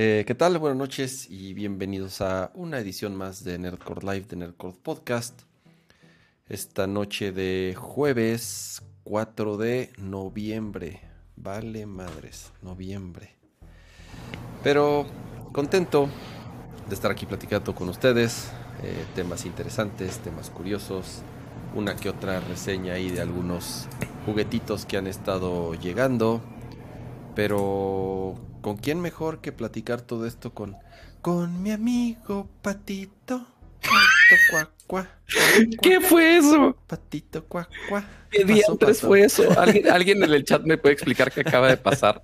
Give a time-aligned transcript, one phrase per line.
[0.00, 0.56] Eh, ¿qué tal?
[0.58, 5.42] Buenas noches y bienvenidos a una edición más de Nerdcore Live, de Nerdcore Podcast.
[6.48, 11.00] Esta noche de jueves 4 de noviembre.
[11.34, 13.34] Vale madres, noviembre.
[14.62, 15.04] Pero
[15.52, 16.08] contento
[16.88, 18.52] de estar aquí platicando con ustedes.
[18.84, 21.22] eh, temas interesantes, temas curiosos.
[21.74, 23.88] Una que otra reseña ahí de algunos
[24.26, 26.40] juguetitos que han estado llegando.
[27.34, 28.36] Pero,
[28.68, 30.76] ¿con quién mejor que platicar todo esto con,
[31.22, 33.46] con mi amigo Patito?
[33.80, 35.08] Patito cuac, cuac,
[35.80, 36.76] ¿Qué fue eso?
[36.86, 38.04] Patito cuac, cuac.
[38.30, 39.58] ¿Qué diantres fue eso?
[39.58, 42.22] ¿Alguien, alguien en el chat me puede explicar qué acaba de pasar.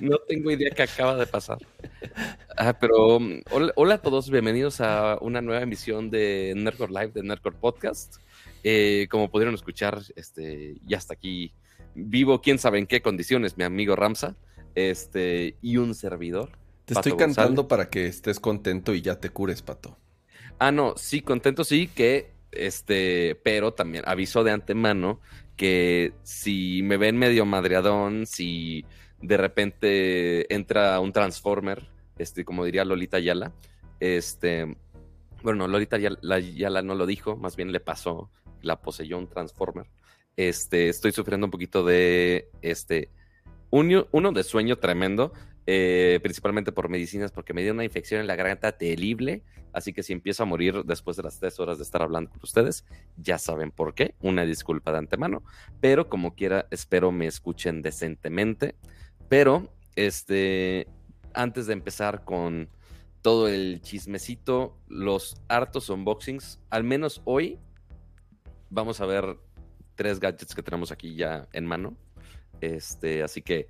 [0.00, 1.56] No tengo idea qué acaba de pasar.
[2.58, 7.12] Ah, pero um, hola, hola a todos, bienvenidos a una nueva emisión de Nerdcore Live,
[7.14, 8.16] de Nerdcore Podcast.
[8.62, 11.54] Eh, como pudieron escuchar, este, ya está aquí
[11.94, 14.36] vivo, quién sabe en qué condiciones, mi amigo Ramsa,
[14.76, 16.50] este, y un servidor.
[16.84, 19.98] Te Pato estoy cantando para que estés contento y ya te cures, Pato.
[20.60, 25.20] Ah, no, sí, contento sí, que este, pero también aviso de antemano
[25.56, 28.84] que si me ven medio madreadón, si
[29.20, 33.52] de repente entra un Transformer, este, como diría Lolita Yala,
[34.00, 34.76] este,
[35.42, 38.30] bueno, Lolita Yala, Yala no lo dijo, más bien le pasó,
[38.62, 39.86] la poseyó un Transformer.
[40.36, 43.10] Este, estoy sufriendo un poquito de este,
[43.70, 45.32] uno, de sueño tremendo,
[45.66, 49.42] eh, principalmente por medicinas, porque me dio una infección en la garganta terrible.
[49.72, 52.40] Así que si empiezo a morir después de las tres horas de estar hablando con
[52.42, 52.84] ustedes,
[53.16, 54.14] ya saben por qué.
[54.20, 55.42] Una disculpa de antemano.
[55.80, 58.76] Pero como quiera, espero me escuchen decentemente.
[59.28, 60.86] Pero, este,
[61.34, 62.70] antes de empezar con
[63.20, 67.58] todo el chismecito, los hartos unboxings, al menos hoy,
[68.70, 69.36] vamos a ver
[69.96, 71.96] tres gadgets que tenemos aquí ya en mano.
[72.60, 73.68] Este, así que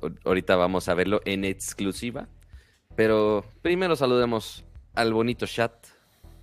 [0.00, 2.28] ahor- ahorita vamos a verlo en exclusiva.
[2.96, 4.64] Pero primero saludemos
[4.94, 5.72] al bonito chat.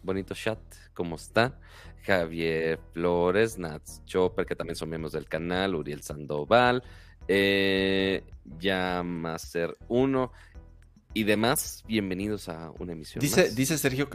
[0.04, 0.60] Bonito chat,
[0.94, 1.60] ¿cómo está?
[2.04, 6.82] Javier Flores, Nats Chopper, que también son miembros del canal, Uriel Sandoval,
[7.28, 8.24] eh,
[8.60, 10.32] Yamacer 1
[11.14, 11.84] y demás.
[11.86, 13.20] Bienvenidos a una emisión.
[13.22, 13.56] Dice, más.
[13.56, 14.10] dice, Sergio,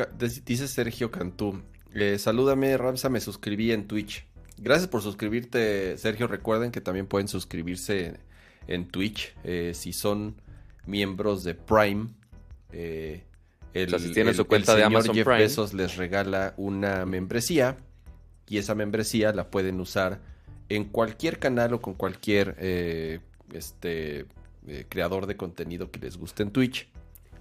[0.44, 1.62] dice Sergio Cantú.
[1.94, 4.27] eh, salúdame, Ramsa, me suscribí en Twitch.
[4.59, 6.27] Gracias por suscribirte, Sergio.
[6.27, 8.15] Recuerden que también pueden suscribirse
[8.67, 10.37] en, Twitch eh, si son
[10.87, 12.09] miembros de Prime.
[12.73, 13.25] eh,
[13.75, 15.41] el, O sea, si tienen su cuenta el de Amazon Jeff Prime.
[15.41, 17.77] Bezos les regala una membresía
[18.49, 20.21] y esa membresía la pueden usar
[20.69, 23.21] en cualquier canal o con cualquier eh,
[23.53, 24.27] este
[24.67, 26.89] eh, creador de contenido que les guste en Twitch.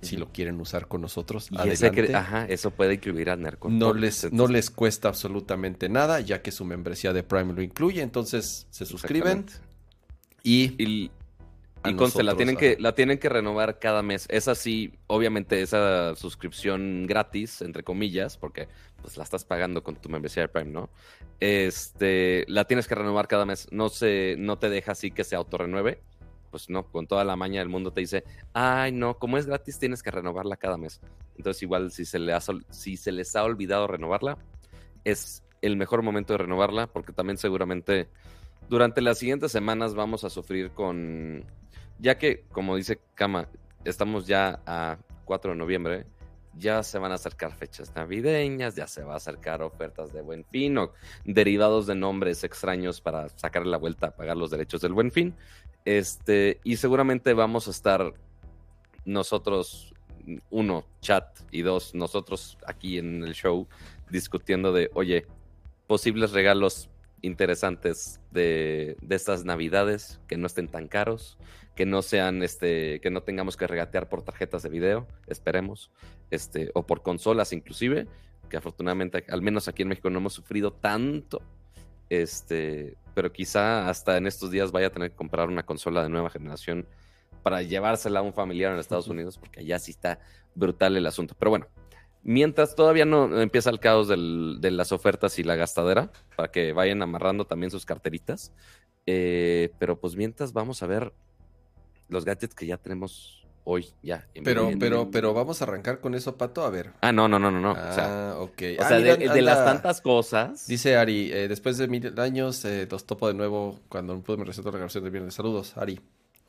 [0.02, 2.12] Si lo quieren usar con nosotros, Y ese adelante.
[2.14, 3.70] cre- ajá, eso puede incluir a Nerco.
[3.70, 8.02] No les, no les cuesta absolutamente nada, ya que su membresía de Prime lo incluye.
[8.02, 9.46] Entonces se suscriben
[10.44, 11.12] y, Y,
[11.86, 14.26] y conste, la tienen, que, la tienen que renovar cada mes.
[14.30, 18.68] Es así, obviamente, esa suscripción gratis, entre comillas, porque
[19.02, 20.90] pues la estás pagando con tu membresía de Prime, ¿no?
[21.40, 23.68] Este, la tienes que renovar cada mes.
[23.72, 26.02] No se, no te deja así que se autorrenueve.
[26.52, 28.24] Pues no, con toda la maña del mundo te dice,
[28.54, 31.02] ay, no, como es gratis, tienes que renovarla cada mes.
[31.38, 32.40] Entonces, igual, si se, le ha
[33.06, 34.38] les ha olvidado renovarla,
[35.04, 38.10] es el mejor momento de renovarla, porque también seguramente
[38.70, 41.46] durante las siguientes semanas vamos a sufrir con,
[42.00, 43.48] ya que, como dice Kama,
[43.86, 46.06] estamos ya a 4 de noviembre,
[46.58, 50.44] ya se van a acercar fechas navideñas, ya se va a acercar ofertas de buen
[50.46, 50.92] fin o
[51.24, 55.34] derivados de nombres extraños para sacarle la vuelta a pagar los derechos del buen fin.
[55.86, 58.14] Este, y seguramente vamos a estar
[59.06, 59.94] nosotros,
[60.50, 63.68] uno, chat, y dos, nosotros aquí en el show,
[64.10, 65.26] discutiendo de, oye,
[65.88, 66.90] posibles regalos
[67.22, 71.38] interesantes de, de estas navidades, que no estén tan caros,
[71.76, 75.92] que no sean, este, que no tengamos que regatear por tarjetas de video, esperemos,
[76.30, 78.08] este, o por consolas inclusive,
[78.50, 81.42] que afortunadamente, al menos aquí en México, no hemos sufrido tanto.
[82.12, 86.10] Este, pero quizá hasta en estos días vaya a tener que comprar una consola de
[86.10, 86.86] nueva generación
[87.42, 89.08] para llevársela a un familiar en Estados.
[89.08, 90.20] Unidos, porque allá sí está
[90.54, 91.36] brutal el asunto.
[91.40, 91.68] Pero bueno,
[92.22, 96.74] mientras todavía no empieza el caos del- de las ofertas y la gastadera, para que
[96.74, 98.52] vayan amarrando también sus carteritas.
[99.08, 101.12] eh, pero pues mientras vamos a ver
[102.08, 104.28] los gadgets que ya tenemos hoy, ya.
[104.34, 106.64] en- pero, en- pero, pero vamos a arrancar con eso, Pato.
[106.64, 106.92] A ver.
[107.02, 107.72] Ah, no, no, no, no, no.
[107.72, 108.62] o sea, Ah, ok.
[108.80, 110.68] o Ah, sea, mira, de, de las tantas cosas.
[110.68, 114.38] Dice Ari, eh, después de mil años eh, los topo de nuevo cuando no pude
[114.38, 115.34] me recetó la grabación de viernes.
[115.34, 116.00] Saludos, Ari.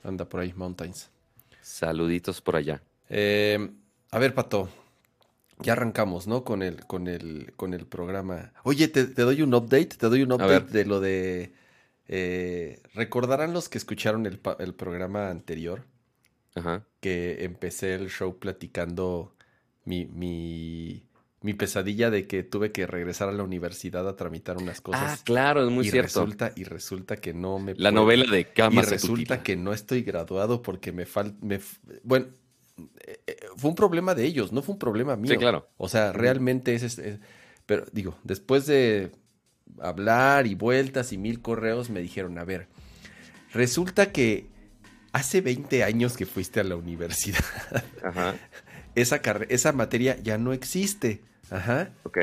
[0.04, 1.10] Anda por ahí, Mountains.
[1.60, 2.82] Saluditos por allá.
[3.08, 3.70] Eh,
[4.10, 4.68] a ver, Pato.
[5.58, 6.42] Ya arrancamos, ¿no?
[6.42, 8.52] Con el, con el, con el programa.
[8.64, 11.52] Oye, te, te doy un update, te doy un update de lo de.
[12.08, 15.84] eh, Recordarán los que escucharon el, el programa anterior
[16.54, 16.84] Ajá.
[17.00, 19.34] que empecé el show platicando
[19.84, 21.02] mi, mi,
[21.40, 25.22] mi pesadilla de que tuve que regresar a la universidad a tramitar unas Ah, cosas.
[25.22, 26.20] claro, es muy y cierto.
[26.20, 29.72] resulta, y resulta que no me La puedo- novela de Y Kama resulta que no
[29.72, 31.36] estoy graduado porque me falta.
[32.04, 32.26] Bueno,
[33.06, 35.32] eh, eh, fue un problema de ellos, no fue un problema mío.
[35.32, 35.68] Sí, claro.
[35.78, 37.18] O sea, realmente es, es-
[37.66, 39.10] Pero digo, después de
[39.80, 42.68] hablar y vueltas y mil correos, me dijeron: A ver,
[43.52, 44.46] resulta que
[45.12, 47.38] hace 20 años que fuiste a la universidad,
[48.04, 48.34] Ajá.
[48.94, 51.22] esa, esa materia ya no existe.
[51.50, 51.90] Ajá.
[52.04, 52.18] Ok.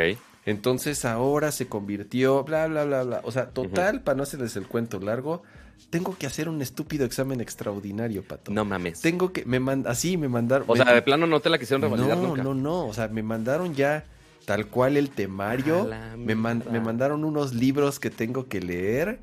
[0.45, 3.21] Entonces ahora se convirtió, bla, bla, bla, bla.
[3.24, 5.44] O sea, total, para no hacerles el cuento largo,
[5.91, 8.51] tengo que hacer un estúpido examen extraordinario, Pato.
[8.51, 9.01] No mames.
[9.01, 10.65] Tengo que, me man, así me mandaron.
[10.68, 12.44] O me- sea, de plano no te la quisieron revalidar no, nunca.
[12.44, 12.88] no, no.
[12.88, 14.06] O sea, me mandaron ya
[14.45, 15.88] tal cual el temario.
[16.18, 19.19] Me, man- me mandaron unos libros que tengo que leer.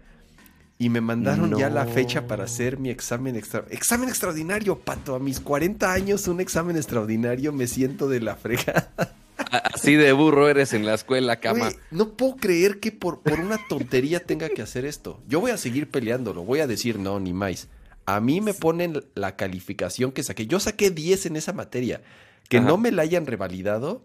[0.78, 5.14] Y me mandaron ya la fecha para hacer mi examen extra examen extraordinario, Pato.
[5.14, 8.92] A mis 40 años, un examen extraordinario, me siento de la fregada.
[9.36, 11.36] Así de burro eres en la escuela.
[11.36, 15.22] Güey, no puedo creer que por, por una tontería tenga que hacer esto.
[15.26, 17.68] Yo voy a seguir peleándolo, voy a decir no, ni más.
[18.04, 20.46] A mí me ponen la calificación que saqué.
[20.46, 22.02] Yo saqué 10 en esa materia.
[22.48, 22.66] Que Ajá.
[22.66, 24.02] no me la hayan revalidado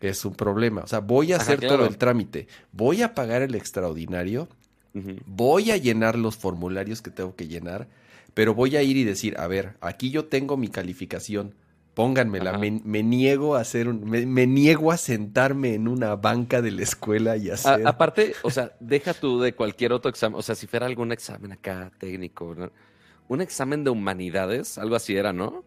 [0.00, 0.82] es un problema.
[0.82, 1.76] O sea, voy a Ajá, hacer claro.
[1.78, 2.48] todo el trámite.
[2.72, 4.48] Voy a pagar el extraordinario.
[5.26, 7.88] Voy a llenar los formularios que tengo que llenar.
[8.34, 11.54] Pero voy a ir y decir, a ver, aquí yo tengo mi calificación.
[11.94, 12.58] Pónganmela.
[12.58, 16.70] Me, me niego a hacer un, me, me niego a sentarme en una banca de
[16.70, 17.86] la escuela y A- hacer.
[17.86, 20.38] aparte, o sea, deja tú de cualquier otro examen.
[20.38, 22.70] O sea, si fuera algún examen acá técnico, ¿no?
[23.28, 25.64] Un examen de humanidades, algo así era, ¿no?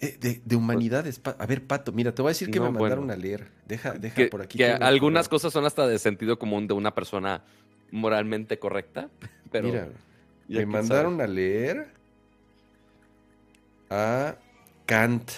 [0.00, 1.20] Eh, de, de humanidades.
[1.38, 3.12] a ver, Pato, mira, te voy a decir que No, me mandaron bueno.
[3.12, 3.46] a leer.
[3.68, 4.58] Deja, deja Que, por aquí.
[4.58, 7.44] que algunas cosas son hasta de sentido común de una persona
[7.92, 9.08] moralmente correcta,
[9.52, 9.88] pero Mira,
[10.48, 11.86] me mandaron a leer
[13.90, 14.34] a
[14.86, 15.30] Kant.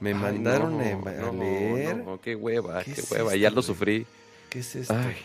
[0.00, 1.96] Me Ay, mandaron no, a- no, leer.
[1.98, 3.28] no, qué hueva, ¿Qué qué, es hueva.
[3.30, 4.06] esto, ya lo sufrí.
[4.50, 4.94] ¿Qué es esto?
[4.96, 5.16] Ay,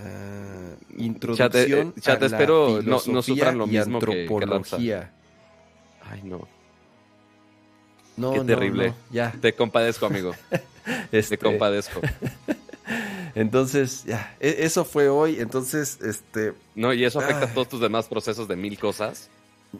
[0.00, 3.98] Ah, Chat, introducción eh, chat, a espero la no- no filosofía sufran lo y mismo
[3.98, 5.12] que- que antropología.
[6.08, 6.46] ay, no.
[8.16, 8.88] no, Qué no, terrible.
[8.90, 9.32] no, ya.
[9.40, 10.34] Te compadezco, amigo.
[11.10, 12.00] este, Te compadezco.
[13.34, 14.36] entonces, ya.
[14.40, 15.40] e- Eso fue hoy.
[15.40, 17.48] Entonces, este, No, y eso afecta Ay.
[17.50, 19.28] a todos tus demás procesos de mil cosas.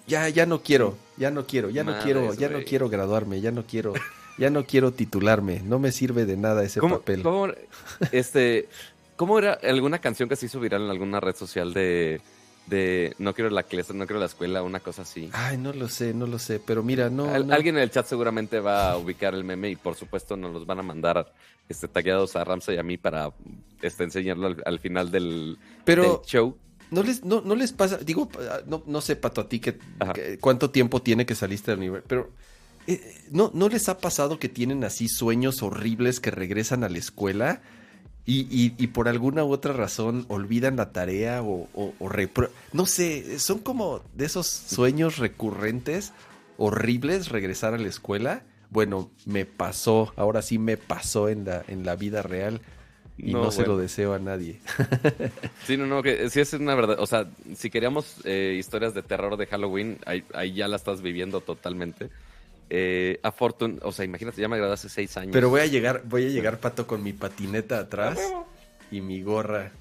[0.07, 3.51] ya, ya no quiero, ya no quiero, ya no quiero, ya no quiero graduarme, ya
[3.51, 3.95] no quiero,
[4.37, 5.61] ya no quiero titularme.
[5.65, 7.23] No me sirve de nada ese ¿Cómo, papel.
[7.23, 7.49] cómo-
[8.13, 8.69] este,
[9.17, 12.21] ¿Cómo era alguna canción que se hizo viral en alguna red social de,
[12.67, 15.29] de no quiero la clase, no quiero la escuela, una cosa así?
[15.33, 17.55] Ay, no lo sé, no lo sé, pero mira, no, Al- no.
[17.55, 20.67] Alguien en el chat seguramente va a ubicar el meme y por supuesto nos los
[20.67, 21.33] van a mandar
[21.69, 23.33] este, tagueados a Ramsa y a mí para
[23.83, 26.57] este, enseñarlo al, al final del, pero del show.
[26.91, 28.29] no les, no, no les pasa, digo,
[28.67, 29.79] no, no sé, Pato, a ti que,
[30.41, 32.31] cuánto tiempo tiene que saliste del nivel, pero
[32.87, 36.99] eh, no, no les ha pasado que tienen así sueños horribles que regresan a la
[36.99, 37.61] escuela
[38.25, 42.51] y, y- y por alguna u otra razón olvidan la tarea o, o- o repro-
[42.73, 46.13] no sé, son como de esos sueños recurrentes
[46.57, 48.43] horribles regresar a la escuela.
[48.71, 52.61] Bueno, me pasó, ahora sí me pasó en la, en la vida real
[53.19, 54.61] y no, No, se lo deseo a nadie.
[55.67, 56.99] Sí, no, no, que sí es una verdad.
[57.01, 61.03] O sea, si queríamos eh, historias de terror de Halloween, ahí, ahí ya la estás
[61.03, 62.09] viviendo totalmente.
[62.71, 65.33] Eh, a Fortune, o sea, imagínate, ya me gradué hace seis años.
[65.33, 68.19] Pero voy a llegar, voy a llegar, Pato, con mi patineta atrás
[68.91, 69.73] y mi gorra.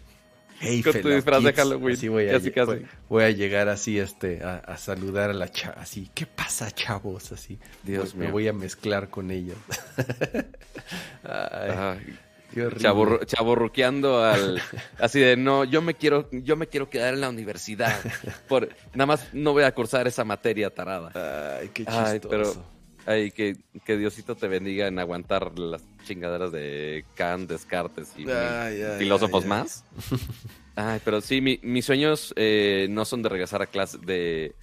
[0.59, 1.53] Hey, Con tu disfraz de.
[1.53, 2.65] Halloween, Así voy a, casi, lle- casi.
[2.71, 6.09] Voy, voy a llegar así, este, a, a saludar a la chava, así.
[6.15, 7.31] ¿Qué pasa, chavos?
[7.31, 7.59] Así.
[7.83, 9.57] Dios Me- voy a mezclar con ellos.
[11.23, 12.17] Ay, Ay,
[12.53, 12.83] qué horrible.
[12.89, 14.61] chaborru- chaborruqueando al
[14.99, 17.93] así de no yo me quiero yo me quiero quedar en la universidad
[18.47, 21.11] por nada más no voy a cursar esa materia tarada
[21.59, 22.05] Ay, qué chistoso.
[22.05, 22.76] Ay, pero-
[23.07, 28.25] ay que, que Diosito te bendiga en aguantar las chingaderas de Kant Descartes y
[28.99, 29.83] filósofos más.
[30.75, 34.53] Ay pero sí mi- mis sueños eh, no son de regresar a clase de,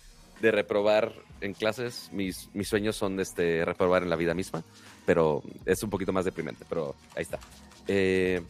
[0.41, 2.09] de reprobar en clases.
[2.13, 4.63] Mis, mis sueños son este reprobar en la vida misma
[5.07, 7.41] pero es un poquito más deprimente pero ahí está.
[7.89, 8.41] Eh,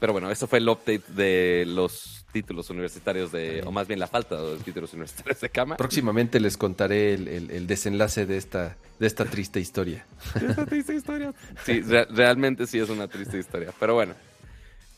[0.00, 4.06] pero bueno, eso fue el update de los títulos universitarios de, o más bien la
[4.06, 5.76] falta de títulos universitarios de cama.
[5.78, 10.04] Próximamente les contaré el, el- el desenlace de esta, de esta triste historia.
[10.34, 11.32] Esa triste historia.
[11.64, 13.72] Sí, re- realmente sí es una triste historia.
[13.80, 14.12] Pero bueno,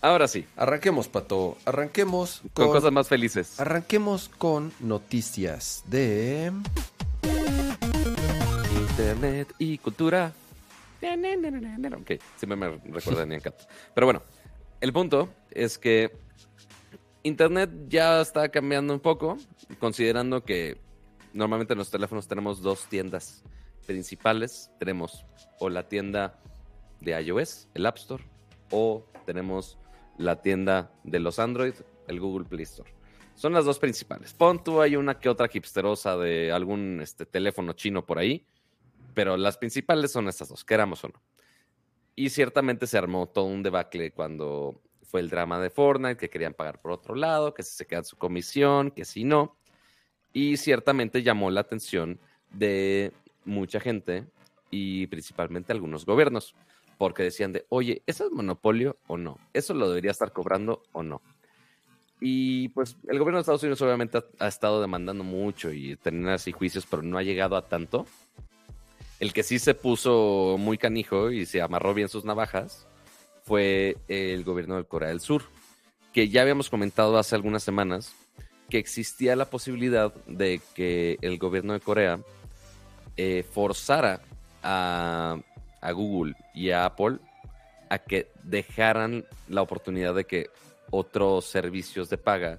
[0.01, 1.57] ahora sí, Arranquemos, Pato.
[1.65, 3.61] Arranquemos con con, cosas más felices.
[3.61, 6.51] arranquemos con noticias de...
[8.91, 10.33] Internet y cultura.
[11.01, 13.53] Ok, siempre me recuerda a.
[13.95, 14.23] Pero bueno,
[14.81, 16.11] el punto es que
[17.29, 19.37] Internet ya está cambiando un poco,
[19.79, 20.79] considerando que
[21.33, 23.45] normalmente en los teléfonos tenemos dos tiendas
[23.87, 24.71] principales.
[24.79, 25.25] Tenemos
[25.61, 26.41] o la tienda
[27.01, 28.25] de iOS, el App Store,
[28.71, 29.79] o tenemos
[30.17, 31.75] la tienda de los Android,
[32.09, 32.93] el Google Play Store.
[33.35, 34.35] Son las dos principales.
[34.35, 38.45] Pon tú hay una que otra hipsterosa de algún este, teléfono chino por ahí,
[39.15, 41.23] pero las principales son estas dos, queramos o no.
[42.17, 46.53] Y ciertamente se armó todo un debacle cuando fue el drama de Fortnite, que querían
[46.53, 49.57] pagar por otro lado, que si se quedan su comisión, que si no.
[50.35, 53.13] Y ciertamente llamó la atención de
[53.47, 54.27] mucha gente
[54.71, 56.55] y principalmente algunos gobiernos,
[56.99, 59.39] porque decían de, oye, ¿eso es monopolio o no?
[59.55, 61.23] ¿Eso lo debería estar cobrando o no?
[62.21, 66.53] Y pues el gobierno de Estados Unidos obviamente ha, estado demandando mucho y teniendo así
[66.53, 68.07] juicios, pero no ha llegado a tanto.
[69.21, 72.88] El que sí se puso muy canijo y se amarró bien sus navajas
[73.49, 75.43] fue el gobierno de Corea del Sur,
[76.13, 78.13] que ya habíamos comentado hace algunas semanas
[78.69, 82.21] que existía la posibilidad de que el gobierno de Corea
[83.17, 84.21] eh, forzara
[84.63, 85.39] a,
[85.81, 87.21] a Google y a Apple
[87.89, 90.51] a que dejaran la oportunidad de que
[90.91, 92.59] otros servicios de paga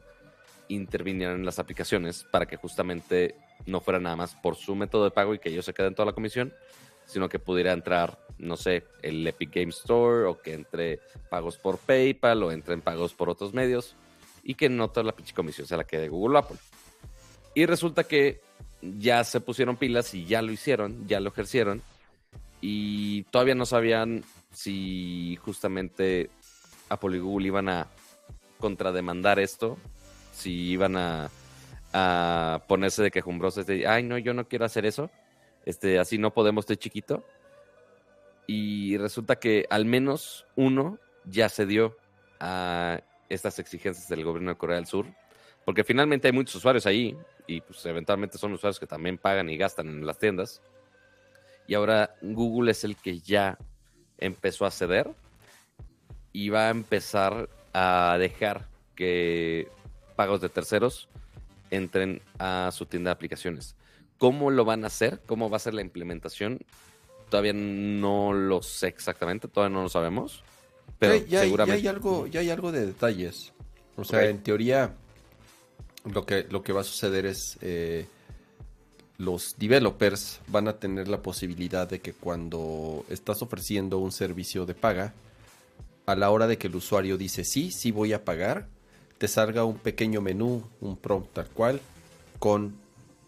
[0.70, 3.36] intervinieran en las aplicaciones para que justamente
[3.68, 6.08] no fuera nada más por su método de pago y que ellos se queden toda
[6.08, 6.52] la comisión,
[7.06, 11.78] sino que pudiera entrar, no sé, el Epic Game Store o que entre pagos por
[11.78, 13.96] PayPal o entren pagos por otros medios
[14.44, 16.58] y que no toda la pinche comisión sea la que de Google Apple.
[17.54, 18.42] Y resulta que
[18.82, 21.82] ya se pusieron pilas y ya lo hicieron, ya lo ejercieron
[22.62, 26.30] y todavía no sabían si justamente
[26.90, 27.88] Apple y Google iban a
[28.58, 29.78] contrademandar esto,
[30.34, 31.30] si iban a,
[31.94, 35.10] a ponerse de quejumbrosos de, ay, no, yo no quiero hacer eso,
[35.66, 37.24] este, así no podemos, estoy chiquito.
[38.52, 41.96] Y resulta que al menos uno ya se dio
[42.40, 45.06] a estas exigencias del gobierno de Corea del Sur,
[45.66, 47.16] porque finalmente hay muchos usuarios ahí
[47.46, 50.64] y pues eventualmente son usuarios que también pagan y gastan en las tiendas.
[51.68, 53.56] Y ahora Google es el que ya
[54.18, 55.14] empezó a ceder
[56.34, 59.68] y va a empezar a dejar que
[60.16, 61.08] pagos de terceros
[61.70, 63.76] entren a su tienda de aplicaciones.
[64.18, 65.22] ¿Cómo lo van a hacer?
[65.28, 66.66] ¿Cómo va a ser la implementación?
[67.30, 70.44] Todavía no lo sé exactamente, todavía no lo sabemos.
[70.98, 71.82] Pero ya, seguramente...
[71.82, 73.54] hay algo, ya hay algo de detalles.
[73.96, 74.96] O sea, en teoría,
[76.06, 78.06] lo que, lo que va a suceder es eh,
[79.18, 84.74] los developers van a tener la posibilidad de que cuando estás ofreciendo un servicio de
[84.74, 85.14] paga,
[86.06, 88.68] a la hora de que el usuario dice sí, sí voy a pagar,
[89.18, 91.82] te salga un pequeño menú, un prompt tal cual,
[92.40, 92.78] con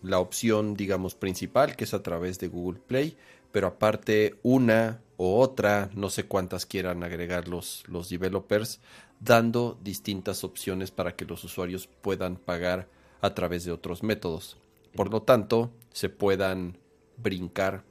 [0.02, 3.18] la opción, digamos, principal, que es a través de Google Play,
[3.52, 8.80] pero aparte una o otra, no sé cuántas quieran agregar los, los developers,
[9.20, 12.88] dando distintas opciones para que los usuarios puedan pagar
[13.22, 14.58] a través de otros métodos.
[14.96, 16.78] Por lo tanto, se puedan
[17.18, 17.84] brincar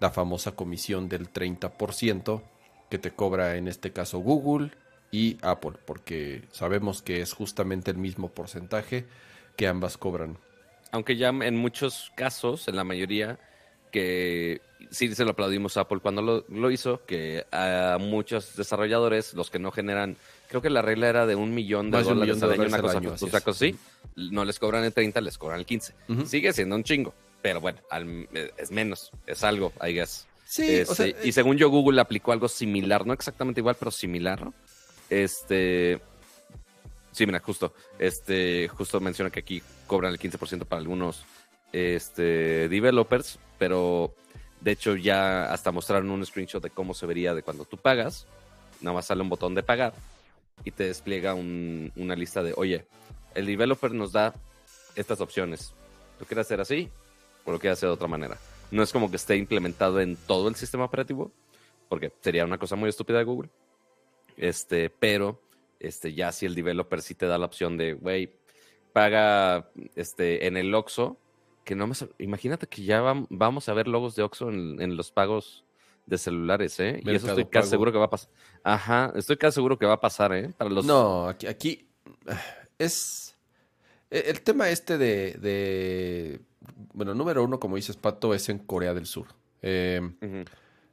[0.00, 2.42] la famosa comisión del 30%
[2.90, 4.72] que te cobra en este caso Google
[5.10, 9.06] y Apple, porque sabemos que es justamente el mismo porcentaje
[9.56, 10.38] que ambas cobran.
[10.90, 13.38] Aunque ya en muchos casos, en la mayoría,
[13.94, 14.60] que
[14.90, 19.60] sí se lo aplaudimos a Apple cuando lo, hizo, que a muchos desarrolladores, los que
[19.60, 20.16] no generan,
[20.48, 23.12] creo que la regla era de un millón de dólares al año, una cosa, año,
[23.12, 23.76] así, así,
[24.16, 25.94] no les cobran el 30, les cobran el 15.
[26.26, 27.78] Sigue siendo un chingo, pero bueno,
[28.56, 30.26] es menos, es algo, I guess.
[30.44, 34.50] Sí, o sea, y según yo, Google aplicó algo similar, no exactamente igual, pero similar.
[35.08, 36.00] Este.
[37.12, 37.72] Sí, mira, justo.
[38.00, 41.24] Este, justo menciona que aquí cobran el 15% para algunos
[41.74, 44.14] este, developers, pero
[44.60, 48.26] de hecho ya hasta mostraron un screenshot de cómo se vería de cuando tú pagas.
[48.80, 49.94] Nada más sale un botón de pagar
[50.64, 52.86] y te despliega una lista de, oye,
[53.34, 54.34] el developer nos da
[54.94, 55.74] estas opciones.
[56.20, 56.88] ¿Lo quieres hacer así
[57.44, 58.38] o lo quieres hacer de otra manera?
[58.70, 61.32] No es como que esté implementado en todo el sistema operativo,
[61.88, 63.50] porque sería una cosa muy estúpida de Google.
[64.36, 65.40] Este, pero
[65.78, 68.30] este, ya si el developer sí te da la opción de, güey,
[68.92, 71.18] paga este, en el Oxxo,
[71.64, 71.94] que no me...
[72.18, 75.64] Imagínate que ya vamos a ver logos de Oxxo en, los pagos
[76.06, 77.00] de celulares, ¿eh?
[77.02, 78.30] y eso estoy casi seguro que va a pasar.
[78.62, 80.50] Ajá, estoy casi seguro que va a pasar, ¿eh?
[80.56, 80.84] Para los...
[80.84, 81.88] No, aquí, aquí
[82.78, 83.36] es...
[84.10, 86.40] E, el tema este de
[86.92, 89.28] bueno, número uno, como dices, Pato, es en Corea del Sur.
[89.62, 90.00] Eh,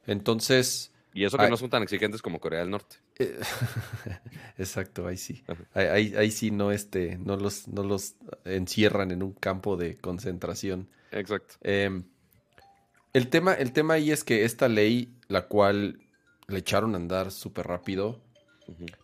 [0.06, 0.92] entonces...
[1.14, 2.98] Y eso que no son tan exigentes como Corea del Norte.
[3.20, 3.38] Eh,
[4.58, 5.44] exacto, ahí sí.
[5.74, 8.16] Ahí, ahí, sí no, este, no, los, no los
[8.46, 10.90] encierran en un campo de concentración.
[11.12, 11.56] Exacto.
[11.62, 12.06] Em,
[13.14, 16.00] el, tema, el tema ahí es que esta ley, la cual
[16.48, 18.22] le echaron a andar súper rápido,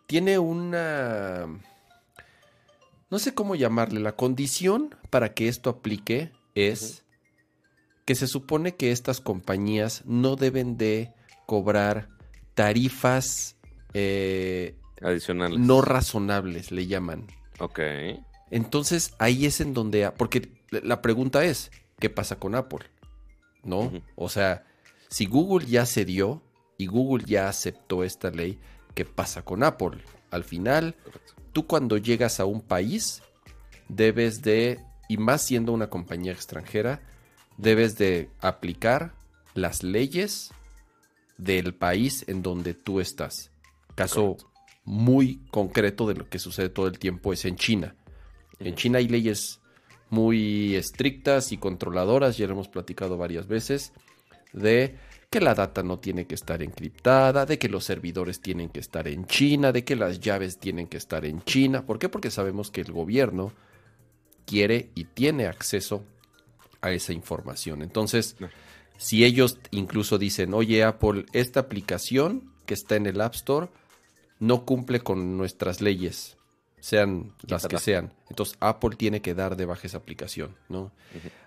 [0.06, 1.46] tiene una...
[3.10, 4.00] No sé cómo llamarle.
[4.00, 7.04] La condición para que esto aplique es
[8.06, 11.14] que se supone que estas compañías no deben de
[11.48, 12.10] cobrar
[12.54, 13.56] tarifas
[13.96, 15.58] eh, Adicionales.
[15.58, 17.26] no razonables, le llaman.
[17.58, 17.80] Ok.
[18.52, 22.86] Entonces ahí es en donde, porque la pregunta es, ¿qué pasa con Apple?
[23.64, 23.92] ¿No?
[24.16, 24.66] O sea,
[25.10, 26.44] si Google ya cedió
[26.78, 28.60] y Google ya aceptó esta ley,
[28.94, 29.98] ¿qué pasa con Apple?
[30.32, 31.34] Al final, Correcto.
[31.54, 33.24] tú cuando llegas a un país,
[33.90, 37.02] debes de, y más siendo una compañía extranjera,
[37.58, 39.14] debes de aplicar
[39.54, 40.52] las leyes
[41.38, 43.52] del país en donde tú estás.
[43.96, 44.52] Caso Correcto.
[44.84, 47.96] muy concreto de lo que sucede todo el tiempo es en China.
[48.60, 48.76] En.
[48.76, 49.60] China hay leyes
[50.10, 53.94] muy estrictas y controladoras, ya lo hemos platicado varias veces,
[54.54, 54.96] de
[55.30, 59.08] que la data no tiene que estar encriptada, de que los servidores tienen que estar
[59.08, 61.86] en China, de que las llaves tienen que estar en China.
[61.86, 62.08] ¿Por qué?
[62.08, 63.52] Porque sabemos que el gobierno
[64.46, 66.04] quiere y tiene acceso
[66.82, 67.82] a esa información.
[67.82, 68.36] Entonces.
[68.98, 73.70] Si ellos incluso dicen, oye Apple, esta aplicación que está en el App Store
[74.40, 76.38] no cumple con nuestras leyes,
[76.80, 78.14] sean las que sean.
[78.30, 80.92] Entonces Apple tiene que dar de baja esa aplicación, ¿no?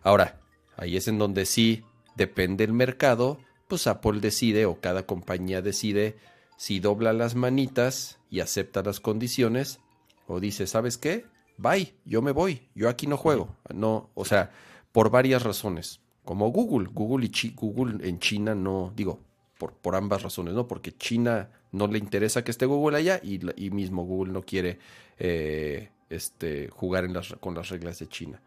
[0.03, 0.41] Ahora,
[0.77, 1.85] ahí es en donde sí
[2.17, 3.39] depende el mercado,
[3.69, 6.17] pues Apple decide o cada compañía decide
[6.57, 9.81] si dobla las manitas y acepta las condiciones
[10.27, 11.25] o dice, ¿sabes qué?
[11.57, 13.57] Bye, yo me voy, yo aquí no juego.
[13.73, 14.51] No, o sea,
[14.93, 16.00] por varias razones.
[16.25, 19.21] Como Google, Google y Chi- Google en China no, digo,
[19.59, 20.67] por, por ambas razones, ¿no?
[20.67, 24.79] Porque China no le interesa que esté Google allá y, y mismo Google no quiere
[25.19, 28.41] eh, este, jugar en las, con las reglas de China.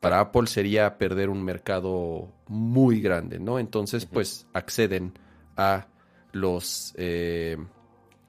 [0.00, 3.58] Para Apple sería perder un mercado muy grande, ¿no?
[3.58, 5.12] Entonces, pues acceden
[5.56, 5.88] a
[6.32, 7.56] los eh,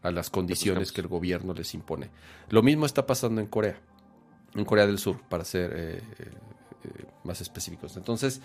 [0.02, 2.10] a las condiciones que el gobierno les impone.
[2.49, 3.80] Lo mismo está pasando en Corea,
[4.56, 7.97] en Corea del Sur, para ser eh, eh, más específicos.
[7.97, 8.41] Entonces,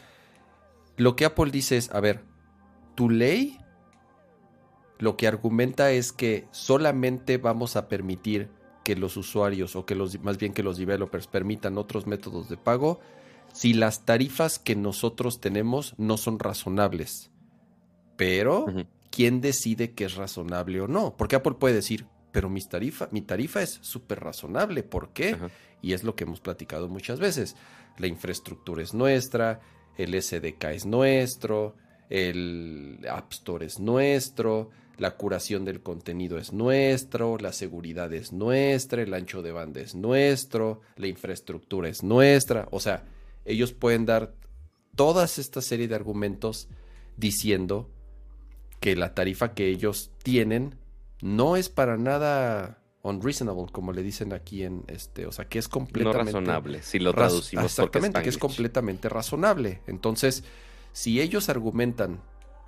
[0.97, 2.25] lo que Apple dice es, a ver,
[2.95, 3.59] tu ley
[4.99, 8.49] lo que argumenta es que solamente vamos a permitir
[8.85, 12.57] que los usuarios o que los más bien que los developers permitan otros métodos de
[12.57, 13.01] pago
[13.53, 17.31] si las tarifas que nosotros tenemos no son razonables.
[18.17, 18.67] Pero.
[19.15, 21.17] ¿quién decide que es razonable o no?
[21.17, 24.83] Porque Apple puede decir, pero mis tarifa, mi tarifa es súper razonable.
[24.83, 25.37] ¿Por qué?
[25.83, 27.55] Y es lo que hemos platicado muchas veces.
[27.97, 29.61] La infraestructura es nuestra,
[29.97, 31.77] el SDK es nuestro,
[32.11, 39.03] el App Store es nuestro, la curación del contenido es nuestro, la seguridad es nuestra,
[39.03, 42.69] el ancho de banda es nuestro, la infraestructura es nuestra.
[42.71, 43.05] O sea,
[43.45, 44.35] ellos pueden dar
[44.95, 46.69] todas esta serie de argumentos
[47.17, 47.91] diciendo
[48.81, 50.77] que la tarifa que ellos tienen
[51.21, 55.69] no es para nada unreasonable, como le dicen aquí en este, o sea, que es
[55.69, 59.83] No completamente razonable, si lo traducimos exactamente, que es completamente razonable.
[59.87, 60.43] Entonces,
[60.93, 62.21] si ellos argumentan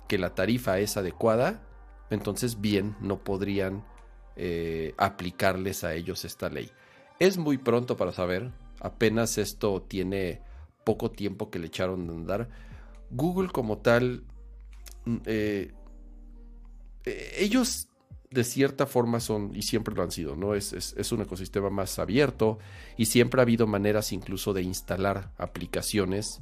[0.07, 1.61] que la tarifa es adecuada,
[2.11, 3.83] entonces bien, no podrían
[4.35, 6.69] eh, aplicarles a ellos esta ley.
[7.19, 10.41] Es muy pronto para saber, apenas esto tiene
[10.83, 12.49] poco tiempo que le echaron a andar.
[13.09, 14.23] Google como tal,
[15.05, 15.71] mm, eh,
[17.05, 17.87] eh, ellos
[18.29, 20.53] de cierta forma son, y siempre lo han sido, ¿no?
[20.53, 22.59] Es, es, es un ecosistema más abierto
[22.97, 26.41] y siempre ha habido maneras incluso de instalar aplicaciones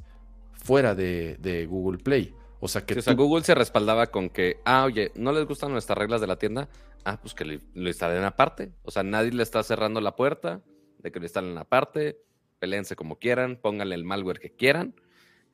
[0.52, 2.34] fuera de, de Google Play.
[2.60, 5.30] O sea que Sí, o sea, tú- Google se respaldaba con que, ah, oye, ¿no
[5.32, 6.68] les gustan nuestras reglas de la tienda?
[7.04, 8.72] Ah, pues que le- lo instalen aparte.
[8.82, 10.62] O sea, nadie le está cerrando la puerta
[10.98, 12.18] de que lo instalen aparte.
[12.58, 14.94] Peleense como quieran, pónganle el malware que quieran.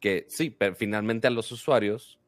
[0.01, 2.19] Que sí, pero finalmente a los usuarios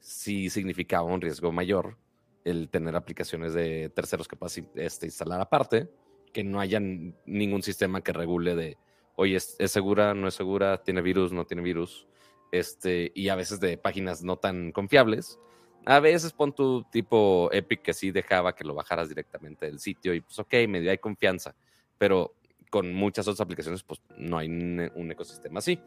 [0.00, 1.96] sí significaba un riesgo mayor
[2.44, 5.88] el tener aplicaciones de terceros que puedas este, instalar aparte,
[6.32, 8.78] que no haya ningún sistema que regule de,
[9.16, 12.06] oye, ¿es, segura, no es segura, tiene virus, no tiene virus,
[12.50, 15.38] este, y a veces de páginas no tan confiables.
[15.84, 20.14] A veces pon tu tipo Epic que sí dejaba que lo bajaras directamente del sitio
[20.14, 21.56] y pues ok, medio hay confianza,
[21.98, 22.36] pero
[22.70, 25.80] con muchas otras aplicaciones pues no hay un ecosistema así.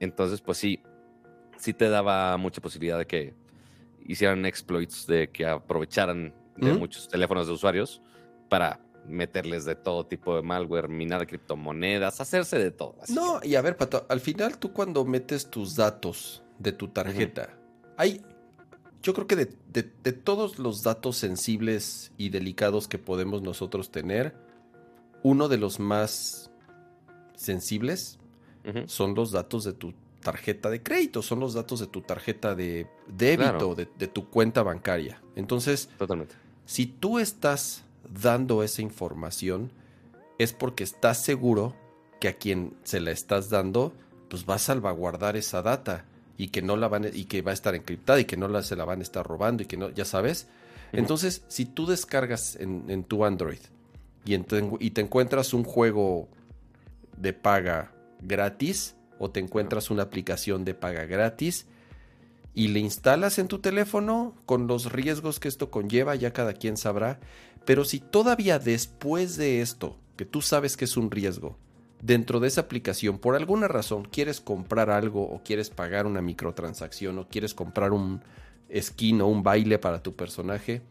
[0.00, 0.82] Entonces pues sí,
[1.56, 3.34] sí te daba mucha posibilidad de que
[4.08, 8.02] hicieran exploits, de que aprovecharan de muchos teléfonos de usuarios
[8.48, 12.96] para meterles de todo tipo de malware, minar criptomonedas, hacerse de todo.
[13.00, 16.88] así No, y a ver, Pato, al final tú cuando metes tus datos de tu
[16.88, 17.56] tarjeta,
[17.96, 18.20] hay,
[19.02, 23.90] yo creo que de, de- de todos los datos sensibles y delicados que podemos nosotros
[23.92, 24.34] tener,
[25.22, 26.50] uno de los más
[27.34, 28.18] sensibles
[28.86, 32.86] son los datos de tu tarjeta de crédito, son los datos de tu tarjeta de
[33.06, 33.74] débito, Claro.
[33.74, 35.20] de, de tu cuenta bancaria.
[35.36, 36.34] Entonces, Totalmente.
[36.66, 37.84] si tú estás
[38.22, 39.70] dando esa información,
[40.38, 41.74] es porque estás seguro
[42.20, 43.92] que a quien se la estás dando
[44.28, 46.04] pues va a salvaguardar esa data
[46.36, 48.62] y que no la van y que va a estar encriptada y que no la,
[48.62, 50.46] se la van a estar robando y que no, ya sabes.
[50.92, 53.58] Entonces, si tú descargas en, tu Android
[54.24, 56.28] y, y te encuentras un juego
[57.16, 61.66] de paga gratis o te encuentras una aplicación de paga gratis
[62.54, 66.76] y le instalas en tu teléfono con los riesgos que esto conlleva, ya cada quien
[66.76, 67.20] sabrá.
[67.64, 71.56] Pero si todavía después de esto, que tú sabes que es un riesgo,
[72.02, 77.18] dentro de esa aplicación, por alguna razón, quieres comprar algo o quieres pagar una microtransacción
[77.18, 78.22] o quieres comprar un
[78.76, 80.82] skin o un baile para tu personaje,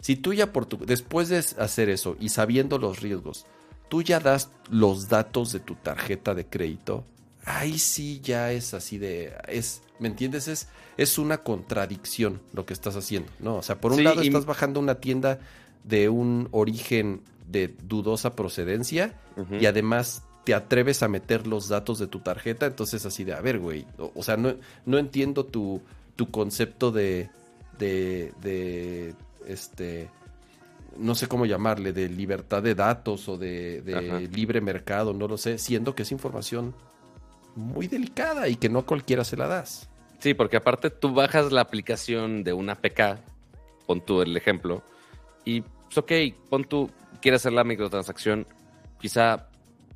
[0.00, 3.46] si tú ya por tu, después de hacer eso y sabiendo los riesgos,
[3.88, 7.04] tú ya das los datos de tu tarjeta de crédito,
[7.44, 10.48] ahí sí ya es así de, es, ¿me entiendes?
[10.48, 13.56] Es, es una contradicción lo que estás haciendo, ¿no?
[13.56, 15.40] O sea, por un lado estás bajando una tienda
[15.84, 19.14] de un origen de dudosa procedencia
[19.50, 23.40] y además te atreves a meter los datos de tu tarjeta, entonces así de, a
[23.40, 24.54] ver, güey, o, sea, no,
[24.86, 25.80] no entiendo tu,
[26.16, 27.30] tu concepto de,
[27.78, 29.14] de, de,
[29.46, 30.08] este,
[30.96, 35.38] no sé cómo llamarle, de libertad de datos o de, de libre mercado, no lo
[35.38, 36.74] sé, siendo que es información
[37.54, 39.88] muy delicada y que no cualquiera se la das.
[40.18, 43.18] Sí, porque aparte tú bajas la aplicación de una PK,
[43.86, 44.82] pon tú el ejemplo,
[45.44, 46.12] y pues ok,
[46.48, 48.46] pon tú, quieres hacer la microtransacción,
[49.00, 49.48] quizá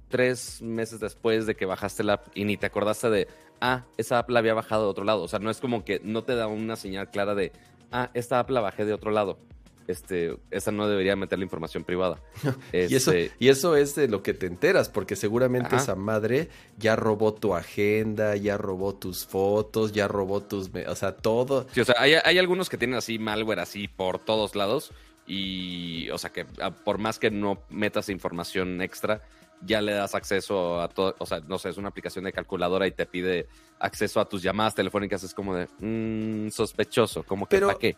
[0.09, 3.29] tres meses después de que bajaste la app y ni te acordaste de,
[3.61, 5.23] ah, esa app la había bajado de otro lado.
[5.23, 7.53] O sea, no es como que no te da una señal clara de,
[7.93, 9.39] ah, esta app la bajé de otro lado.
[9.87, 12.21] Este, esa no debería meter la información privada.
[12.73, 16.49] y, eso, este y eso es de lo que te enteras, porque seguramente esa madre
[16.79, 21.67] ya robó tu agenda, ya robó tus fotos, ya robó tus, o sea, todo.
[21.73, 24.93] Sí, o sea, hay, hay algunos que tienen así malware así por todos lados
[25.27, 26.45] y, o sea, que
[26.85, 29.23] por más que no metas información extra,
[29.63, 32.87] ya le das acceso a todo, o sea, no sé, es una aplicación de calculadora
[32.87, 37.61] y te pide acceso a tus llamadas telefónicas, es como de mmm, sospechoso, como que
[37.61, 37.97] ¿para qué?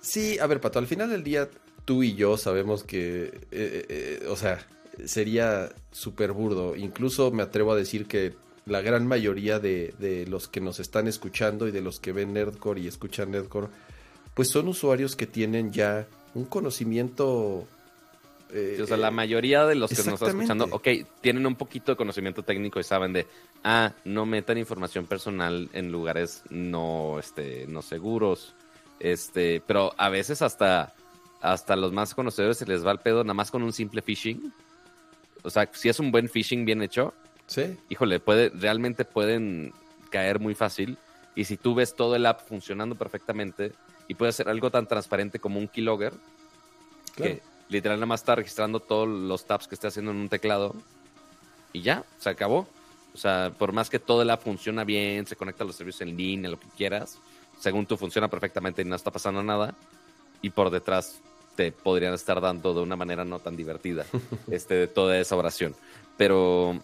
[0.00, 1.48] Sí, a ver, Pato, al final del día
[1.84, 4.66] tú y yo sabemos que, eh, eh, eh, o sea,
[5.04, 8.34] sería súper burdo, incluso me atrevo a decir que
[8.66, 12.32] la gran mayoría de, de, los que nos están escuchando y de los que ven
[12.32, 13.68] Nerdcore y escuchan Nerdcore,
[14.34, 17.66] pues son usuarios que tienen ya un conocimiento
[18.54, 20.88] eh, o sea, la mayoría de los que nos están escuchando, ok,
[21.20, 23.26] tienen un poquito de conocimiento técnico y saben de,
[23.64, 28.54] ah, no metan información personal en lugares no, este, no seguros.
[29.00, 30.94] Este, pero a veces hasta,
[31.40, 34.52] hasta los más conocedores se les va el pedo nada más con un simple phishing.
[35.42, 37.12] O sea, si es un buen phishing bien hecho,
[37.46, 37.76] sí.
[37.88, 39.72] híjole, puede, realmente pueden
[40.10, 40.96] caer muy fácil.
[41.34, 43.72] Y si tú ves todo el app funcionando perfectamente
[44.06, 46.12] y puede ser algo tan transparente como un keylogger,
[47.16, 50.74] que literal nada más está registrando todos los taps que esté haciendo en un teclado
[51.72, 52.66] y ya, se acabó.
[53.14, 56.08] O sea, por más que todo el app funciona bien, se conecta a los servicios
[56.08, 57.18] en línea, lo que quieras,
[57.60, 59.74] según tú funciona perfectamente y no está pasando nada,
[60.42, 61.20] y por detrás
[61.54, 64.04] te podrían estar dando de una manera no tan divertida
[64.50, 65.74] este, toda esa oración.
[66.16, 66.80] Pero,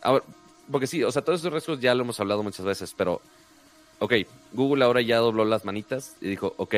[0.00, 0.24] ahora,
[0.70, 3.20] porque sí, o sea, todos esos riesgos ya lo hemos hablado muchas veces, pero,
[3.98, 4.14] ok,
[4.52, 6.74] Google ahora ya dobló las manitas y dijo, ok,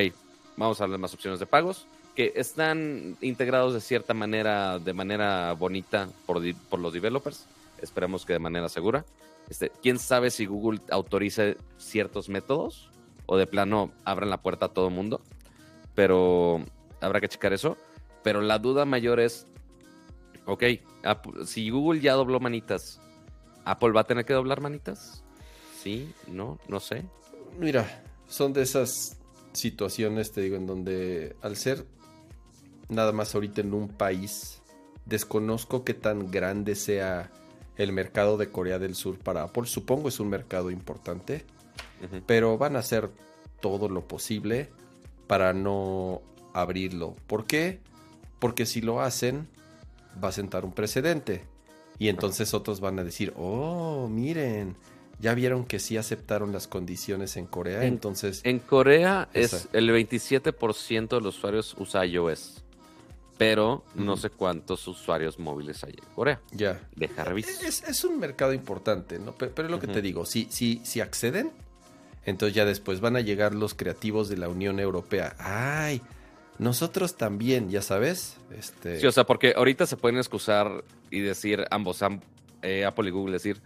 [0.57, 1.87] vamos a darle más opciones de pagos,
[2.17, 7.47] que están integrados de cierta manera, de manera bonita por, por los developers.
[7.81, 9.05] Esperemos que de manera segura.
[9.51, 12.91] Este, ¿Quién sabe si Google autorice ciertos métodos
[13.27, 15.21] o de plano abran la puerta a todo mundo?
[15.95, 16.65] Pero
[17.03, 17.77] habrá que checar eso.
[18.23, 19.47] Pero la duda mayor es,
[20.47, 20.65] ok,
[21.45, 22.99] si Google ya dobló manitas,
[23.67, 25.23] ¿Apple va a tener que doblar manitas?
[25.83, 27.05] Sí, no, no sé.
[27.59, 29.19] Mira, son de esas
[29.53, 31.85] situaciones, te digo, en donde al ser
[32.89, 34.63] nada más ahorita en un país.
[35.05, 37.31] Desconozco qué tan grande sea
[37.77, 39.67] el mercado de Corea del Sur para Apple.
[39.67, 41.45] Supongo es un mercado importante,
[42.27, 43.11] pero van a hacer
[43.61, 44.71] todo lo posible
[45.27, 46.23] para no
[46.53, 47.17] abrirlo.
[47.27, 47.81] ¿Por qué?
[48.39, 49.49] Porque si lo hacen,
[50.23, 51.45] va a sentar un precedente.
[51.99, 54.77] Y entonces otros van a decir, oh, miren,
[55.19, 57.85] ya vieron que sí aceptaron las condiciones en Corea.
[57.85, 58.41] entonces...
[58.45, 62.66] En Corea es el 27% de los usuarios usa iOS
[63.39, 66.41] pero no sé cuántos usuarios móviles hay en Corea.
[66.53, 66.81] Ya.
[66.95, 67.65] Deja revisar.
[67.65, 69.33] Es, un mercado importante, ¿no?
[69.33, 71.53] Pero, es lo que te digo, si, si, si acceden,
[72.25, 75.37] entonces ya después van a llegar los creativos de la Unión Europea.
[75.39, 76.01] ¡Ay!
[76.59, 78.39] Nosotros también, ya sabes.
[78.57, 79.01] Este...
[79.01, 82.01] Sí, o sea, porque ahorita se pueden excusar y decir ambos,
[82.63, 83.61] eh, Apple y Google, decir,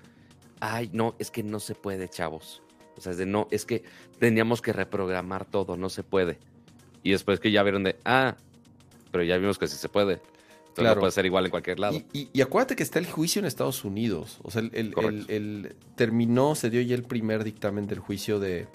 [0.59, 2.63] ay, no, es que no se puede, chavos.
[2.97, 3.85] O sea, es de no, es que
[4.19, 6.39] teníamos que reprogramar todo, no se puede.
[7.03, 8.37] Y después que ya vieron de, ah,
[9.11, 10.21] pero ya vimos que sí se puede.
[10.75, 10.97] Claro.
[10.97, 12.01] No puede ser igual en cualquier lado.
[12.13, 14.39] Y, acuérdate que está el juicio en Estados Unidos.
[14.43, 18.69] O sea, el, terminó, se dio ya el primer dictamen del juicio de,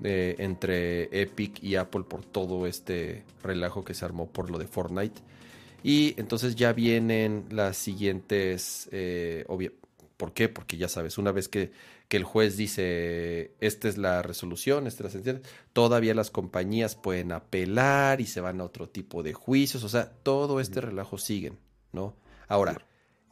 [0.00, 5.20] entre Epic y Apple por todo este relajo que se armó por lo de Fortnite.
[5.82, 9.44] Y entonces ya vienen las siguientes, eh,
[10.16, 10.48] ¿por qué?
[10.48, 11.70] Porque ya sabes, una vez que,
[12.08, 16.96] que, el juez dice, esta es la resolución, esta es la sentencia, todavía las compañías
[16.96, 21.18] pueden apelar y se van a otro tipo de juicios, o sea, todo este relajo
[21.18, 21.58] siguen,
[21.92, 22.16] ¿no?
[22.48, 22.86] Ahora,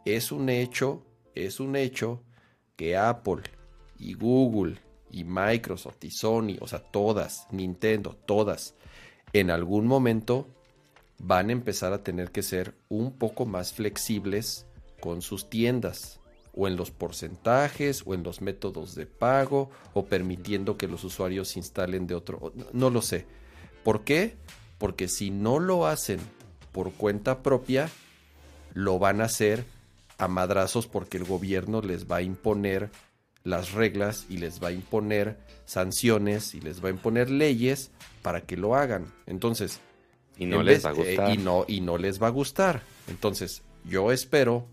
[0.04, 2.22] es un hecho, es un hecho
[2.76, 3.42] que Apple
[3.98, 4.78] y Google
[5.10, 8.74] y Microsoft y Sony, o sea, todas, Nintendo, todas,
[9.32, 10.48] en algún momento
[11.18, 14.66] van a empezar a tener que ser un poco más flexibles
[15.00, 16.20] con sus tiendas
[16.56, 21.56] o en los porcentajes o en los métodos de pago o permitiendo que los usuarios
[21.56, 22.52] instalen de otro.
[22.72, 23.26] No lo sé.
[23.84, 24.36] ¿Por qué?
[24.78, 26.18] Porque si no lo hacen
[26.72, 27.90] por cuenta propia,
[28.72, 29.64] lo van a hacer
[30.18, 32.90] a madrazos porque el gobierno les va a imponer
[33.44, 37.90] las reglas y les va a imponer sanciones y les va a imponer leyes
[38.22, 39.12] para que lo hagan.
[39.26, 39.80] Entonces,
[40.36, 41.34] y no les va a eh, gustar.
[41.34, 42.82] y, no, y no les va a gustar.
[43.08, 44.66] Entonces, yo espero,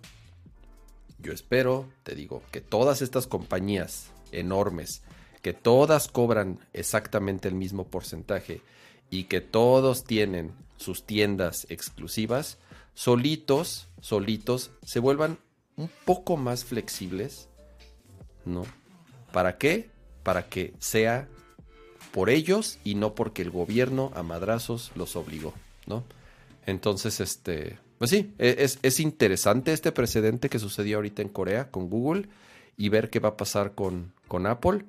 [1.23, 5.01] yo espero, te digo, que todas estas compañías enormes,
[5.41, 8.61] que todas cobran exactamente el mismo porcentaje
[9.09, 12.57] y que todos tienen sus tiendas exclusivas,
[12.93, 15.39] solitos, solitos, se vuelvan
[15.77, 17.47] un poco más flexibles,
[18.45, 18.65] ¿no?
[19.31, 19.89] ¿Para qué?
[20.23, 21.27] Para que sea
[22.11, 25.53] por ellos y no porque el gobierno a madrazos los obligó,
[25.87, 26.03] ¿no?
[26.65, 31.89] Entonces, este, pues sí, e, es, interesante este precedente que sucedió ahorita en Corea con
[31.89, 32.27] Google
[32.75, 34.83] y ver qué va a pasar con, con Apple,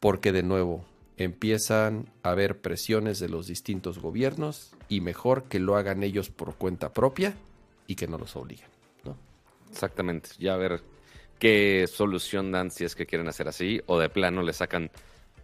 [0.00, 0.86] porque de nuevo
[1.18, 6.54] empiezan a haber presiones de los distintos gobiernos y mejor que lo hagan ellos por
[6.54, 7.34] cuenta propia
[7.86, 8.68] y que no los obliguen,
[9.04, 9.18] ¿no?
[9.70, 10.80] Exactamente, ya a ver
[11.38, 14.90] qué solución dan si es que quieren hacer así o de plano le sacan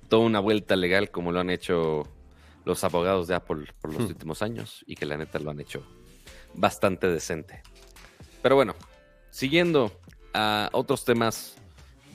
[0.09, 2.05] toda una vuelta legal como lo han hecho
[2.65, 4.07] los abogados de Apple por los hmm.
[4.07, 5.85] últimos años y que la neta lo han hecho
[6.55, 7.63] bastante decente.
[8.43, 8.75] Pero bueno,
[9.31, 9.93] siguiendo
[10.33, 11.57] a otros temas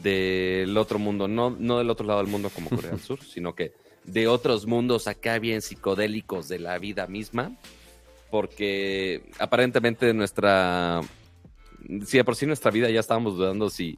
[0.01, 3.55] del otro mundo, no, no del otro lado del mundo como Corea del Sur, sino
[3.55, 7.55] que de otros mundos acá bien psicodélicos de la vida misma,
[8.29, 11.01] porque aparentemente nuestra,
[12.05, 13.97] si de por sí nuestra vida ya estábamos dudando si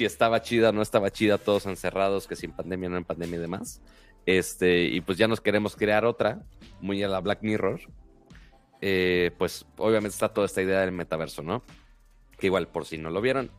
[0.00, 3.36] si estaba chida o no estaba chida, todos encerrados, que sin pandemia, no en pandemia
[3.36, 3.82] y demás.
[4.24, 6.42] Este, y pues ya nos queremos crear otra,
[6.80, 7.82] muy a la Black Mirror.
[8.80, 11.62] Eh, pues obviamente está toda esta idea del metaverso, ¿no?
[12.38, 13.50] Que igual, por si no lo vieron,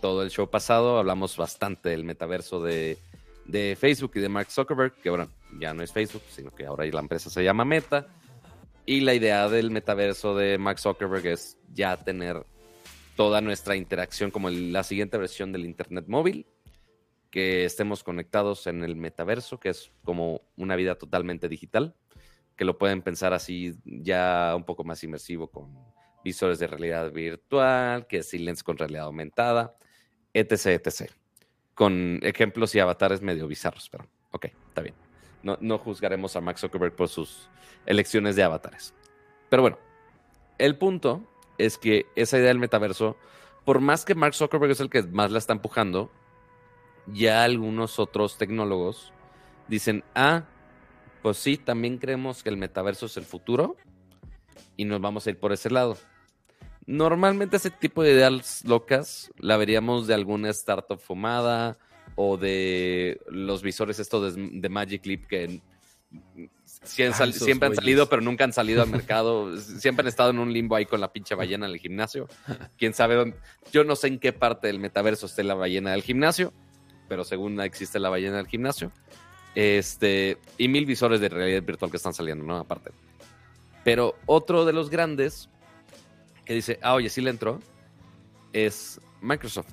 [0.00, 2.98] todo el show pasado hablamos bastante del metaverso de,
[3.46, 6.84] de Facebook y de Mark Zuckerberg, que bueno, ya no es Facebook, sino que ahora
[6.84, 8.06] la empresa se llama Meta.
[8.84, 12.44] Y la idea del metaverso de Mark Zuckerberg es ya tener
[13.16, 16.46] toda nuestra interacción como la siguiente versión del Internet móvil,
[17.30, 21.96] que estemos conectados en el metaverso, que es como una vida totalmente digital,
[22.56, 25.74] que lo pueden pensar así ya un poco más inmersivo con
[26.24, 29.76] visores de realidad virtual, que es Silence con realidad aumentada,
[30.32, 31.12] etc, etc.
[31.74, 34.94] Con ejemplos y avatares medio bizarros, pero ok, está bien.
[35.42, 37.48] No, no juzgaremos a Max Zuckerberg por sus
[37.84, 38.94] elecciones de avatares.
[39.48, 39.78] Pero bueno,
[40.58, 41.22] el punto
[41.58, 43.16] es que esa idea del metaverso,
[43.64, 46.10] por más que Mark Zuckerberg es el que más la está empujando,
[47.06, 49.12] ya algunos otros tecnólogos
[49.68, 50.44] dicen, ah,
[51.26, 53.76] pues sí, también creemos que el metaverso es el futuro
[54.76, 55.98] y nos vamos a ir por ese lado.
[56.86, 61.78] Normalmente ese tipo de ideas locas la veríamos de alguna startup fumada
[62.14, 65.60] o de los visores estos de, de Magic Leap que
[66.12, 69.56] Ah, siempre han salido, pero nunca han salido al mercado.
[69.58, 72.28] siempre han estado en un limbo ahí con la pinche ballena en el gimnasio.
[72.78, 73.36] Quién sabe dónde.
[73.72, 76.52] Yo no sé en qué parte del metaverso esté la ballena del gimnasio,
[77.08, 78.92] pero según existe la ballena del gimnasio.
[79.56, 82.58] Este, y mil visores de realidad virtual que están saliendo, ¿no?
[82.58, 82.90] Aparte.
[83.82, 85.48] Pero otro de los grandes
[86.44, 87.58] que dice, ah, oye, sí le entró,
[88.52, 89.72] es Microsoft.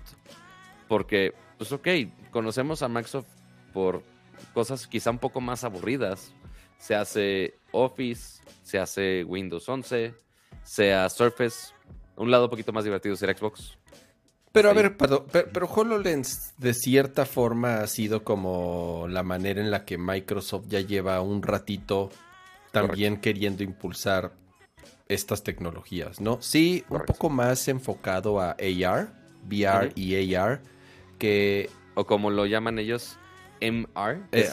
[0.87, 1.87] Porque, pues ok,
[2.31, 3.27] conocemos a Microsoft
[3.73, 4.03] por
[4.53, 6.33] cosas quizá un poco más aburridas,
[6.77, 10.13] se hace Office, se hace Windows 11,
[10.63, 11.73] sea Surface.
[12.15, 13.77] Un lado un poquito más divertido será Xbox.
[14.53, 19.71] Pero a ver, pero, pero, HoloLens de cierta forma ha sido como la manera en
[19.71, 22.11] la que Microsoft ya lleva un ratito
[22.71, 24.31] también queriendo impulsar
[25.09, 26.39] estas tecnologías, ¿no?
[26.39, 29.11] Sí, un poco más enfocado a AR,
[29.49, 30.61] VR y AR,
[31.17, 31.71] que...
[31.95, 33.17] O como lo llaman ellos,
[33.59, 34.49] MR, eh,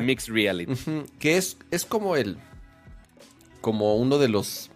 [0.00, 0.72] mixed, Reality.
[1.18, 2.38] Que es, es como el.
[3.60, 4.70] Como uno de los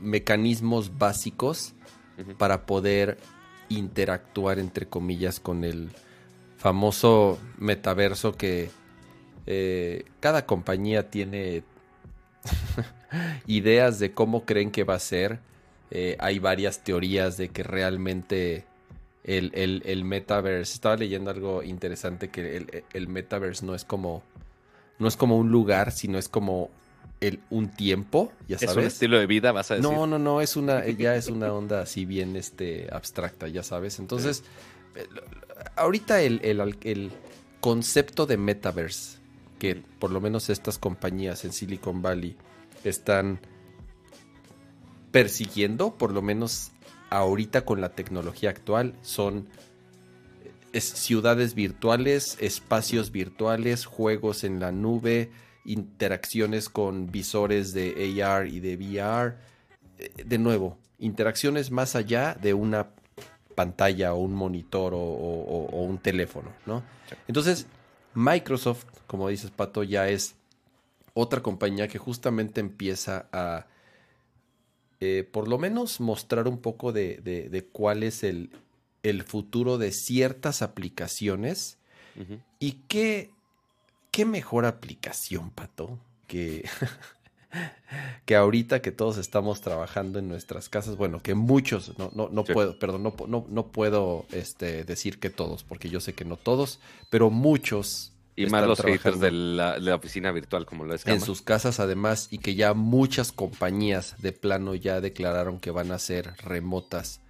[0.00, 1.74] mecanismos básicos
[2.38, 3.18] para poder
[3.78, 5.90] interactuar, entre comillas, con el
[6.56, 8.70] famoso metaverso que
[9.46, 11.64] eh, cada compañía tiene
[13.46, 15.40] ideas de cómo creen que va a ser.
[15.90, 18.64] Eh, hay varias teorías de que realmente
[19.24, 20.74] el, el, metaverse.
[20.74, 23.08] Estaba leyendo algo interesante que el, el,
[23.62, 24.22] no es como.
[24.98, 26.70] No es como un lugar, sino es como
[27.22, 28.72] el, un tiempo, ya sabes.
[28.72, 29.90] Es un estilo de vida, vas a decir.
[29.90, 34.00] No, no, no, es una, ya es una onda así bien este, abstracta, ya sabes.
[34.00, 34.42] Entonces,
[34.96, 35.06] eh,
[35.76, 37.12] ahorita el, el,
[37.60, 39.18] concepto de metaverse,
[39.60, 42.36] que por lo menos estas compañías en Silicon Valley
[42.82, 43.38] están
[45.12, 46.72] persiguiendo, por lo menos
[47.10, 49.46] ahorita con la tecnología actual, son
[50.80, 55.30] ciudades virtuales, espacios virtuales, juegos en la nube,
[55.64, 59.36] interacciones con visores de AR y de VR.
[59.98, 62.88] Eh, de nuevo, interacciones más allá de una
[63.54, 66.82] pantalla o un monitor o, un teléfono, ¿no?
[67.28, 67.66] Entonces,
[68.14, 70.36] Microsoft, como dices, Pato, ya es
[71.14, 73.66] otra compañía que justamente empieza a,
[75.00, 78.50] eh, por lo menos, mostrar un poco de, cuál es el,
[79.26, 81.78] futuro de ciertas aplicaciones
[82.60, 83.30] y qué
[84.12, 85.98] qué mejor aplicación, Pato,
[86.28, 86.68] que,
[88.24, 92.44] que ahorita que todos estamos trabajando en nuestras casas, bueno, que muchos, no, no, no
[92.44, 96.36] puedo, perdón, no, no, no puedo este, decir que todos, porque yo sé que no
[96.36, 96.78] todos,
[97.10, 101.06] pero muchos y más los haters de la, de la, oficina virtual, como lo es.
[101.06, 105.90] En sus casas, además, y que ya muchas compañías de plano ya declararon que van
[105.90, 107.20] a ser remotas.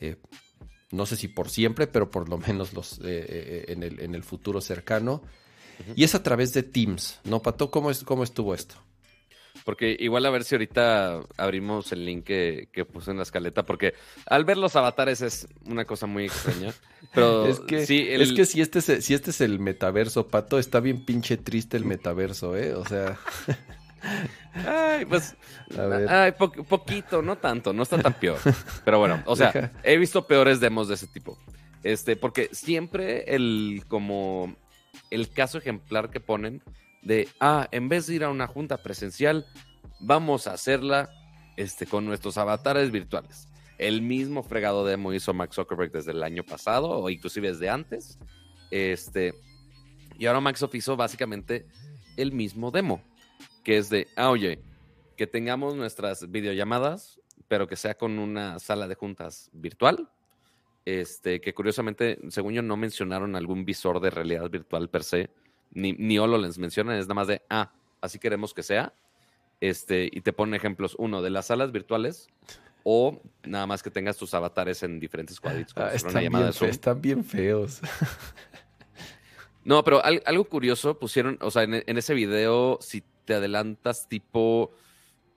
[0.00, 0.16] Eh,
[0.90, 4.14] no sé si por siempre, pero por lo menos los eh, eh, en, el, en
[4.14, 5.22] el futuro cercano.
[5.96, 7.70] Y es a través de Teams, ¿no, Pato?
[7.70, 8.76] ¿Cómo, es, cómo estuvo esto?
[9.64, 13.94] Porque igual a ver si ahorita abrimos el link que, puse en la escaleta, porque
[14.26, 16.72] al ver los avatares es una cosa muy extraña.
[17.14, 20.80] Pero es que, es que si, este es, si este es el metaverso, Pato, está
[20.80, 22.74] bien pinche triste el metaverso, ¿eh?
[22.74, 23.18] O sea...
[24.54, 25.36] Ay, pues.
[26.08, 28.38] Ay, poquito, no tanto, no está tan peor.
[28.84, 31.38] Pero bueno, o sea, he visto peores demos de ese tipo.
[31.82, 34.56] Este, porque siempre el como
[35.10, 36.62] el caso ejemplar que ponen
[37.02, 39.46] de, ah, en vez de ir a una junta presencial,
[40.00, 41.10] vamos a hacerla
[41.56, 43.48] este, con nuestros avatares virtuales.
[43.78, 48.18] El mismo fregado demo hizo Max Zuckerberg desde el año pasado o inclusive desde antes.
[48.70, 49.34] Este,
[50.18, 51.66] y ahora Microsoft hizo básicamente
[52.16, 53.02] el mismo demo,
[53.64, 54.60] que es de, ah, oye,
[55.16, 60.08] que tengamos nuestras videollamadas, pero que sea con una sala de juntas virtual
[60.84, 65.30] este, que curiosamente, según yo, no mencionaron algún visor de realidad virtual per se,
[65.72, 68.92] ni, ni HoloLens mencionan, es nada más de, ah, así queremos que sea.
[69.60, 72.28] Este, y te ponen ejemplos, uno, de las salas virtuales,
[72.82, 75.74] o nada más que tengas tus avatares en diferentes cuadritos.
[75.76, 77.80] Ah, están, bien están, bien feos.
[79.62, 84.72] No, pero algo curioso pusieron, o sea, en, en, ese video, si te adelantas tipo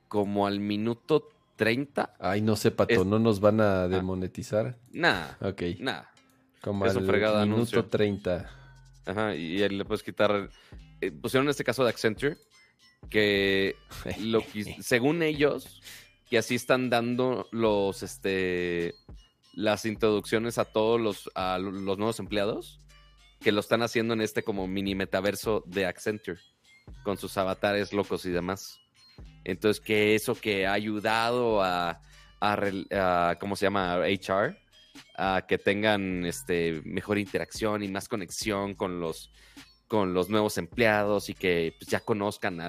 [0.08, 2.16] como al minuto 30.
[2.20, 3.88] Ay, no sé, Pato, ¿no nos van a ah.
[3.88, 4.78] demonetizar?
[4.92, 5.38] Nada.
[5.42, 5.64] Ok.
[5.80, 6.12] Nada.
[6.62, 8.50] Como al minuto 30.
[9.06, 10.50] Ajá, y ahí le puedes quitar.
[11.02, 12.38] Eh, pusieron este caso de Accenture,
[13.10, 13.76] que,
[14.22, 14.42] lo
[14.80, 15.82] según ellos,
[16.30, 18.96] que así están dando los, este,
[19.54, 22.80] las introducciones a todos los, a los nuevos empleados,
[23.42, 26.40] que lo están haciendo en este como mini metaverso de Accenture,
[27.04, 28.80] con sus avatares locos y demás.
[29.44, 32.00] Entonces, que eso que ha ayudado a,
[33.40, 34.00] ¿cómo se llama?
[34.00, 34.58] HR,
[35.16, 39.32] a que tengan este, mejor interacción y más conexión con los,
[39.88, 42.60] con los nuevos empleados y que pues, ya conozcan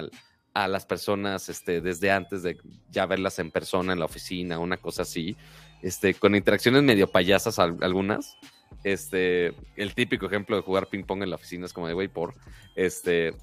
[0.53, 2.57] a las personas este, desde antes de
[2.89, 5.35] ya verlas en persona en la oficina, una cosa así,
[5.81, 8.37] este, con interacciones medio payasas algunas.
[8.83, 12.07] Este, el típico ejemplo de jugar ping pong en la oficina es como de, güey,
[12.07, 12.35] por,
[12.75, 13.33] este,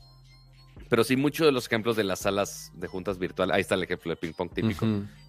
[0.93, 3.83] pero sí, muchos de los ejemplos de las salas de juntas virtuales, ahí está el
[3.83, 4.87] ejemplo de ping pong típico.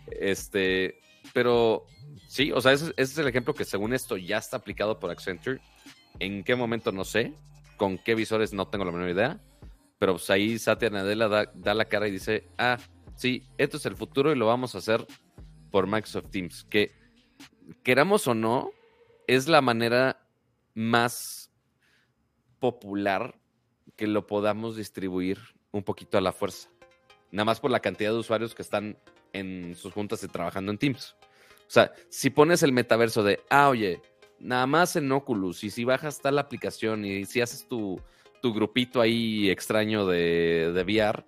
[0.07, 0.99] Este,
[1.33, 1.85] pero
[2.27, 5.61] sí, o sea, ese, es el ejemplo que según esto ya está aplicado por Accenture.
[6.19, 6.91] ¿En qué momento?
[6.91, 7.33] No sé.
[7.77, 8.51] ¿Con qué visores?
[8.51, 9.39] No tengo la menor idea.
[9.99, 12.77] Pero pues ahí Satya Nadella da, da la cara y dice, ah,
[13.15, 15.07] sí, esto es el futuro y lo vamos a hacer
[15.71, 16.65] por Microsoft Teams.
[16.65, 16.91] Que
[17.83, 18.71] queramos o no,
[19.27, 20.27] es la manera
[20.73, 21.53] más
[22.59, 23.39] popular
[23.95, 25.39] que lo podamos distribuir
[25.71, 26.69] un poquito a la fuerza.
[27.31, 28.97] Nada más por la cantidad de usuarios que están
[29.33, 31.15] en sus juntas y trabajando en Teams.
[31.67, 34.01] O sea, si pones el metaverso de, ah, oye,
[34.39, 37.99] nada más en Oculus y si bajas tal aplicación y si haces tu,
[38.41, 41.25] tu grupito ahí extraño de, de VR,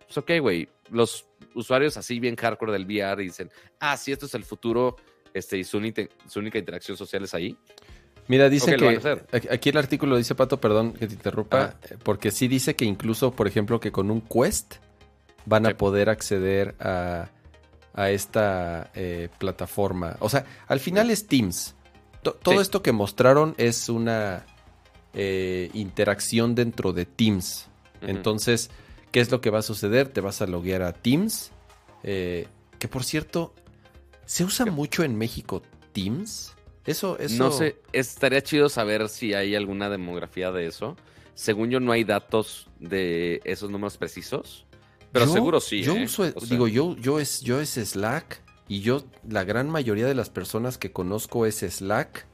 [0.00, 4.34] pues ok, güey, los usuarios así bien hardcore del VR dicen, ah, sí, esto es
[4.34, 4.96] el futuro,
[5.32, 5.80] este, y su,
[6.28, 7.56] su única interacción social es ahí.
[8.28, 11.76] Mira, dice que aquí- el artículo dice, Pato, perdón que te interrumpa, Ajá.
[11.90, 14.76] eh, porque sí dice que incluso, por ejemplo, que con un Quest
[15.44, 15.70] van Sí.
[15.72, 17.28] a poder acceder a,
[17.92, 20.16] a esta eh, plataforma.
[20.20, 21.74] O sea, al final es Teams.
[22.22, 22.60] To- todo Sí.
[22.62, 24.46] esto que mostraron es una
[25.12, 27.68] eh, interacción dentro de Teams.
[28.00, 28.70] Entonces,
[29.12, 30.08] ¿qué es lo que va a suceder?
[30.08, 31.50] Te vas a loguear a Teams.
[32.02, 32.48] eh,
[32.78, 33.54] que por cierto,
[34.26, 34.70] ¿se usa ¿Qué?
[34.72, 35.62] mucho en México
[35.92, 36.53] Teams?
[36.86, 37.42] Eso, eso.
[37.42, 40.96] No sé, estaría chido saber si hay alguna demografía de eso.
[41.34, 44.66] Según yo, no hay datos de esos números precisos,
[45.12, 45.82] pero Yo- seguro sí.
[45.82, 46.04] Yo ¿eh?
[46.04, 50.06] uso, O sea, digo, yo, yo es, yo es Slack y yo, la gran mayoría
[50.06, 52.26] de las personas que conozco es Slack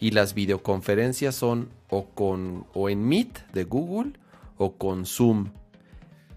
[0.00, 4.12] y las videoconferencias son o con, o en Meet de Google
[4.58, 5.50] o con Zoom.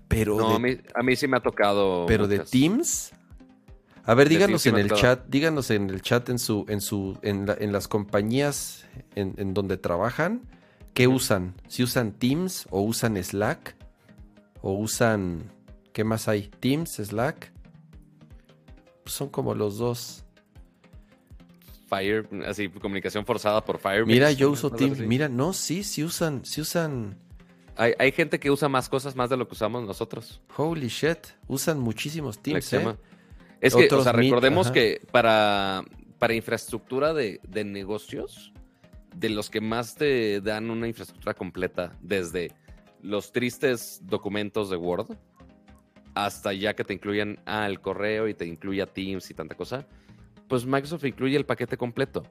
[0.07, 2.05] Pero no, de, a, mí, a mí sí me ha tocado.
[2.07, 2.39] pero de.
[2.39, 3.13] Teams.
[4.03, 7.45] A ver, díganos en el chat, díganos en el chat en su, en su, en,
[7.45, 8.85] la- en las compañías
[9.15, 10.41] en, en donde trabajan,
[10.93, 11.53] ¿qué usan?
[11.67, 13.75] Si usan Teams o usan Slack
[14.61, 15.43] o usan,
[15.93, 16.49] ¿qué más hay?
[16.59, 17.51] Teams, Slack.
[19.03, 20.23] Pues son como los dos.
[21.87, 24.05] Fire, así, comunicación forzada por Fire.
[24.05, 24.99] Mira, yo uso Teams.
[24.99, 27.17] Mira, no, sí, sí usan, sí usan.
[27.75, 30.41] Hay, hay gente que usa más cosas más de lo que usamos nosotros.
[30.57, 32.95] Holy shit, usan muchísimos Teams, ¿eh?
[33.61, 34.73] Es que, o sea, recordemos ajá.
[34.73, 35.83] que para,
[36.17, 38.51] para infraestructura de, de negocios,
[39.15, 42.51] de los que más te dan una infraestructura completa, desde
[43.01, 45.15] los tristes documentos de Word
[46.13, 49.87] hasta ya que te incluyan al correo y te incluya Teams y tanta cosa,
[50.47, 52.23] pues Microsoft incluye el paquete completo.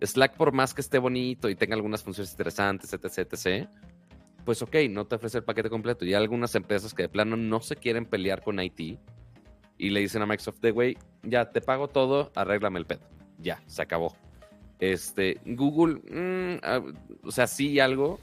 [0.00, 3.68] Slack, por más que esté bonito y tenga algunas funciones interesantes, etc., etc.,
[4.44, 6.04] pues ok, no te ofrece el paquete completo.
[6.04, 8.98] Y hay algunas empresas que de plano no se quieren pelear con IT
[9.78, 13.00] y le dicen a Microsoft de, güey, ya te pago todo, arréglame el pedo.
[13.38, 14.14] Ya, se acabó.
[14.80, 16.82] Este, Google, mm, ah,
[17.22, 18.18] o sea, sí algo,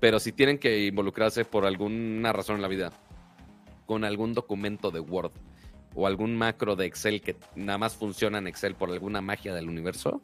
[0.00, 2.92] pero si tienen que involucrarse por alguna razón en la vida,
[3.86, 5.32] con algún documento de Word
[5.94, 9.68] o algún macro de Excel que nada más funciona en Excel por alguna magia del
[9.68, 10.20] universo,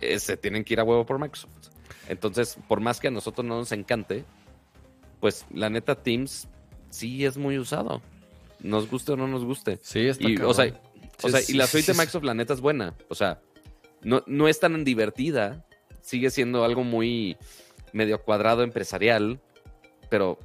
[0.00, 1.70] eh, se tienen que ir a huevo por Microsoft.
[2.08, 4.24] Entonces, por más que a nosotros no nos encante,
[5.20, 6.48] pues la neta Teams
[6.90, 8.02] sí es muy usado.
[8.60, 9.78] Nos guste o no nos guste.
[9.82, 10.72] Sí, está Y, o sea,
[11.22, 11.98] o sea, sí, y la suite de.
[11.98, 12.94] Microsoft, la neta, es buena.
[13.08, 13.40] O sea,
[14.02, 15.64] no, no es tan divertida.
[16.00, 17.36] Sigue siendo algo muy
[17.92, 19.40] medio cuadrado empresarial,
[20.08, 20.38] pero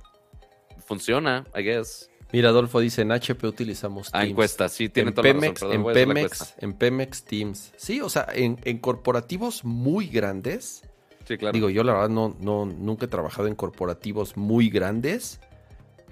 [0.86, 2.10] funciona, I guess.
[2.34, 4.32] Mira, Adolfo dice, en HP utilizamos Ah, Teams.
[4.32, 5.70] encuesta, sí, tiene en toda la Pemex, razón.
[5.70, 7.74] perdón, en, la Pemex en Pemex Teams.
[7.76, 10.84] Sí, o sea, en, en corporativos muy grandes.
[11.28, 11.54] Sí, claro.
[11.54, 15.42] Digo, yo la verdad no, no, nunca he trabajado en corporativos muy grandes.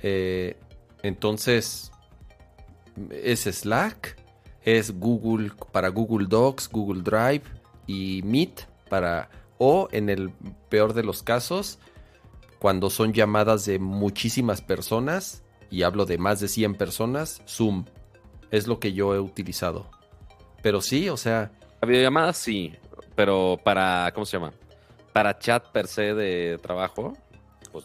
[0.04, 0.58] Eh,
[1.04, 1.92] entonces,
[3.12, 4.18] es Slack,
[4.64, 7.44] es Google para Google Docs, Google Drive
[7.88, 10.32] y Meet para, o en el
[10.70, 11.80] peor de los casos,
[12.60, 17.86] cuando son llamadas de muchísimas personas, y hablo de más de 100 personas, Zoom.
[18.52, 19.90] Es lo que yo he utilizado.
[20.62, 22.74] Pero sí, o sea, La videollamada sí,
[23.16, 24.52] pero para, ¿cómo se llama?
[25.14, 27.14] Para chat per se de trabajo,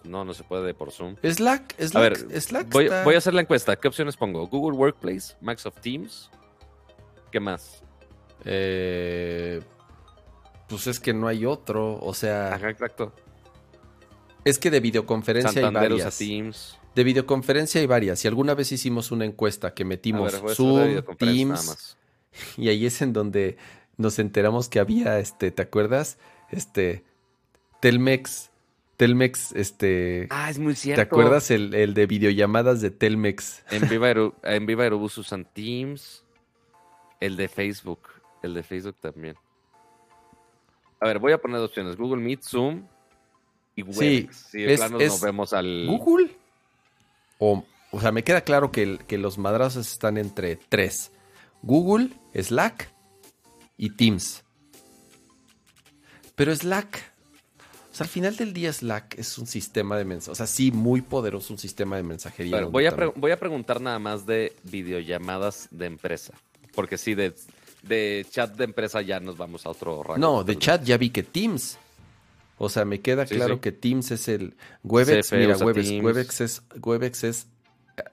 [0.00, 1.16] pues no, no se puede por Zoom.
[1.22, 3.76] Slack, Slack, A ver, Slack Voy, está- voy a hacer la encuesta.
[3.76, 4.46] ¿Qué opciones pongo?
[4.46, 6.30] Google Workplace, Microsoft Teams.
[7.30, 7.82] ¿Qué más?
[8.44, 9.60] Eh,
[10.68, 11.98] pues es que no hay otro.
[12.00, 13.12] O sea, Ajá, exacto.
[14.44, 16.18] es que de videoconferencia Santander hay usa varias.
[16.18, 16.78] Teams.
[16.94, 18.24] De videoconferencia hay varias.
[18.24, 21.96] Y alguna vez hicimos una encuesta que metimos ver, Zoom, Teams.
[22.56, 23.56] Y ahí es en donde
[23.96, 26.18] nos enteramos que había, este, ¿te acuerdas?
[26.50, 27.04] Este,
[27.80, 28.50] Telmex.
[28.96, 30.26] Telmex, este.
[30.30, 31.02] Ah, es muy ¿Te cierto.
[31.02, 33.64] acuerdas el, el de videollamadas de Telmex?
[33.70, 36.24] En Viva, Aero- en Viva Aerobús usan Teams.
[37.20, 38.00] El de Facebook.
[38.42, 39.36] El de Facebook también.
[41.00, 41.96] A ver, voy a poner dos opciones.
[41.96, 42.86] Google Meet, Zoom
[43.76, 44.36] y Webex.
[44.36, 45.86] Sí, Sí, de es- plano es nos vemos al...
[45.86, 46.30] ¿Google?
[47.38, 51.10] O, o sea, me queda claro que, el- que los madrazos están entre tres.
[51.62, 52.90] Google, Slack
[53.76, 54.44] y Teams.
[56.36, 57.13] Pero Slack,
[57.94, 60.32] o sea, al final del día Slack es un sistema de mensajería.
[60.32, 62.64] O sea, sí, muy poderoso un sistema de mensajería.
[62.66, 66.34] Voy, a también- voy a preguntar nada más de videollamadas de empresa.
[66.74, 67.34] Porque sí, de,
[67.82, 70.18] de chat de empresa ya nos vamos a otro rango.
[70.18, 71.78] No, de chat ya vi que Teams.
[72.58, 73.60] O sea, me queda Sí, claro sí.
[73.60, 75.28] que Teams es el Webex.
[75.28, 75.90] CFE mira, Webex.
[76.04, 77.46] Webex es Webex es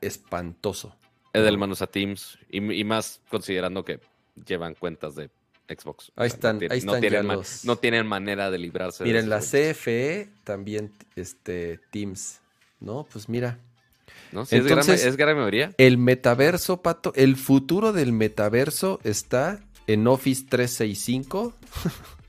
[0.02, 0.96] espantoso.
[1.34, 2.38] Edelman usa Teams.
[2.50, 4.00] Y, y más considerando que
[4.46, 5.30] llevan cuentas de
[5.76, 6.12] Xbox.
[6.16, 8.58] Ahí no están- tienen- ahí no están ya tienen ma- los- No tienen manera de
[8.58, 9.40] librarse Mira, de en la.
[9.40, 12.40] CFE también este Teams,
[12.80, 13.08] ¿no?
[13.12, 13.58] Pues mira.
[14.32, 14.46] ¿No?
[14.46, 15.74] ¿Sí Entonces, ¿Es gran mayoría?
[15.78, 21.54] El metaverso, Pato, el futuro del metaverso está en Office 365.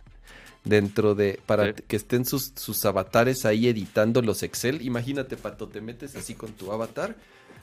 [0.65, 4.83] dentro de para que estén sus, sus avatares ahí editando los Excel.
[4.83, 7.17] Imagínate, Pato, te metes así con tu avatar,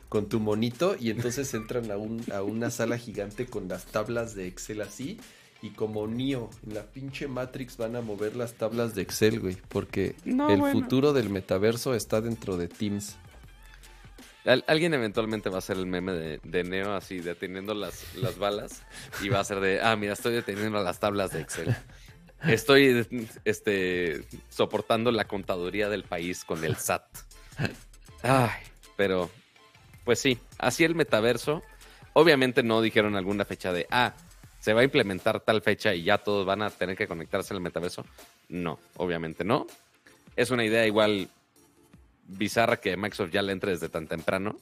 [0.09, 4.35] con tu monito, y entonces entran a, un, a una sala gigante con las tablas
[4.35, 5.17] de Excel así.
[5.61, 9.57] Y como Neo, en la pinche Matrix van a mover las tablas de Excel, güey.
[9.67, 13.17] Porque el futuro del metaverso está dentro de Teams.
[14.67, 18.83] alguien eventualmente va a hacer el meme de, de, Neo así, deteniendo las, las balas.
[19.21, 21.75] Y va a ser de, ah, mira, estoy deteniendo las tablas de Excel.
[22.47, 23.05] Estoy
[23.43, 27.03] este, soportando la contaduría del país con el SAT.
[28.23, 28.61] Ay,
[28.95, 29.29] pero,
[30.05, 31.63] pues sí, así el metaverso.
[32.13, 34.15] Obviamente no dijeron alguna fecha de, ah,
[34.59, 37.61] se va a implementar tal fecha y ya todos van a tener que conectarse al
[37.61, 38.05] metaverso.
[38.49, 39.67] No, obviamente no.
[40.35, 41.29] Es una idea igual
[42.25, 44.57] bizarra que Microsoft ya le entre desde tan temprano.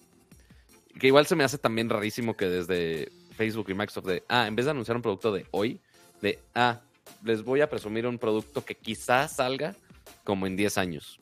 [1.00, 4.56] Que igual se me hace también rarísimo que desde Facebook y Microsoft de, ah, en
[4.56, 5.80] vez de anunciar un producto de hoy,
[6.22, 6.82] de, ah,
[7.24, 9.76] les voy a presumir un producto que quizás salga
[10.24, 11.20] como en 10 años.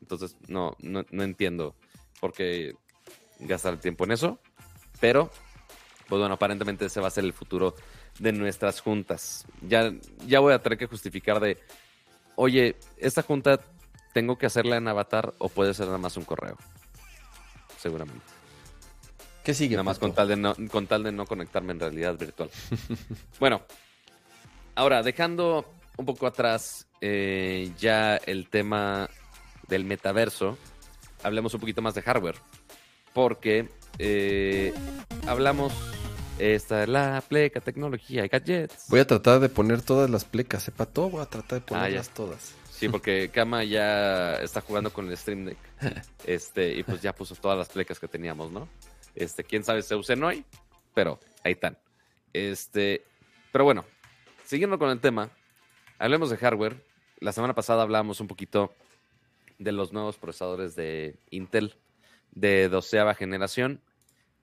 [0.00, 1.74] Entonces, no, no, entiendo
[2.20, 2.74] por qué
[3.40, 4.38] gastar el tiempo en eso.
[5.00, 5.30] Pero,
[6.08, 7.74] pues bueno, aparentemente ese va a ser el futuro
[8.18, 9.46] de nuestras juntas.
[9.66, 9.92] Ya,
[10.26, 11.58] ya voy a tener que justificar de,
[12.36, 13.60] oye, esta junta
[14.12, 16.56] tengo que hacerla en avatar o puede ser nada más un correo.
[17.78, 18.24] Seguramente.
[19.44, 19.76] ¿Qué sigue?
[19.76, 22.50] Nada más con tal, de no, con tal de no conectarme en realidad virtual.
[23.40, 23.62] bueno,
[24.80, 25.66] Ahora, dejando
[25.98, 29.10] un poco atrás eh, ya el tema
[29.68, 30.56] del metaverso,
[31.22, 32.36] hablemos un poquito más de hardware.
[33.12, 34.72] Porque eh,
[35.26, 35.74] hablamos
[36.40, 38.86] esta es la pleca, tecnología y gadgets.
[38.88, 41.66] Voy a tratar de poner todas las plecas, sepa todo, voy a tratar de ah,
[41.66, 42.54] ponerlas todas.
[42.70, 45.58] Sí, porque Kama ya está jugando con el Stream Deck.
[46.24, 48.68] Este, y pues ya puso todas las plecas que teníamos, ¿no?
[49.14, 50.44] Este, quién sabe si se usen hoy,
[50.94, 51.76] pero ahí están.
[52.32, 53.04] Este,
[53.52, 53.84] pero bueno,
[54.44, 55.30] siguiendo con el tema,
[55.98, 56.82] hablemos de hardware.
[57.18, 58.72] La semana pasada hablábamos un poquito
[59.58, 61.76] de los nuevos procesadores de Intel
[62.32, 63.82] de doceava generación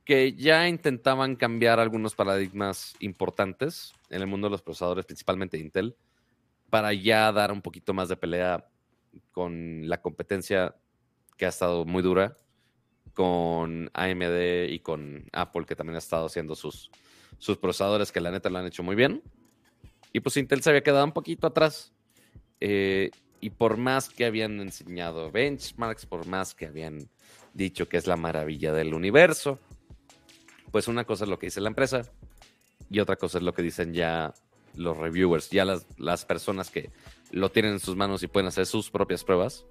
[0.08, 5.98] que ya intentaban cambiar algunos paradigmas importantes en el mundo de los procesadores, principalmente Intel,
[6.70, 8.70] para ya dar un poquito más de pelea
[9.34, 10.74] con la competencia
[11.36, 12.38] que ha estado muy dura,
[13.14, 16.90] con AMD y con Apple, que también ha estado haciendo sus,
[17.38, 19.22] sus procesadores, que la neta lo han hecho muy bien.
[20.14, 21.92] Y pues Intel se había quedado un poquito atrás.
[22.62, 27.10] Eh, y por más que habían enseñado benchmarks, por más que habían
[27.54, 29.60] dicho que es la maravilla del universo,
[30.72, 32.04] pues una cosa es lo que dice la empresa
[32.90, 34.34] y otra cosa es lo que dicen ya
[34.76, 36.92] los reviewers, ya las, las personas que
[37.32, 39.66] lo tienen en sus manos y pueden hacer sus propias pruebas.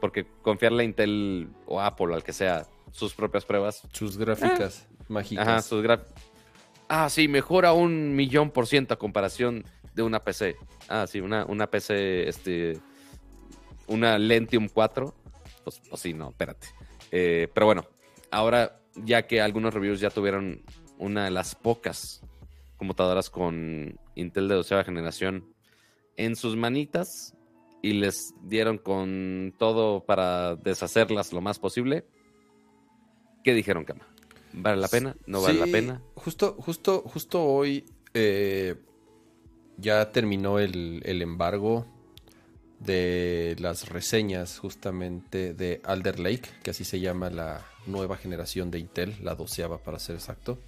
[0.00, 3.82] Porque confiarle a Intel o Apple, al que sea, sus propias pruebas.
[3.92, 5.48] Sus gráficas eh, mágicas.
[5.48, 6.12] Ajá, sus gráficas.
[6.88, 10.56] Ah, sí, mejora un millón por ciento a comparación de una PC.
[10.88, 12.78] Ah, sí, una, una PC, este,
[13.88, 15.14] una Lentium 4.
[15.64, 16.68] Pues, pues sí, no, espérate.
[17.10, 17.84] Eh, pero bueno,
[18.30, 20.62] ahora ya que algunos reviews ya tuvieron
[20.98, 22.22] una de las pocas
[22.76, 25.52] computadoras con Intel de doceava generación
[26.16, 27.34] en sus manitas
[27.82, 32.04] y les dieron con todo para deshacerlas lo más posible.
[33.44, 34.06] ¿Qué dijeron, Cama?
[34.52, 35.16] ¿Vale la pena?
[35.26, 36.02] ¿No vale la pena?
[36.14, 37.84] Justo, justo, justo hoy
[38.14, 38.76] eh,
[39.76, 41.86] ya terminó el, embargo
[42.80, 48.78] de las reseñas justamente de Alder Lake, que así se llama la nueva generación de
[48.78, 50.58] Intel, la doceava para ser exacto.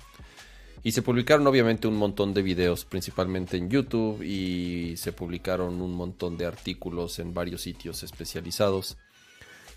[0.82, 5.92] Y se publicaron obviamente un montón de videos, principalmente en YouTube, y se publicaron un
[5.92, 8.96] montón de artículos en varios sitios especializados,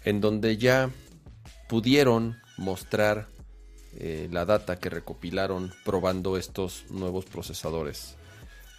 [0.05, 0.89] en donde ya
[1.67, 3.27] pudieron mostrar
[3.97, 8.15] eh, la data que recopilaron probando estos nuevos procesadores.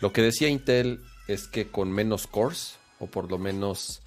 [0.01, 4.01] Lo que decía Intel es que con menos cores, o por lo menos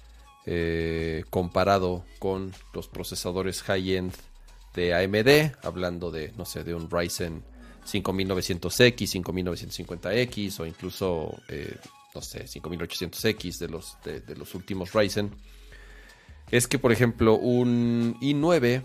[0.46, 4.12] eh, comparado con los procesadores high-end
[4.74, 7.42] de AMD, hablando de, no sé, de un Ryzen
[7.86, 11.74] 5900X, 5950X o incluso, eh,
[12.14, 15.32] no sé, 5800X de los, de los últimos Ryzen,
[16.50, 18.82] es que, por ejemplo, un i9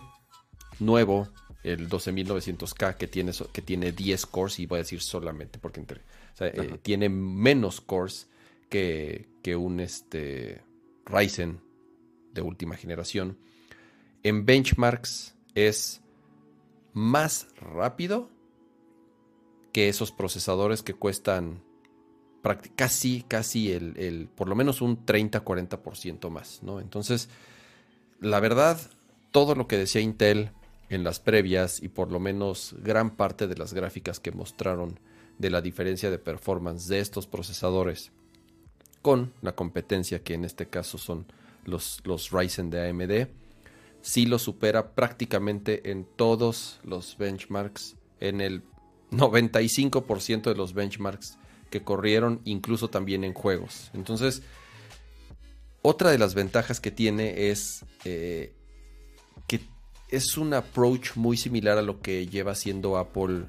[0.79, 1.29] nuevo,
[1.63, 6.01] el 12900K, que tiene, que tiene 10 cores, y voy a decir solamente porque entre
[6.39, 8.27] eh, tiene menos cores
[8.73, 10.63] que, un este,
[11.05, 11.61] Ryzen
[12.33, 13.37] de última generación.
[14.23, 16.01] En benchmarks es
[16.93, 18.29] más rápido
[19.73, 21.63] que esos procesadores que cuestan
[22.75, 26.79] casi, casi el, por lo menos un 30-40% más, ¿no?
[26.79, 27.29] Entonces,
[28.19, 28.79] la verdad,
[29.31, 30.51] todo lo que decía Intel
[30.89, 34.99] en las previas y por lo menos gran parte de las gráficas que mostraron
[35.37, 38.11] de la diferencia de performance de estos procesadores
[39.03, 41.27] con la competencia que en este caso son
[41.65, 43.27] los, los Ryzen de AMD,
[44.01, 48.63] sí lo supera prácticamente en todos los benchmarks, en el
[49.11, 51.37] 95% de los benchmarks
[51.69, 53.91] que corrieron, incluso también en juegos.
[53.93, 54.41] Entonces,
[55.81, 58.53] otra de las ventajas que tiene es eh,
[59.47, 59.59] que
[60.07, 63.47] es un approach muy similar a lo que lleva haciendo Apple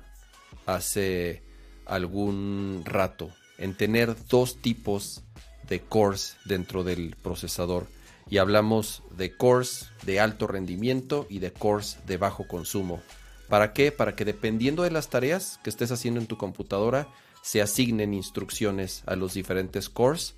[0.66, 1.42] hace
[1.86, 5.22] algún rato, en tener dos tipos
[5.68, 7.88] de cores dentro del procesador.
[8.28, 13.02] Y hablamos de cores de alto rendimiento y de cores de bajo consumo.
[13.48, 13.92] ¿Para qué?
[13.92, 17.08] Para que dependiendo de las tareas que estés haciendo en tu computadora,
[17.42, 20.34] se asignen instrucciones a los diferentes cores.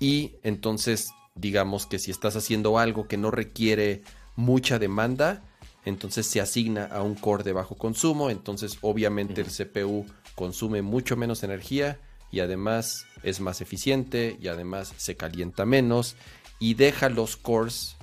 [0.00, 4.02] Y entonces, digamos que si estás haciendo algo que no requiere
[4.34, 5.44] mucha demanda,
[5.84, 8.30] entonces se asigna a un core de bajo consumo.
[8.30, 12.00] Entonces, obviamente, el CPU consume mucho menos energía
[12.32, 16.16] y además es más eficiente y además se calienta menos
[16.58, 17.96] y deja los cores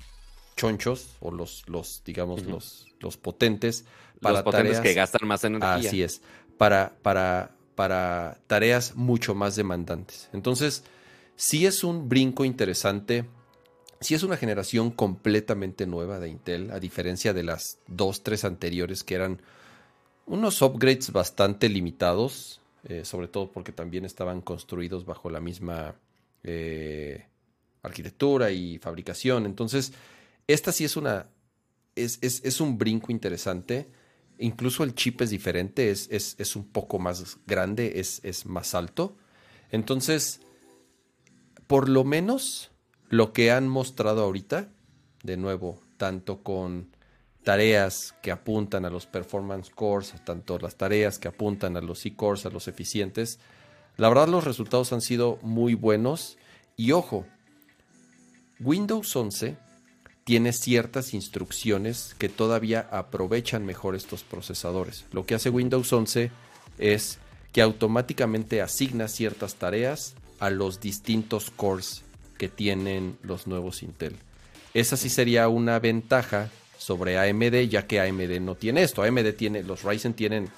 [0.56, 3.86] chonchos o los, los digamos, los, los potentes
[4.22, 5.74] para los potentes tareas, que gastan más energía.
[5.74, 6.22] Así es,
[6.58, 10.30] para, para, para tareas mucho más demandantes.
[10.34, 10.84] Entonces,
[11.36, 13.26] sí es un brinco interesante.
[14.02, 19.04] Sí es una generación completamente nueva de Intel, a diferencia de las dos, tres anteriores
[19.04, 19.42] que eran
[20.26, 22.62] unos upgrades bastante limitados.
[22.86, 25.96] Eh, sobre todo porque también estaban construidos bajo la misma
[26.44, 27.26] eh,
[27.84, 29.46] arquitectura y fabricación.
[29.46, 29.94] Entonces,
[30.48, 31.28] esta sí es una.
[31.96, 33.90] Es, es, un brinco interesante.
[34.38, 39.18] Incluso el chip es diferente, es, es un poco más grande, es, más alto.
[39.70, 40.40] Entonces,
[41.68, 42.72] por lo menos
[43.10, 44.72] lo que han mostrado ahorita,
[45.24, 46.96] de nuevo, tanto con
[47.50, 52.46] tareas que apuntan a los performance cores, tanto las tareas que apuntan a los e-cores,
[52.46, 53.40] a los eficientes.
[53.98, 56.38] La verdad los resultados han sido muy buenos
[56.78, 57.26] y ojo,
[58.60, 59.58] Windows 11
[60.26, 65.06] tiene ciertas instrucciones que todavía aprovechan mejor estos procesadores.
[65.12, 66.30] Lo que hace Windows 11
[66.78, 67.18] es
[67.52, 72.04] que automáticamente asigna ciertas tareas a los distintos cores
[72.38, 74.18] que tienen los nuevos Intel.
[74.76, 79.04] Esa sí sería una ventaja sobre AMD, ya que AMD no tiene esto.
[79.04, 80.50] AMD tiene, los Ryzen tienen,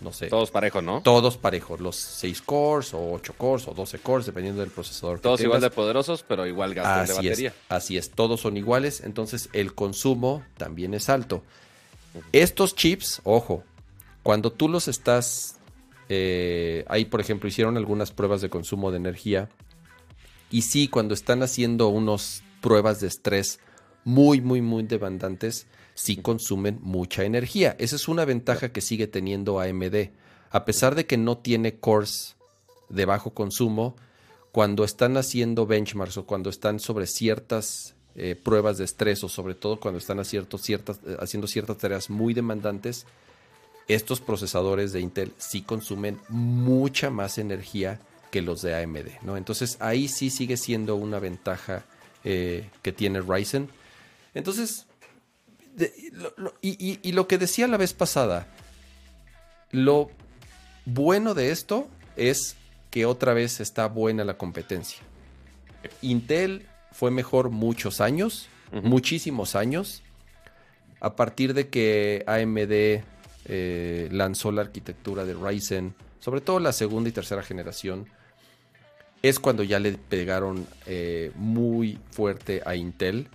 [0.00, 0.26] no sé.
[0.26, 1.00] Todos parejos, ¿no?
[1.00, 5.20] Todos parejos, los 6 cores o 8 cores o 12 cores, dependiendo del procesador.
[5.20, 7.54] Todos igual de poderosos, pero igual gastan de batería.
[7.68, 11.44] así es, todos son iguales, entonces el consumo también es alto.
[12.32, 13.62] Estos chips, ojo,
[14.24, 15.56] cuando tú los estás...
[16.08, 19.48] Eh, ahí, por ejemplo, hicieron algunas pruebas de consumo de energía.
[20.50, 23.60] Y sí, cuando están haciendo unas pruebas de estrés
[24.04, 27.76] muy, muy, muy demandantes, sí consumen mucha energía.
[27.78, 30.10] Esa es una ventaja que sigue teniendo AMD.
[30.50, 32.36] A pesar de que no tiene cores
[32.88, 33.96] de bajo consumo,
[34.52, 39.54] cuando están haciendo benchmarks o cuando están sobre ciertas eh, pruebas de estrés o sobre
[39.54, 43.06] todo cuando están haciendo ciertas, eh, haciendo ciertas tareas muy demandantes,
[43.86, 49.22] estos procesadores de Intel sí consumen mucha más energía que los de AMD.
[49.22, 49.36] ¿no?
[49.36, 51.84] Entonces ahí sí sigue siendo una ventaja
[52.24, 53.68] eh, que tiene Ryzen.
[54.34, 54.86] Entonces,
[56.60, 58.46] y, lo que decía la vez pasada,
[59.70, 60.10] lo
[60.84, 62.56] bueno de esto es
[62.90, 65.00] que otra vez está buena la competencia.
[66.02, 68.48] Intel fue mejor muchos años,
[68.82, 70.02] muchísimos años,
[71.00, 73.04] a partir de que AMD
[73.46, 78.06] eh, lanzó la arquitectura de Ryzen, sobre todo la segunda y tercera generación,
[79.22, 83.28] es cuando ya le pegaron eh, muy fuerte a Intel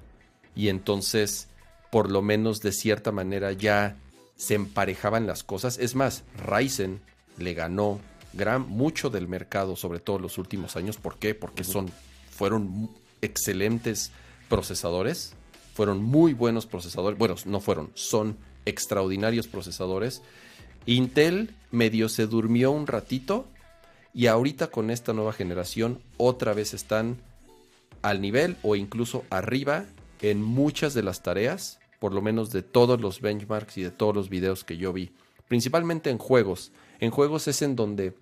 [0.55, 1.47] y entonces
[1.91, 3.97] por lo menos de cierta manera ya
[4.35, 5.77] se emparejaban las cosas.
[5.77, 6.99] Es más, Ryzen
[7.37, 8.01] le ganó
[8.33, 10.97] gran, mucho del mercado, sobre todo en los últimos años.
[10.97, 11.35] ¿Por qué?
[11.35, 11.89] Porque son,
[12.29, 12.89] fueron
[13.21, 14.11] excelentes
[14.49, 15.33] procesadores,
[15.73, 17.17] fueron muy buenos procesadores.
[17.17, 20.21] Bueno, no fueron, son extraordinarios procesadores.
[20.85, 23.47] Intel medio se durmió un ratito
[24.13, 27.21] y ahorita con esta nueva generación otra vez están
[28.01, 29.85] al nivel o incluso arriba
[30.31, 34.15] en muchas de las tareas, por lo menos de todos los benchmarks y de todos
[34.15, 35.11] los videos que yo vi,
[35.47, 36.71] principalmente en juegos.
[36.99, 38.13] En juegos es en donde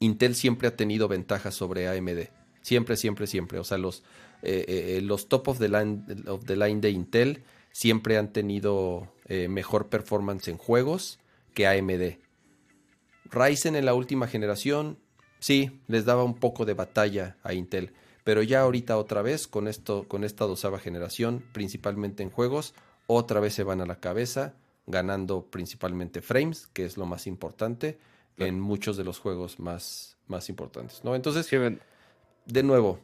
[0.00, 2.28] Intel siempre ha tenido ventajas sobre AMD.
[2.62, 3.58] Siempre, siempre, siempre.
[3.58, 4.02] O sea, los,
[4.42, 8.32] eh, eh, eh, los top of the, line, of the line de Intel siempre han
[8.32, 11.18] tenido mejor performance en juegos
[11.52, 12.18] que AMD.
[13.30, 14.98] Ryzen en la última generación,
[15.38, 17.92] sí, les daba un poco de batalla a Intel
[18.28, 22.74] pero ya ahorita otra vez con esto con esta dosava generación, principalmente en juegos,
[23.06, 24.52] otra vez se van a la cabeza,
[24.86, 27.96] ganando principalmente frames, que es lo más importante
[28.36, 28.50] Claro.
[28.50, 31.14] en muchos de los juegos más, más importantes, ¿no?
[31.14, 33.00] Entonces, Sí, de nuevo,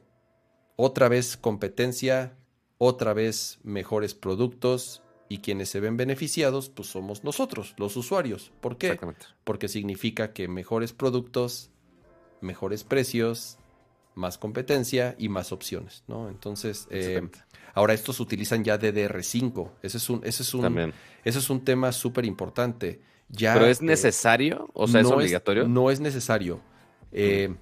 [0.77, 2.37] otra vez competencia,
[2.77, 8.53] otra vez mejores productos y quienes se ven beneficiados, pues somos nosotros, los usuarios.
[8.61, 8.89] ¿Por qué?
[8.89, 9.25] Exactamente.
[9.45, 11.71] Porque significa que mejores productos,
[12.43, 13.57] mejores precios,
[14.15, 16.29] más competencia y más opciones, ¿no?
[16.29, 17.23] Entonces, eh,
[17.75, 19.71] ahora estos utilizan ya DDR5.
[19.83, 20.93] Ese es un, ese es un, También.
[21.25, 23.01] ese es un tema súper importante.
[23.29, 24.69] Ya, ¿Pero es eh, necesario?
[24.75, 25.67] O sea, ¿es obligatorio?
[25.67, 26.61] no es necesario.
[27.13, 27.55] Eh,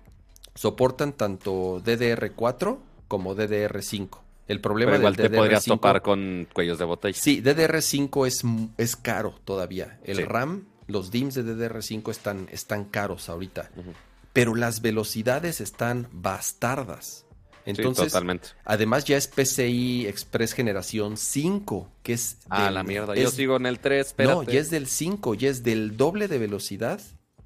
[0.55, 2.79] Soportan tanto DDR4
[3.09, 4.19] como DDR5.
[4.49, 7.19] El problema Pero igual del te podrías DDR5 topar con cuellos de botella.
[7.19, 8.43] Sí, DDR5 es,
[8.77, 9.99] es caro todavía.
[10.05, 10.25] El Sí.
[10.25, 13.71] RAM, los DIMMs de DDR5 están, están caros ahorita.
[13.77, 13.93] Ujú.
[14.33, 17.27] Pero las velocidades están bastardas.
[17.65, 18.49] Entonces, sí, totalmente.
[18.65, 22.39] además ya es PCI Express generación 5, que es...
[22.49, 23.15] Ah, del- la mierda.
[23.15, 24.35] Yo sigo en el 3, espérate.
[24.35, 27.01] no, ya es del 5, ya es del doble de velocidad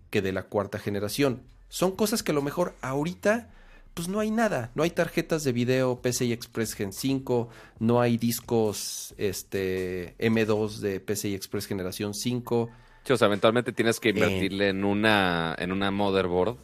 [0.09, 1.43] que de la cuarta generación.
[1.69, 3.51] Son cosas que a lo mejor ahorita,
[3.93, 4.71] pues no hay nada.
[4.75, 11.01] No hay tarjetas de video PCI Express Gen 5, no hay discos este, M2 de
[11.01, 12.71] PCI Express generación 5.
[13.05, 16.57] Sí, o sea, eventualmente tienes que invertirle en una en una motherboard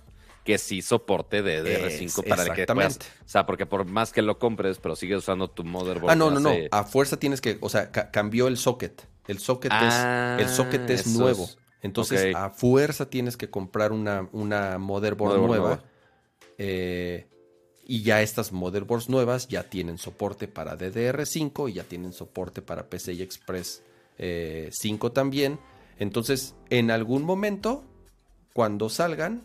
[0.45, 2.99] que sí soporte DDR5 Es- para el que puedas.
[3.25, 6.11] O sea, porque por más que lo compres, pero sigues usando tu motherboard.
[6.13, 6.55] Ah, no, de no, no.
[6.73, 9.07] A fuerza tienes que, o sea, ca- cambió el socket.
[9.29, 11.13] El socket Ah, es, el socket es esos.
[11.15, 11.49] nuevo.
[11.81, 15.69] Entonces, a fuerza tienes que comprar una, una motherboard, Motherboard nueva.
[15.77, 15.85] nueva.
[16.59, 17.27] Eh,
[17.85, 22.89] y ya estas motherboards nuevas ya tienen soporte para DDR5 y ya tienen soporte para
[22.89, 23.83] PCI Express
[24.19, 25.59] eh, 5 también.
[25.99, 27.85] Entonces, en algún momento,
[28.55, 29.43] cuando salgan,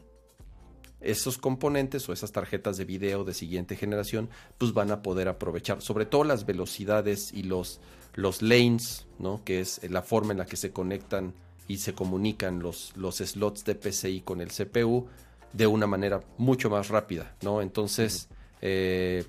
[1.01, 5.81] esos componentes o esas tarjetas de video de siguiente generación, pues van a poder aprovechar,
[5.81, 7.79] sobre todo las velocidades y los,
[8.15, 9.43] los lanes, ¿no?
[9.43, 11.33] Que es la forma en la que se conectan
[11.67, 15.07] y se comunican los, los slots de PCI con el CPU
[15.53, 17.61] de una manera mucho más rápida, ¿no?
[17.61, 18.27] Entonces,
[18.61, 19.23] eh,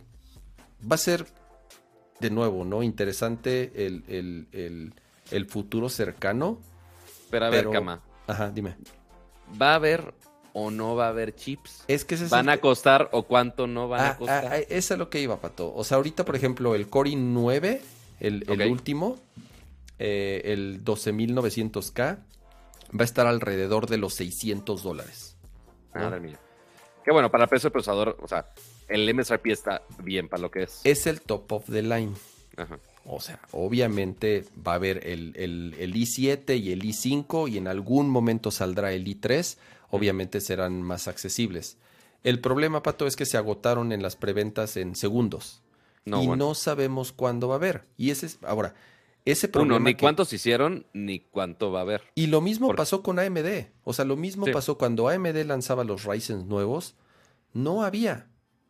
[0.91, 1.27] va a ser
[2.21, 2.83] de nuevo, ¿no?
[2.83, 4.95] Interesante el, el- el-
[5.31, 6.59] el futuro cercano.
[7.31, 8.77] Pero a ver, pero- Cama, Ajá, dime.
[9.61, 10.15] ¿va a haber
[10.59, 11.85] o no va a haber chips?
[11.89, 14.45] Es que ese es ¿Van el a costar o cuánto no van Ah, a costar?
[14.47, 15.73] ah, ah, eso es lo que iba, Pato.
[15.75, 17.81] O sea, ahorita, por ejemplo, el Core i9,
[18.21, 19.19] el, último,
[19.99, 22.19] eh, el 12900K,
[22.91, 25.37] va a estar alrededor de los 600 dólares.
[25.95, 26.03] ¿no?
[26.03, 26.39] Madre mía.
[27.05, 28.47] Qué bueno, para el precio del procesador, o sea,
[28.89, 30.81] el MSRP está bien para lo que es.
[30.85, 32.13] Es el top of the line.
[32.57, 32.79] Ajá.
[33.11, 37.67] O sea, obviamente va a haber el, el- el i7 y el i5 y en
[37.69, 39.57] algún momento saldrá el i3.
[39.91, 41.79] Obviamente serán más accesibles.
[42.25, 45.63] El problema, Pato, es que se agotaron en las preventas en segundos.
[46.05, 46.49] No, y bueno.
[46.49, 47.85] no sabemos cuándo va a haber.
[47.97, 48.75] Y ese es, ahora,
[49.25, 49.79] ese Uno, problema.
[49.91, 52.03] ni que- cuántos hicieron, ni cuánto va a haber.
[52.15, 53.71] Y lo mismo pasó con AMD.
[53.85, 54.53] O sea, lo mismo Sí.
[54.53, 56.95] pasó cuando AMD lanzaba los Ryzen nuevos.
[57.53, 58.27] No había.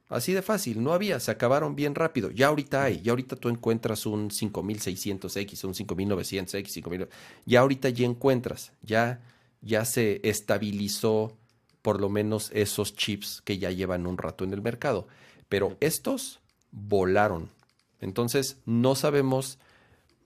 [0.09, 1.21] Así de fácil, no había.
[1.21, 2.31] Se acabaron bien rápido.
[2.31, 3.03] Ya ahorita hay.
[3.03, 7.09] Ya ahorita tú encuentras un 5600X, un 5900X, 5000.
[7.45, 8.73] Ya ahorita ya encuentras.
[8.83, 9.21] Ya,
[9.61, 11.37] ya se estabilizó
[11.83, 15.07] por lo menos esos chips que ya llevan un rato en el mercado.
[15.49, 16.41] Pero estos
[16.71, 17.49] volaron.
[18.01, 19.59] Entonces, no sabemos.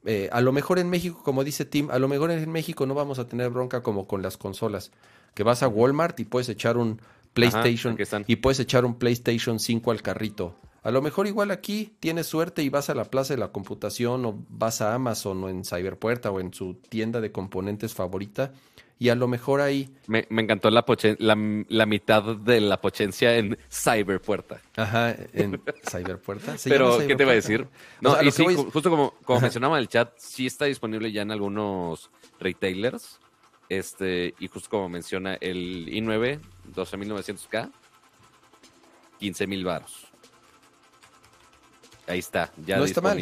[0.05, 2.95] eh, a lo mejor en México, como dice Tim, a lo mejor en México no
[2.95, 4.91] vamos a tener bronca como con las consolas.
[5.35, 7.01] Que vas a Walmart y puedes echar un
[7.33, 10.57] PlayStation y puedes echar un PlayStation 5 al carrito.
[10.83, 14.27] A lo mejor igual aquí tienes suerte y vas a la plaza de la computación
[14.27, 18.53] o vas a Amazon o en Cyberpuerta o en su tienda de componentes favorita
[19.03, 21.37] y a lo mejor ahí, Me, me encantó la, pochen- la,
[21.69, 24.61] la mitad de la potencia en Cyberpuerta.
[24.77, 26.57] ajá, en Cyberpuerta.
[26.57, 27.63] ¿Se Pero, ¿qué te iba a decir?
[27.63, 27.69] O
[28.01, 30.67] No, sea, a y sí, voy justo como, como mencionaba en el chat, sí está
[30.67, 33.19] disponible ya en algunos retailers.
[33.69, 36.39] Este, y justo como menciona el i9
[36.73, 37.73] 12900K,
[39.19, 40.07] 15000 varos.
[42.07, 43.19] Ahí está, ya No está mal.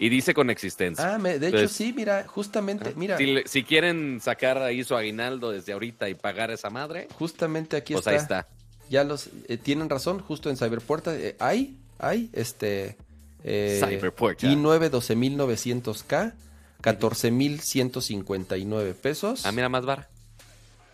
[0.00, 1.14] Y dice con existencia.
[1.14, 5.72] Ah, me- de hecho sí, mira, justamente, mira, Si, quieren sacar ahí su aguinaldo desde
[5.72, 8.10] ahorita y pagar esa madre, justamente aquí pues está.
[8.10, 8.48] ahí está.
[8.88, 12.96] Ya los eh, tienen razón, justo en Cyberpuerta eh, hay, hay este
[13.44, 14.46] eh, Cyberpuerta.
[14.46, 16.32] i9 12900K,
[16.80, 19.44] 14159 pesos.
[19.46, 20.08] Ah, mira, más bar.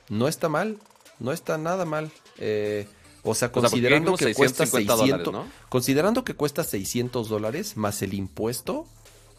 [0.09, 0.79] No está mal,
[1.19, 2.11] no está nada mal.
[2.39, 2.87] Eh,
[3.25, 5.69] o sea, O sea, porque considerando que cuesta 650 600, dólares, ¿no?
[5.69, 8.87] considerando que cuesta 600 dólares más el impuesto,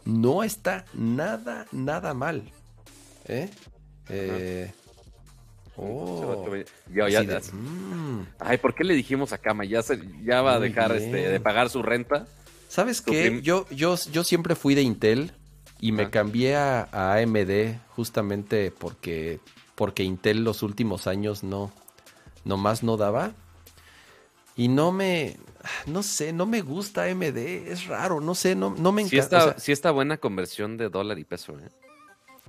[0.06, 2.52] no está nada, nada mal.
[3.28, 3.50] ¿Eh?
[4.10, 4.72] Eh,
[5.78, 6.48] oh,
[6.94, 8.28] Ya, de, mm.
[8.40, 9.66] Ay, ¿por qué le dijimos a Kama?
[9.66, 12.28] Ya, se, ya va a dejar este, de pagar su renta.
[12.70, 13.30] ¿Sabes qué?
[13.30, 15.32] prim- Yo, yo, yo siempre fui de Intel
[15.80, 16.12] y me Ah.
[16.12, 19.40] cambié a, a AMD justamente porque,
[19.76, 21.72] porque Intel los últimos años no,
[22.44, 23.34] nomás no daba.
[24.58, 25.38] Y no me,
[25.88, 29.38] no sé, no me gusta AMD, es raro, no sé, no, no me Sí encanta.
[29.38, 31.70] está, o sea, sí está buena conversión de dólar y peso, ¿eh?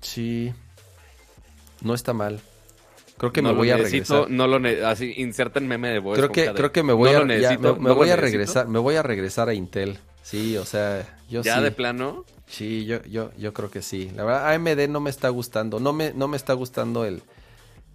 [0.01, 0.53] sí,
[1.81, 2.41] no está mal.
[3.19, 4.29] Creo que No me voy a regresar.
[4.31, 6.19] No lo así, inserten meme de voz.
[6.19, 7.95] Creo que, cada- creo que me voy no a ya, necesito, me, me no lo
[7.95, 9.99] voy a regresar, me voy a regresar a Intel.
[10.23, 11.63] Sí, o sea, yo Ya sí.
[11.63, 12.25] de plano.
[12.47, 14.11] Sí, yo, yo, yo creo que sí.
[14.15, 15.81] La verdad, AMD no me está gustando.
[15.81, 17.23] No me, no me está gustando el.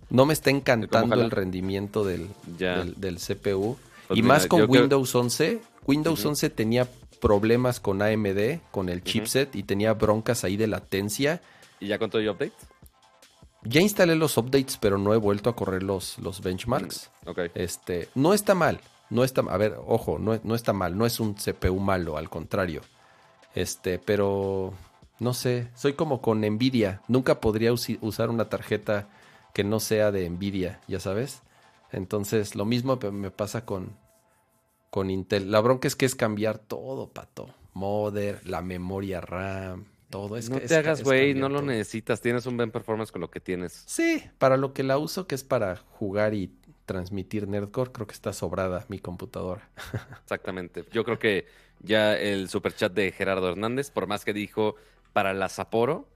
[0.10, 2.78] No me está encantando el rendimiento del, Ya.
[2.80, 3.78] del, del CPU.
[4.08, 5.62] Pues y mira, más con yo creo- Windows 11.
[5.88, 6.30] Windows Ujú.
[6.30, 6.88] 11 tenía
[7.20, 11.42] problemas con AMD, con el chipset, y tenía broncas ahí de latencia.
[11.80, 12.54] ¿Y ya con todo y update?
[13.64, 17.12] Ya instalé los updates, pero no he vuelto a correr los, los benchmarks.
[17.28, 17.40] Ok.
[17.54, 18.80] Este, no está mal.
[19.12, 20.98] No está, a ver, ojo, no, no está mal.
[20.98, 22.82] No es un CPU malo, al contrario.
[23.54, 24.74] Este, pero
[25.20, 25.68] no sé.
[25.76, 27.02] Soy como con Nvidia.
[27.08, 29.10] Nunca podría usar una tarjeta
[29.54, 31.42] que no sea de Nvidia, ya sabes.
[31.92, 33.98] Entonces, lo mismo me pasa con,
[34.90, 35.52] con Intel.
[35.52, 37.54] La bronca es que es cambiar todo, pato.
[37.74, 40.38] Modder, la memoria RAM, todo.
[40.38, 42.22] Es no que- te es hagas, güey, no lo necesitas.
[42.22, 43.84] Tienes un buen performance con lo que tienes.
[43.86, 46.54] Sí, para lo que la uso, que es para jugar y
[46.86, 49.70] transmitir Nerdcore, creo que está sobrada mi computadora.
[50.24, 50.86] Exactamente.
[50.92, 51.46] Yo creo que
[51.80, 54.76] ya el superchat de Gerardo Hernández, por más que dijo
[55.14, 56.08] para la Sapporo,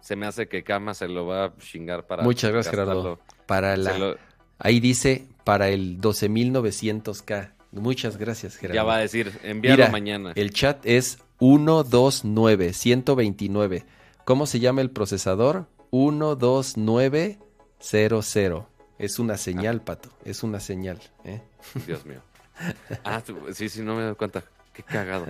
[0.00, 2.22] se me hace que Kama se lo va a chingar para.
[2.24, 3.20] Muchas gracias, Gerardo.
[3.46, 4.16] Para la,
[4.58, 7.52] ahí dice para el 12900K.
[7.72, 8.76] Muchas gracias, Gerardo.
[8.76, 10.32] ya va a decir, envíalo Mira, mañana.
[10.36, 13.84] El chat es 129 129.
[14.24, 15.66] ¿Cómo se llama el procesador?
[15.90, 18.64] 12900.
[18.98, 20.08] Es una señal, pato.
[20.24, 20.98] Es una señal.
[21.24, 21.42] ¿eh?
[21.86, 22.22] Dios mío.
[23.02, 23.20] Ah,
[23.52, 24.44] sí, sí, no me doy cuenta.
[24.72, 25.26] Qué cagado.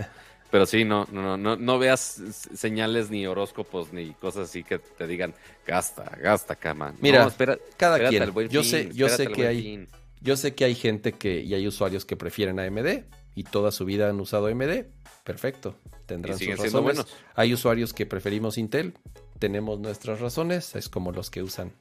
[0.54, 2.22] Pero sí, no, no, no, no, veas
[2.54, 5.34] señales ni horóscopos ni cosas así que te digan
[5.66, 6.92] gasta, gasta, cama.
[6.92, 8.32] No, Mira, espera, cada quien.
[8.50, 9.88] Yo fin, sé- yo sé que hay- fin.
[10.20, 13.02] Yo sé que hay gente que y hay usuarios que prefieren AMD
[13.34, 14.86] y toda su vida han usado AMD.
[15.24, 15.74] Perfecto,
[16.06, 16.72] tendrán sus razones.
[16.72, 17.06] buenos.
[17.34, 18.94] Hay usuarios que preferimos Intel,
[19.40, 21.72] tenemos nuestras razones, es como los que usan.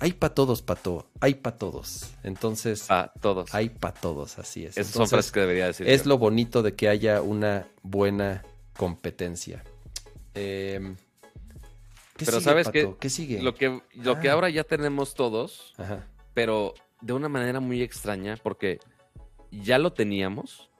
[0.00, 2.10] Hay para todos, pato, hay para todos.
[2.24, 3.54] Entonces, A todos.
[3.54, 4.76] hay para todos, así es.
[4.76, 5.88] Esas son frases que debería decir.
[5.88, 6.08] es yo.
[6.10, 8.42] lo bonito de que haya una buena
[8.76, 9.62] competencia.
[10.34, 10.96] Em,
[12.16, 12.66] ¿qué Pero sigue, ¿sabes?
[12.66, 12.98] Pato?
[12.98, 13.40] ¿Qué sigue?
[13.42, 14.32] Lo que, lo que Ah.
[14.32, 16.06] ahora ya tenemos todos, Ajá.
[16.34, 18.80] pero de una manera muy extraña, porque
[19.52, 20.70] ya lo teníamos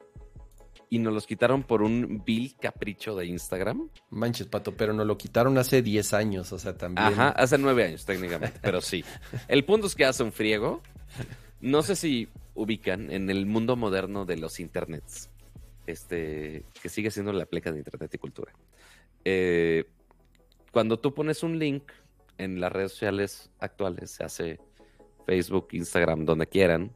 [0.90, 3.88] y nos los quitaron por un vil capricho de Instagram.
[4.10, 7.06] Manches, pato, pero nos lo quitaron hace 10 años, o sea, también.
[7.06, 9.04] Ajá, hace nueve años técnicamente, pero sí.
[9.48, 10.82] El punto es que hace un friego.
[11.60, 15.30] No sé si ubican en el mundo moderno de los internets,
[15.86, 18.52] este, que sigue siendo la pleca de internet y cultura.
[19.24, 19.84] Eh,
[20.70, 21.90] cuando tú pones un link
[22.38, 24.60] en las redes sociales actuales, se hace
[25.26, 26.92] Facebook, Instagram, donde quieran,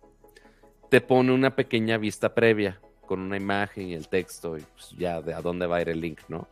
[0.90, 5.20] te pone una pequeña vista previa con una imagen y el texto y pues, ya
[5.20, 6.46] de a dónde va a ir el link, ¿no?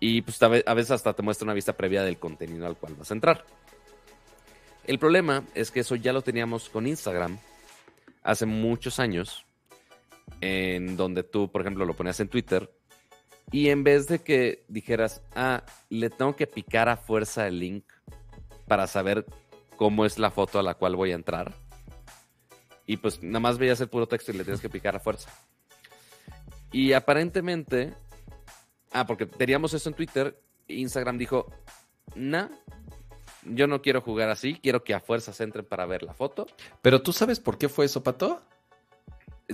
[0.00, 2.76] Y pues a ve- a veces hasta te muestra una vista previa del contenido al
[2.76, 3.44] cual vas a entrar.
[4.84, 7.38] El problema es que eso ya lo teníamos con Instagram
[8.22, 9.44] hace muchos años,
[10.40, 12.70] en donde tú, por ejemplo, lo ponías en Twitter
[13.52, 17.84] y en vez de que dijeras, ah, le tengo que picar a fuerza el link
[18.66, 19.24] para saber
[19.76, 21.54] cómo es la foto a la cual voy a entrar,
[22.86, 25.30] y pues nada más veías el puro texto y le tienes que picar a fuerza.
[26.72, 27.94] Y aparentemente,
[28.92, 31.46] ah, porque teníamos eso en Twitter, Instagram dijo,
[32.14, 32.48] nah,
[33.44, 36.46] yo no quiero jugar así, quiero que a fuerzas entren para ver la foto.
[36.82, 38.42] Pero tú sabes por qué fue eso, pato?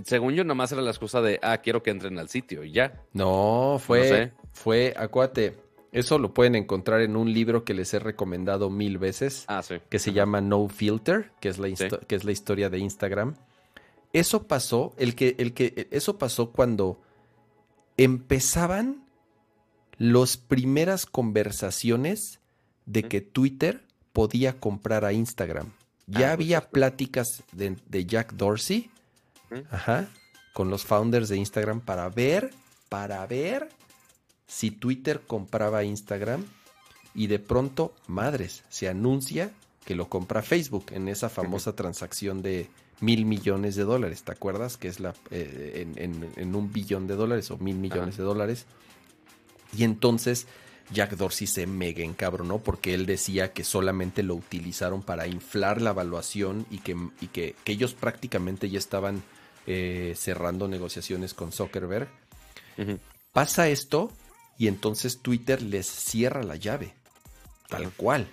[0.05, 3.03] Según yo, nomás era la excusa de, ah, quiero que entren al sitio y ya.
[3.13, 4.33] No, fue, No sé.
[4.53, 5.59] fue, acuérdate,
[5.93, 9.77] eso lo pueden encontrar en un libro que les he recomendado mil veces, Ah, sí.
[9.91, 11.69] que se llama No Filter, que es la,
[12.07, 13.35] que es la historia de Instagram.
[14.13, 17.01] Eso pasó, el que, el que, eso pasó cuando
[17.97, 19.05] empezaban
[19.99, 22.41] las primeras conversaciones
[22.87, 25.73] de que Twitter podía comprar a Instagram.
[26.07, 28.91] Ya Ah, había pláticas de, de Jack Dorsey,
[29.71, 30.09] ajá,
[30.53, 32.51] con los founders de Instagram para ver,
[32.89, 33.69] para ver
[34.53, 36.45] si Twitter compraba Instagram
[37.15, 39.51] y de pronto, madres, se anuncia
[39.87, 42.69] que lo compra Facebook en esa famosa transacción de
[43.01, 44.77] mil millones de dólares, ¿te acuerdas?
[44.77, 48.23] Que es la eh, en, en- en un billón de dólares o mil millones de
[48.25, 48.67] dólares.
[49.77, 50.47] Y entonces
[50.93, 55.91] Jack Dorsey se mega encabronó porque él decía que solamente lo utilizaron para inflar la
[55.91, 59.23] evaluación y que, y que, que ellos prácticamente ya estaban
[59.67, 62.09] eh, cerrando negociaciones con Zuckerberg.
[63.33, 64.13] Pasa esto
[64.63, 66.95] y entonces Twitter les cierra la llave,
[67.69, 68.29] tal cual.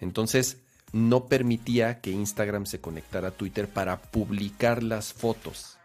[0.00, 0.56] Entonces
[0.92, 5.76] no permitía que Instagram se conectara a Twitter para publicar las fotos.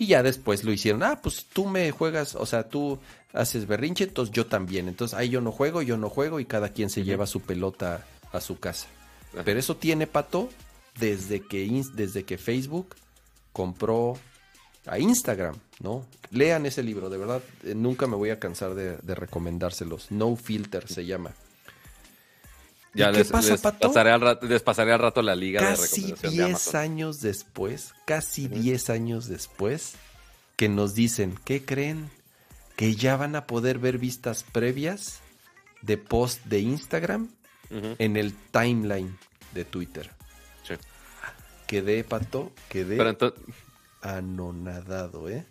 [0.00, 2.98] Y ya después lo hicieron, ah, pues tú me juegas, o sea, tú
[3.32, 4.88] haces berrinche, entonces yo también.
[4.88, 8.04] Entonces ahí yo no juego, yo no juego y cada quien se lleva su pelota
[8.32, 8.88] a su casa.
[9.44, 10.48] Pero eso tiene pato
[10.98, 12.96] desde que, desde que Facebook
[13.52, 14.18] compró
[14.86, 16.06] a Instagram, ¿no?
[16.30, 20.10] Lean ese libro, de verdad, eh, nunca me voy a cansar de, recomendárselos.
[20.10, 21.32] No Filter se llama.
[22.94, 23.88] Ya ¿Qué pasa, Pato?
[23.88, 28.48] Pasaré al rato, les pasaré al rato la liga casi de 10 años después, casi
[28.48, 29.94] 10 años después,
[30.56, 32.10] que nos dicen, ¿qué creen?
[32.76, 35.20] Que ya van a poder ver vistas previas
[35.80, 37.30] de post de Instagram
[37.70, 39.16] en el timeline
[39.54, 40.10] de Twitter.
[40.62, 40.74] Sí.
[41.66, 42.98] Quedé, Pato, quedé
[44.02, 45.46] anonadado, ¿eh?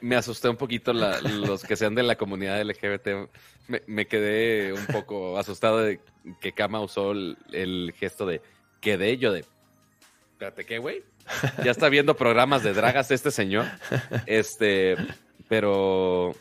[0.00, 3.28] Me, asusté un poquito los que sean de la comunidad LGBT.
[3.86, 6.00] Me, quedé un poco asustado de
[6.40, 8.40] que Kama usó el, gesto de
[8.80, 9.44] quedé yo de.
[10.32, 11.02] Espérate, ¿qué, güey?
[11.64, 13.66] Ya está viendo programas de dragas este señor.
[14.26, 14.96] Este,
[15.48, 16.34] pero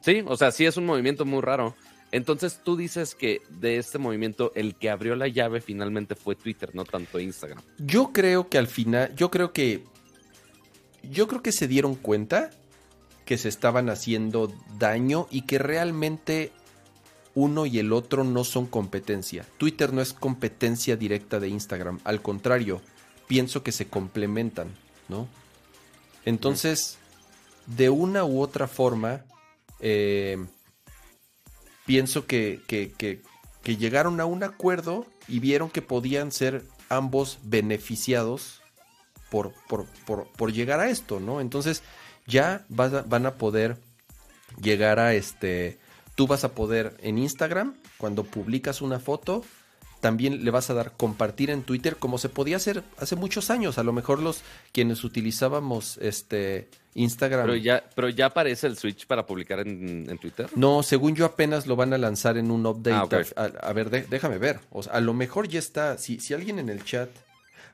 [0.00, 1.74] sí, o sea, sí es un movimiento muy raro.
[2.12, 6.74] Entonces tú dices que de este movimiento el que abrió la llave finalmente fue Twitter,
[6.74, 7.62] no tanto Instagram.
[7.78, 9.84] Yo creo que al final, yo creo que
[11.02, 12.50] yo creo que se dieron cuenta
[13.24, 16.52] que se estaban haciendo daño y que realmente
[17.34, 19.46] uno y el otro no son competencia.
[19.58, 22.82] Twitter no es competencia directa de Instagram, al contrario,
[23.26, 24.68] pienso que se complementan,
[25.08, 25.28] ¿no?
[26.24, 26.98] Entonces,
[27.66, 29.24] de una u otra forma,
[29.80, 30.36] eh,
[31.86, 32.60] pienso que,
[33.64, 38.60] llegaron a un acuerdo y vieron que podían ser ambos beneficiados
[39.30, 39.54] por,
[40.06, 41.40] por, llegar a esto, ¿no?
[41.40, 41.82] Entonces
[42.26, 43.78] ya van a poder
[44.60, 45.78] llegar a este,
[46.14, 49.44] tú vas a poder en Instagram, cuando publicas una foto,
[50.02, 53.78] también le vas a dar compartir en Twitter como se podía hacer hace muchos años.
[53.78, 54.42] A lo mejor los
[54.72, 57.46] quienes utilizábamos este Instagram.
[57.46, 60.50] Pero ya, pero ya aparece el switch para publicar en, Twitter.
[60.56, 63.32] No, según yo apenas lo van a lanzar en un update.
[63.36, 64.58] Ah, a, ver, déjame ver.
[64.70, 65.96] O sea, a lo mejor ya está.
[65.98, 67.08] Si, si alguien en el chat.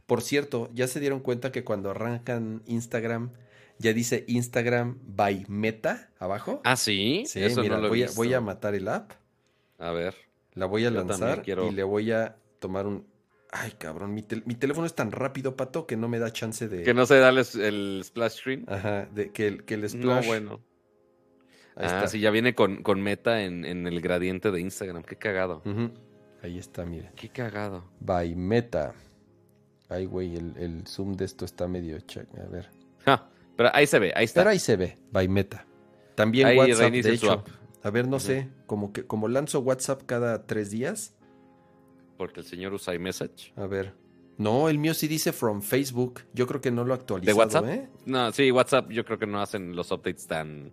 [0.04, 3.30] Por cierto, ya se dieron cuenta que cuando arrancan Instagram,
[3.78, 6.60] ya dice Instagram by Meta abajo.
[6.64, 7.24] Ah, sí.
[7.26, 9.12] Sí, mira, voy, a, voy a matar el app.
[9.78, 10.27] A ver.
[10.58, 13.06] La voy a lanzar y le voy a tomar un.
[13.50, 16.82] Ay, cabrón, mi, teléfono es tan rápido, pato, que no me da chance de.
[16.82, 18.64] Que no se da el, splash screen.
[18.66, 20.22] Ajá, de, que, el, que el splash.
[20.22, 20.60] No, bueno.
[21.76, 22.08] Ahí ah, está.
[22.08, 25.04] sí, ya viene con, meta en, el gradiente de Instagram.
[25.04, 25.62] Qué cagado.
[26.42, 27.12] Ahí está, mira.
[27.14, 27.84] Qué cagado.
[28.00, 28.94] By meta.
[29.88, 32.26] Ay, güey, el, zoom de esto está medio check.
[32.36, 32.68] A ver.
[33.56, 34.40] pero ahí se ve, ahí está.
[34.40, 35.64] Pero ahí se ve, by meta.
[36.16, 37.44] También WhatsApp, de hecho.
[37.88, 41.14] A ver, no sé, como que como lanzo WhatsApp cada tres días.
[42.18, 43.54] Porque el señor usa iMessage.
[43.56, 43.94] A ver.
[44.36, 46.20] No, el mío sí dice from Facebook.
[46.34, 47.64] Yo creo que no lo actualizado, ¿De WhatsApp?
[47.66, 47.88] ¿eh?
[48.04, 50.70] No, sí, WhatsApp yo creo que no hacen los updates tan,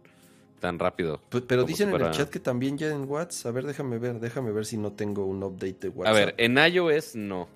[0.59, 1.21] tan rápido.
[1.47, 3.51] pero dicen en el chat que también ya en WhatsApp.
[3.51, 6.13] A ver, déjame ver, déjame ver si no tengo un update de WhatsApp.
[6.13, 7.47] A ver, en iOS no.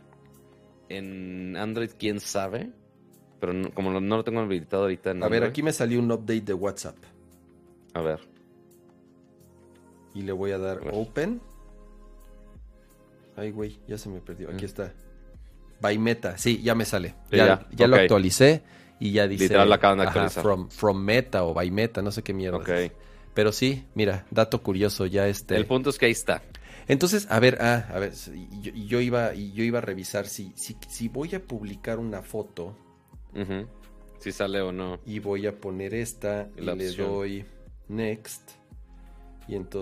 [0.88, 2.72] En Android, quién sabe.
[3.41, 6.53] Pero como no, lo tengo habilitado ahorita A ver, aquí me salió un update de
[6.53, 6.95] WhatsApp.
[7.93, 8.29] A ver
[10.14, 11.41] y le voy a dar open.
[13.36, 14.49] Ay, güey, ya se me perdió.
[14.49, 14.66] Aquí mm.
[14.66, 14.93] está.
[15.82, 17.16] By Meta, sí, ya me sale.
[17.32, 18.64] Ya, ya, lo actualicé
[18.99, 19.45] y ya dice.
[19.45, 20.43] Literal, acaban de actualizar.
[20.43, 22.57] from, from, Meta o By Meta, no sé qué mierda.
[22.57, 22.70] Ok.
[23.34, 25.55] Pero sí, mira, dato curioso, ya este.
[25.55, 26.41] El punto es que ahí está.
[26.89, 31.07] Entonces, a ver, ah, a ver, yo, iba, yo iba a revisar si, si, si
[31.07, 32.76] voy a publicar una foto.
[34.18, 34.99] Si sale o no.
[35.05, 37.45] Y voy a poner esta y le doy
[37.88, 38.59] next.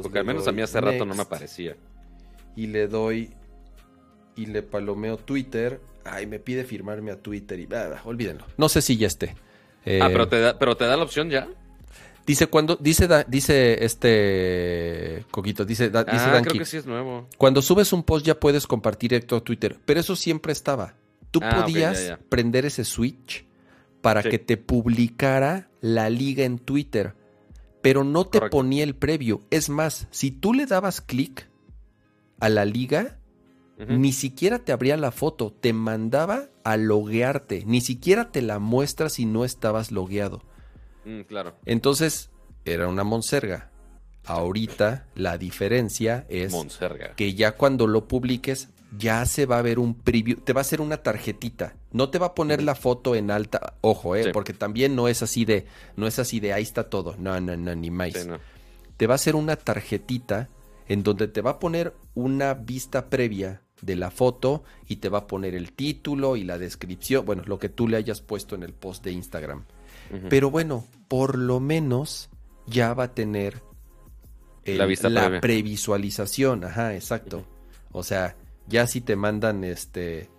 [0.01, 1.75] Porque al menos a mí hace rato no me aparecía.
[2.55, 3.31] Y le doy
[4.35, 5.81] y le palomeo Twitter.
[6.05, 7.67] Ay, me pide firmarme a Twitter y
[8.05, 8.45] olvídenlo.
[8.57, 9.35] No sé si ya esté.
[10.01, 11.47] ah, pero te, da, pero te da la opción ya.
[12.25, 17.27] Dice cuando dice dice este coquito dice dice ah, creo que sí es nuevo.
[17.37, 20.95] Cuando subes un post ya puedes compartir directo a Twitter, pero eso siempre estaba.
[21.31, 23.45] Tú ah, podías prender ese switch
[24.01, 27.13] para que te publicara la liga en Twitter
[27.81, 29.41] pero no te ponía el previo.
[29.49, 31.49] Es más, si tú le dabas clic
[32.39, 33.19] a la liga,
[33.87, 39.09] ni siquiera te abría la foto, te mandaba a loguearte, ni siquiera te la muestra
[39.09, 40.41] si no estabas logueado.
[41.05, 41.55] Mm, claro.
[41.65, 42.31] Entonces,
[42.65, 43.71] era una monserga.
[44.25, 46.53] Ahorita la diferencia es
[47.15, 50.61] que ya cuando lo publiques ya se va a ver un preview, te va a
[50.61, 54.53] hacer una tarjetita, no te va a poner la foto en alta, ojo, eh, porque
[54.53, 55.65] también no es así de,
[55.95, 58.13] no es así de ahí está todo, no, no, no, ni más.
[58.95, 60.49] te va a hacer una tarjetita
[60.87, 65.19] en donde te va a poner una vista previa de la foto y te va
[65.19, 68.63] a poner el título y la descripción, bueno, lo que tú le hayas puesto en
[68.63, 69.65] el post de Instagram.
[70.29, 72.29] Pero bueno, por lo menos
[72.65, 73.61] ya va a tener
[74.63, 77.45] la, vista la previsualización, ajá, exacto.
[77.91, 80.29] O sea, ya si te mandan este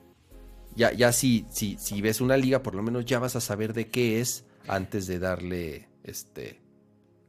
[0.76, 3.72] ya ya si, si si ves una liga, por lo menos ya vas a saber
[3.72, 6.60] de qué es antes de darle este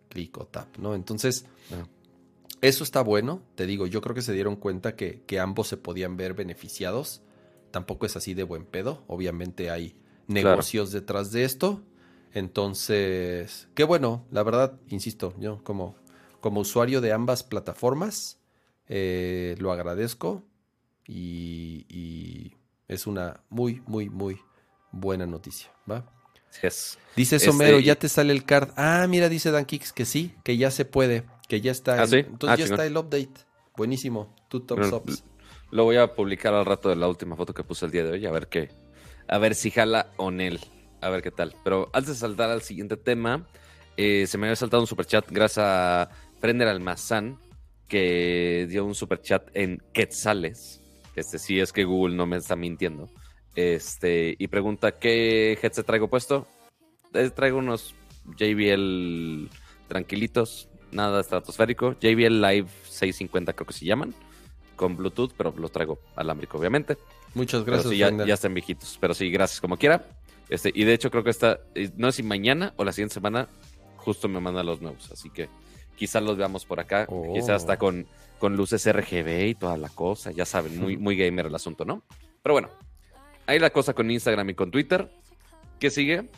[0.10, 0.96] clic o tap, ¿no?
[0.96, 1.46] Entonces,
[2.62, 5.78] eso está bueno, te digo, yo creo que se dieron cuenta que, que, ambos se
[5.78, 7.22] podían ver beneficiados.
[7.72, 9.96] Tampoco es así de buen pedo, obviamente hay
[10.28, 11.82] negocios detrás de esto.
[12.34, 15.96] Entonces, qué bueno, la verdad, insisto, yo como,
[16.42, 18.40] como usuario de ambas plataformas,
[18.88, 20.44] eh, lo agradezco
[21.10, 22.56] y, y,
[22.88, 24.40] es una muy, muy, muy
[24.92, 26.06] buena noticia, ¿va?
[27.16, 28.70] Dice Somero, este, ya te sale el card.
[28.76, 32.02] Ah, mira, dice Dan Kicks que sí, que ya se puede, que ya está.
[32.02, 33.34] ¿Ah, Entonces ah, ya está el update.
[33.76, 34.36] Buenísimo.
[34.50, 35.24] Tops
[35.72, 38.12] Lo voy a publicar al rato de la última foto que puse el día de
[38.12, 38.70] hoy, a ver qué.
[39.28, 40.60] A ver si jala o Nel.
[41.02, 41.56] A ver qué tal.
[41.64, 43.48] Pero antes de saltar al siguiente tema,
[43.96, 47.40] eh, se me había saltado un superchat gracias a Frender Almazán,
[47.88, 50.79] que dio un superchat en Quetzales.
[51.20, 53.10] Este sí es que Google no me está mintiendo.
[53.56, 56.48] Este, y pregunta, ¿qué headset traigo puesto?
[57.14, 57.96] Eh, traigo unos
[58.38, 59.50] JBL
[59.88, 61.94] tranquilitos, nada estratosférico.
[62.00, 64.14] JBL Live 650 creo que se llaman,
[64.76, 66.98] con Bluetooth, pero los traigo alámbrico, obviamente.
[67.34, 67.96] Muchas gracias.
[67.96, 70.06] ya, ya, están viejitos, pero sí, gracias como quiera.
[70.50, 73.14] Este, y de hecho creo que esta, eh, no sé si mañana o la siguiente
[73.14, 73.48] semana,
[73.98, 75.48] justo me mandan los nuevos, así que
[75.96, 77.78] quizás los veamos por acá, quizás hasta oh.
[77.78, 78.08] con,
[78.40, 82.04] con luces RGB y toda la cosa, ya saben, muy, muy gamer el asunto, ¿no?
[82.42, 82.70] Pero bueno,
[83.50, 85.10] Ahí la cosa con Instagram y con Twitter.
[85.80, 86.30] ¿Qué sigue?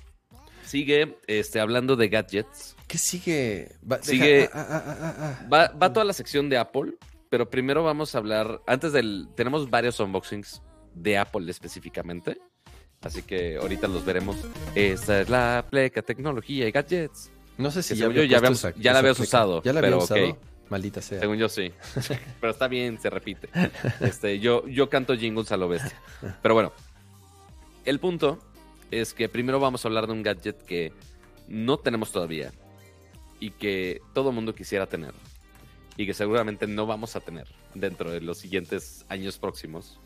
[0.64, 2.78] Sigue este, hablando de gadgets.
[2.88, 3.76] ¿Qué sigue?
[3.84, 4.50] Va, sigue.
[4.54, 6.94] Ah, ah, ah, va, va, toda la sección de Apple,
[7.30, 8.62] pero primero vamos a hablar.
[8.66, 9.28] Antes del.
[9.36, 10.62] Tenemos varios unboxings
[10.96, 12.38] de Apple específicamente.
[13.02, 14.38] Así que ahorita los veremos.
[14.74, 17.30] Esta es la pleca tecnología y gadgets.
[17.58, 18.40] No sé si ya, yo, ya,
[18.78, 19.62] ya, la habías usado.
[19.64, 20.38] Ya la había usado.
[20.72, 21.20] Maldita sea.
[21.20, 21.74] Según yo sí.
[22.40, 23.50] pero está bien, se repite.
[24.00, 26.02] Este, yo, yo canto jingles a lo bestia.
[26.42, 26.72] Pero bueno,
[27.84, 28.40] el punto
[28.90, 30.94] es que primero vamos a hablar de un gadget que
[31.50, 32.54] no tenemos todavía
[33.42, 35.14] y que todo mundo quisiera tener
[35.98, 40.00] y que seguramente no vamos a tener dentro de los siguientes años próximos.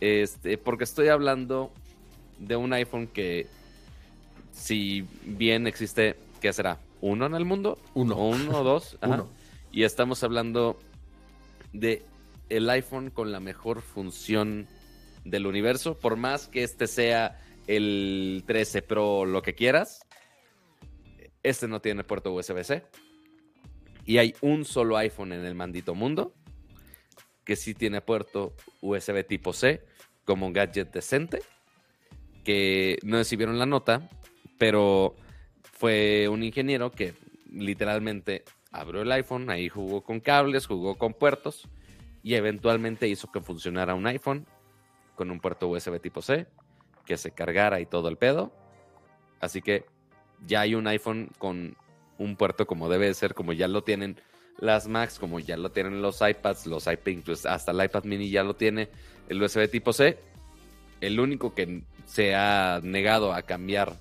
[0.00, 1.70] Este, porque estoy hablando
[2.38, 3.48] de un iPhone que,
[4.50, 6.80] si bien existe, ¿qué será?
[7.02, 7.78] ¿Uno en el mundo?
[7.92, 8.16] Uno.
[8.16, 8.96] ¿Uno o dos?
[9.02, 9.28] Uno.
[9.76, 10.78] Y estamos hablando
[11.74, 12.02] de
[12.48, 14.66] el iPhone con la mejor función
[15.26, 20.00] del universo, por más que este sea el 13 Pro, lo que quieras,
[21.42, 22.84] este no tiene puerto USB-C.
[24.06, 26.32] Y hay un solo iPhone en el mandito mundo
[27.44, 29.84] que sí tiene puerto USB tipo C
[30.24, 31.42] como un gadget decente,
[32.44, 34.08] que no recibieron la nota,
[34.56, 35.16] pero
[35.64, 37.12] fue un ingeniero que
[37.52, 38.42] literalmente
[38.80, 41.68] abrió el iPhone, ahí jugó con cables, jugó con puertos
[42.22, 44.46] y eventualmente hizo que funcionara un iPhone
[45.14, 46.46] con un puerto USB tipo C,
[47.04, 48.52] que se cargara y todo el pedo.
[49.40, 49.86] Así que
[50.46, 51.76] ya hay un iPhone con
[52.18, 54.20] un puerto como debe ser, como ya lo tienen
[54.58, 58.42] las Macs, como ya lo tienen los iPads, los iPads, hasta el iPad mini ya
[58.42, 58.88] lo tiene
[59.28, 60.18] el USB tipo C.
[61.00, 63.92] El único que se ha negado a cambiar,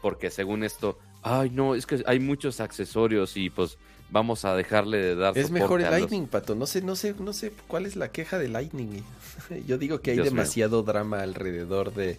[0.00, 3.78] porque según esto, ay no, es que hay muchos accesorios y pues
[4.10, 6.54] vamos a dejarle de dar Es mejor el Lightning, Pato.
[6.54, 9.02] No sé, no sé, no sé cuál es la queja de Lightning.
[9.66, 12.18] Yo digo que hay demasiado drama alrededor de,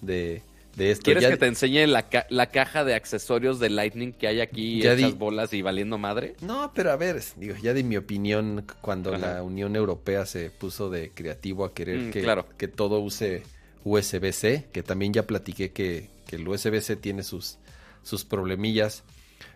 [0.00, 0.42] de,
[0.76, 1.04] esto.
[1.04, 5.18] ¿Quieres que te enseñe la, caja de accesorios de Lightning que hay aquí ya hechas
[5.18, 6.36] bolas y valiendo madre?
[6.40, 10.90] No, pero a ver, digo, ya de mi opinión, cuando la Unión Europea se puso
[10.90, 13.42] de creativo a querer mm, que, que todo use
[13.84, 17.58] USB-C, que también ya platiqué que, que el USB-C tiene sus,
[18.02, 19.04] sus problemillas.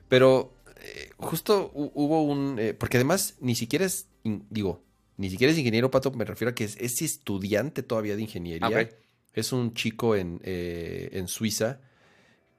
[0.08, 0.53] Pero
[0.84, 2.58] eh, justo hubo un...
[2.58, 4.82] Eh, porque además ni siquiera es, digo,
[5.16, 8.90] ni siquiera es ingeniero, Pato, me refiero a que es, estudiante todavía de ingeniería.
[9.32, 11.80] Es un chico en, eh, en, Suiza.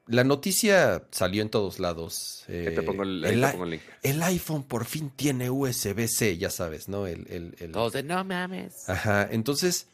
[0.08, 2.44] La noticia salió en todos lados.
[2.48, 3.82] te pongo el, link.
[4.02, 7.08] el, iPhone por fin tiene USB-C, ya sabes, ¿no?
[7.08, 7.28] El,
[7.60, 8.90] el, Todos no mames.
[8.90, 9.88] Ajá, entonces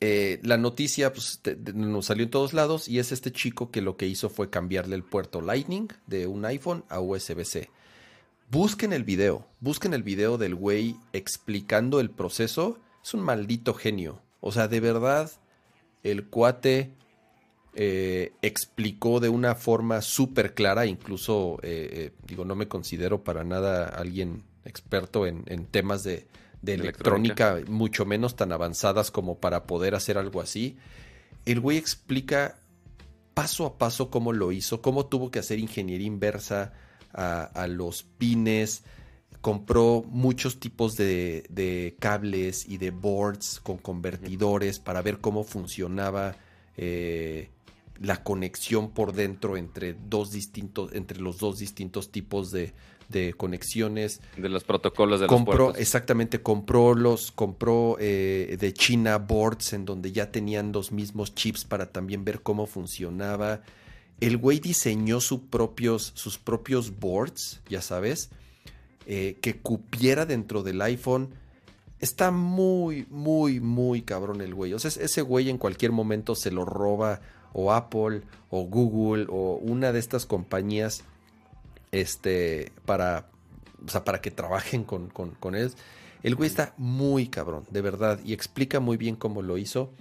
[0.00, 1.40] eh, la noticia pues,
[1.74, 4.96] nos salió en todos lados y es este chico que lo que hizo fue cambiarle
[4.96, 7.70] el puerto Lightning de un iPhone a USB-C.
[8.50, 12.78] Busquen el video, busquen el video del güey explicando el proceso.
[13.02, 14.20] Es un maldito genio.
[14.40, 15.30] O sea, de verdad,
[16.02, 16.92] el cuate
[17.74, 23.86] eh, explicó de una forma súper clara, incluso, eh, digo, no me considero para nada
[23.86, 26.26] alguien experto en temas de,
[26.64, 27.72] de electrónica, Electrónica.
[27.72, 30.76] mucho menos tan avanzadas como para poder hacer algo así.
[31.44, 32.56] El güey explica
[33.34, 36.72] paso a paso cómo lo hizo, cómo tuvo que hacer ingeniería inversa
[37.12, 38.84] a, a los pines,
[39.40, 46.36] compró muchos tipos de, de cables y de boards con convertidores para ver cómo funcionaba
[46.76, 47.50] eh,
[48.00, 52.72] la conexión por dentro entre dos distintos, entre los dos distintos tipos de,
[53.08, 54.20] de conexiones.
[54.36, 55.80] De los protocolos de los compró puertos.
[55.80, 61.64] exactamente compró los compró eh, de China boards en donde ya tenían los mismos chips
[61.64, 63.62] para también ver cómo funcionaba.
[64.20, 68.30] El güey diseñó su propios, sus propios boards ya sabes
[69.06, 71.30] eh, que cupiera dentro del iPhone.
[72.00, 74.72] Está muy muy muy cabrón el güey.
[74.72, 77.20] O sea es- ese güey en cualquier momento se lo roba
[77.52, 81.02] o Apple o Google o una de estas compañías
[82.00, 83.28] este, para,
[83.86, 85.70] o sea, para que trabajen con, con, con él.
[86.22, 89.92] El güey está muy cabrón, de verdad, y explica muy bien cómo lo hizo.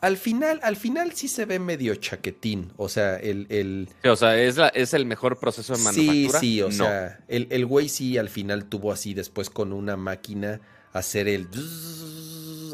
[0.00, 3.46] Al final, al final sí se ve medio chaquetín, o sea, el...
[3.48, 6.40] el Sí, o sea, ¿es, la- ¿es el mejor proceso de sí, manufactura?
[6.40, 6.72] sí, o No.
[6.72, 10.60] sea, el, el güey sí al final tuvo así después con una máquina
[10.92, 11.48] hacer el...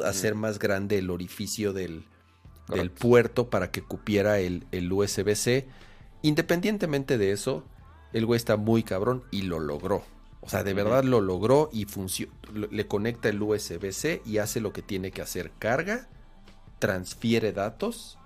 [0.05, 2.05] hacer más grande el orificio del,
[2.69, 5.67] del puerto para que cupiera el, el USB-C.
[6.23, 7.65] Independientemente de eso,
[8.15, 10.03] el güey está muy cabrón y lo logró.
[10.41, 11.87] O sea, de verdad lo logró y
[12.53, 15.53] le conecta el USB-C y hace lo que tiene que hacer.
[15.59, 16.09] Carga,
[16.79, 18.19] transfiere datos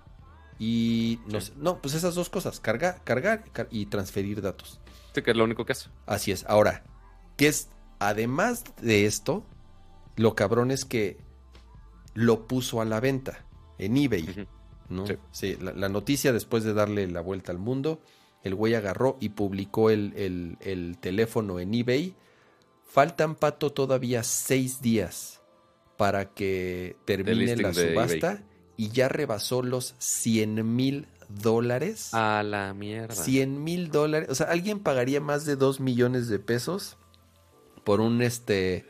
[0.58, 1.48] y no, Sí.
[1.48, 4.80] sé- no pues esas dos cosas, carga, cargar car- y transferir datos.
[5.14, 5.90] Sí, que es lo único que hace.
[6.06, 6.44] Así es.
[6.48, 6.82] Ahora,
[7.36, 7.68] que es
[8.00, 9.44] además de esto,
[10.16, 11.18] lo cabrón es que
[12.14, 13.44] lo puso a la venta
[13.78, 14.46] en eBay.
[14.88, 15.06] ¿no?
[15.06, 15.14] Sí.
[15.30, 18.00] Sí, la, la noticia después de darle la vuelta al mundo,
[18.44, 22.14] el güey agarró y publicó el, el- el teléfono en eBay.
[22.86, 25.40] Faltan, Pato, todavía seis días
[25.96, 28.42] para que termine la subasta
[28.76, 32.14] y ya rebasó los 100 mil dólares.
[32.14, 33.14] A la mierda.
[33.14, 34.28] 100 mil dólares.
[34.30, 36.96] O sea, alguien pagaría más de 2 millones de pesos
[37.84, 38.86] por un este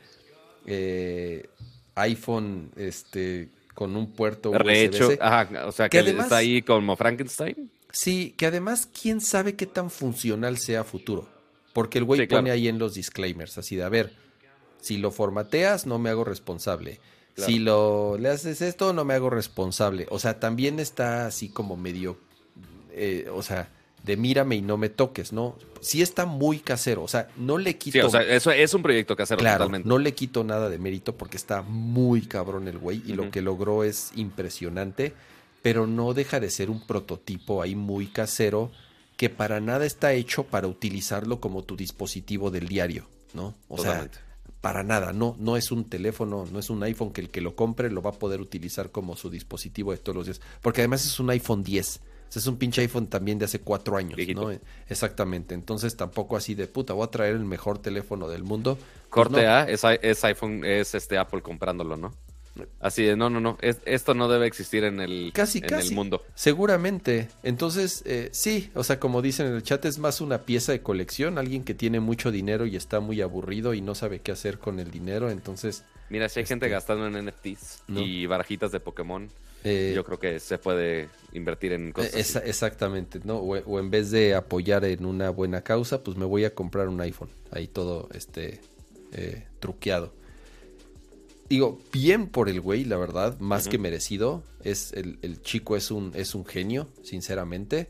[0.66, 1.48] eh,
[1.94, 4.50] iPhone este con un puerto.
[4.50, 5.18] USB-C.
[5.20, 7.70] Ajá, o sea, Que que, además- está ahí como Frankenstein.
[7.90, 11.28] Sí, que además, quién sabe qué tan funcional sea a futuro.
[11.73, 12.43] Porque el güey Sí, claro.
[12.43, 14.12] pone ahí en los disclaimers, así de, a ver,
[14.81, 17.01] si lo formateas, no me hago responsable.
[17.35, 17.52] Claro.
[17.52, 20.06] Si lo le haces esto, no me hago responsable.
[20.10, 22.19] O sea, también está así como medio,
[22.93, 23.70] eh, o sea,
[24.02, 25.56] de mírame y no me toques, ¿no?
[25.81, 27.98] Sí está muy casero, o sea, no le quito...
[27.98, 29.89] Sí, o sea, eso es un proyecto casero Claro, totalmente.
[29.89, 33.43] no le quito nada de mérito porque está muy cabrón el güey y lo que
[33.43, 35.15] logró es impresionante,
[35.62, 38.70] pero no deja de ser un prototipo ahí muy casero
[39.16, 43.55] que para nada está hecho para utilizarlo como tu dispositivo del diario, ¿no?
[43.68, 44.18] O Totalmente.
[44.18, 44.24] sea,
[44.60, 47.56] para nada, no, no es un teléfono, no es un iPhone que el que lo
[47.56, 51.05] compre lo va a poder utilizar como su dispositivo de todos los días, porque además
[51.05, 52.01] es un iPhone 10.
[52.28, 54.52] O sea, es un pinche iPhone también de hace cuatro años, Viejito.
[54.52, 54.59] ¿no?
[54.89, 55.55] Exactamente.
[55.55, 58.76] Entonces tampoco así de puta, voy a traer el mejor teléfono del mundo.
[58.76, 59.51] Pues Corte no.
[59.51, 62.12] A, es, es iPhone, es este Apple comprándolo, ¿no?
[62.80, 65.89] Así de, no, no, no, es- esto no debe existir en el, Casi, en casi.
[65.89, 66.22] el mundo.
[66.35, 67.28] Seguramente.
[67.43, 70.82] Entonces, eh, sí, o sea, como dicen en el chat, es más una pieza de
[70.82, 74.59] colección, alguien que tiene mucho dinero y está muy aburrido y no sabe qué hacer
[74.59, 78.01] con el dinero, entonces, Mira, si hay gente Este, gastando en NFTs ¿no?
[78.01, 79.28] y barajitas de Pokémon,
[79.62, 82.14] eh, yo creo que se puede invertir en cosas.
[82.14, 83.36] esa- exactamente, ¿no?
[83.36, 86.89] O, o en vez de apoyar en una buena causa, pues me voy a comprar
[86.89, 88.60] un iPhone, ahí todo, este,
[89.12, 90.12] eh, truqueado.
[91.48, 94.42] Digo, bien por el güey, la verdad, más que merecido.
[94.64, 97.88] Es el, el chico es un, es un genio, sinceramente.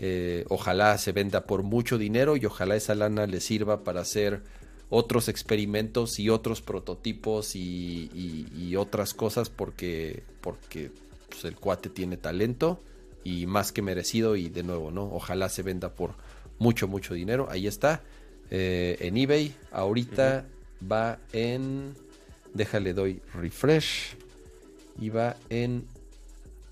[0.00, 4.42] Eh, ojalá se venda por mucho dinero y ojalá esa lana le sirva para hacer
[4.90, 10.90] otros experimentos y otros prototipos y, y- y otras cosas porque, porque
[11.28, 12.80] pues, el cuate tiene talento
[13.24, 15.04] y más que merecido y de nuevo, ¿no?
[15.12, 16.14] Ojalá se venda por
[16.58, 17.46] mucho, mucho dinero.
[17.50, 18.02] Ahí está.
[18.50, 19.54] eh, en eBay.
[19.72, 20.46] Ahorita
[20.90, 21.92] va en...
[22.58, 24.16] Déjale, doy refresh.
[25.00, 25.86] Y va en...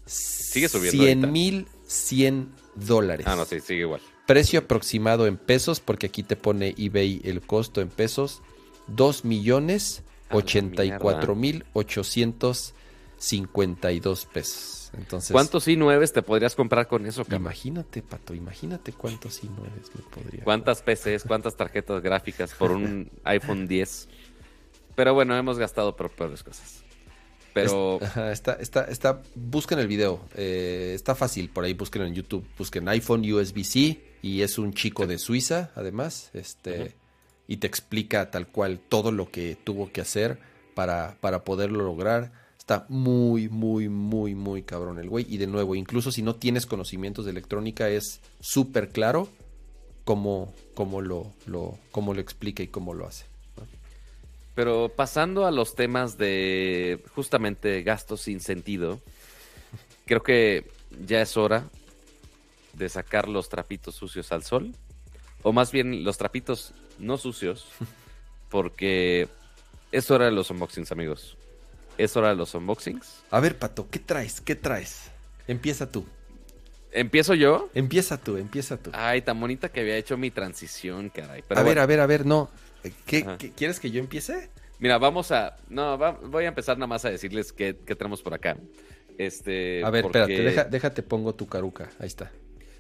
[0.04, 1.32] Sigue subiendo 100 ahorita.
[1.32, 3.24] mil 100 dólares.
[3.28, 4.00] Ah, no, sí, sigue igual.
[4.26, 8.42] Precio aproximado en pesos, porque aquí te pone eBay el costo en pesos.
[8.88, 14.90] 2 millones A la 84 mil 852 pesos.
[14.96, 17.42] Entonces, ¿Cuántos i9 te podrías comprar con eso, cabrón?
[17.42, 19.48] Imagínate, Pato, imagínate cuántos i9
[19.94, 20.42] me podría.
[20.44, 24.08] ¿Cuántas PCs, cuántas tarjetas gráficas por un iPhone 10?
[24.96, 26.82] Pero bueno, hemos gastado por peores cosas.
[27.52, 28.00] pero...
[28.32, 32.88] está, está, está, busquen el video, eh, está fácil, por ahí busquen en YouTube, busquen
[32.88, 36.94] iPhone USB-C y es un chico de Suiza, además, este,
[37.46, 40.38] y te explica tal cual todo lo que tuvo que hacer
[40.74, 42.32] para, para poderlo lograr.
[42.58, 45.24] Está muy, muy, muy, muy cabrón el güey.
[45.28, 49.28] Y de nuevo, incluso si no tienes conocimientos de electrónica, es súper claro
[50.04, 53.35] cómo, cómo, lo, lo, cómo lo explica y cómo lo hace.
[54.56, 59.00] Pero pasando a los temas de justamente gastos sin sentido,
[60.06, 60.64] creo que
[61.04, 61.68] ya es hora
[62.72, 64.74] de sacar los trapitos sucios al sol.
[65.42, 67.68] O más bien los trapitos no sucios,
[68.48, 69.28] porque
[69.92, 71.36] es hora de los unboxings, amigos.
[71.98, 73.24] Es hora de los unboxings.
[73.30, 74.40] A ver, Pato, ¿qué traes?
[74.40, 75.10] ¿Qué traes?
[75.46, 76.06] Empieza tú.
[76.92, 77.68] ¿Empiezo yo?
[77.74, 78.90] Empieza tú, empieza tú.
[78.94, 81.44] Ay, tan bonita que había hecho mi transición, caray.
[81.50, 82.48] a ver, a ver, a ver, no.
[83.06, 84.50] ¿Qué, quieres que yo empiece?
[84.78, 85.56] Mira, vamos a.
[85.68, 85.96] No,
[86.28, 88.56] voy a empezar nada más a decirles qué, tenemos por acá.
[89.18, 89.84] Este.
[89.84, 91.90] A ver, espérate, déjate, pongo tu caruca.
[91.98, 92.30] Ahí está.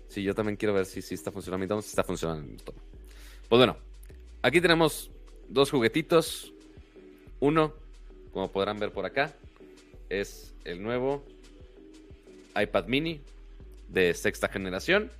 [0.08, 1.82] Sí, yo también quiero ver si, si está funcionando.
[1.82, 2.76] Si está funcionando todo.
[3.48, 3.76] Pues bueno,
[4.42, 5.10] aquí tenemos
[5.48, 6.52] dos juguetitos.
[7.40, 7.74] Uno,
[8.32, 9.34] como podrán ver por acá,
[10.08, 11.24] es el nuevo
[12.60, 13.20] iPad mini
[13.88, 15.10] de sexta generación,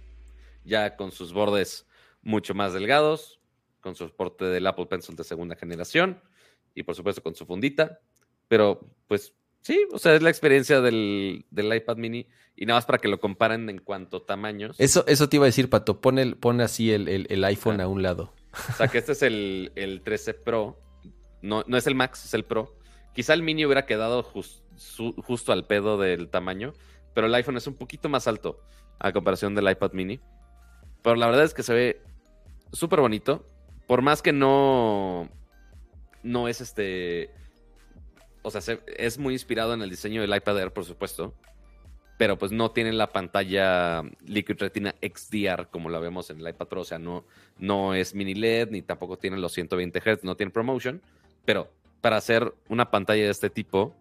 [0.64, 1.86] ya con sus bordes
[2.22, 3.35] mucho más delgados,
[3.86, 6.20] con su soporte del Apple Pencil de segunda generación
[6.74, 8.00] y por supuesto con su fundita.
[8.48, 9.32] Pero pues
[9.62, 12.26] sí, o sea, es la experiencia del, iPad mini
[12.56, 14.74] y nada más para que lo comparen en cuanto a tamaños.
[14.80, 18.32] Eso, eso te iba a decir, Pato, pone, pone así el, iPhone a un lado.
[18.70, 20.80] O sea, que este es el, el 13 Pro,
[21.40, 22.76] no, no es el Max, es el Pro.
[23.14, 26.72] Quizá el mini hubiera quedado justo al pedo del tamaño,
[27.14, 28.60] pero el iPhone es un poquito más alto
[28.98, 30.18] a comparación del iPad mini.
[31.04, 32.02] Pero la verdad es que se ve
[32.72, 33.46] súper bonito.
[33.86, 35.28] Por más que no,
[36.22, 37.30] no es este...
[38.42, 38.60] O sea,
[38.96, 41.34] es muy inspirado en el diseño del iPad Air, por supuesto.
[42.16, 46.68] Pero pues no tiene la pantalla Liquid Retina XDR como la vemos en el iPad
[46.68, 46.80] Pro.
[46.82, 47.24] O sea, no,
[47.58, 51.02] no es mini LED ni tampoco tiene los 120 Hz, no tiene ProMotion.
[51.44, 53.94] Pero para hacer una pantalla de este tipo,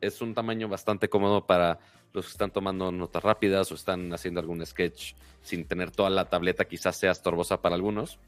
[0.00, 1.78] es un tamaño bastante cómodo para
[2.12, 6.24] los que están tomando notas rápidas o están haciendo algún sketch sin tener toda la
[6.26, 8.18] tableta, quizás sea estorbosa para algunos.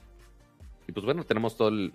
[0.89, 1.93] Y pues bueno, tenemos todo el,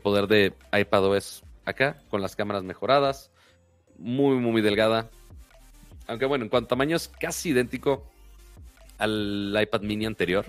[0.00, 3.32] poder de iPadOS acá, con las cámaras mejoradas,
[3.98, 5.10] muy, muy delgada.
[6.06, 8.08] Aunque bueno, en cuanto a tamaño es casi idéntico
[8.98, 10.46] al iPad mini anterior.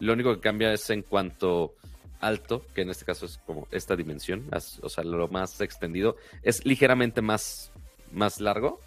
[0.00, 1.74] Lo único que cambia es en cuanto
[2.20, 4.50] alto, que en este caso es como esta dimensión,
[4.82, 7.72] o sea, lo más extendido, es ligeramente más,
[8.12, 8.80] más largo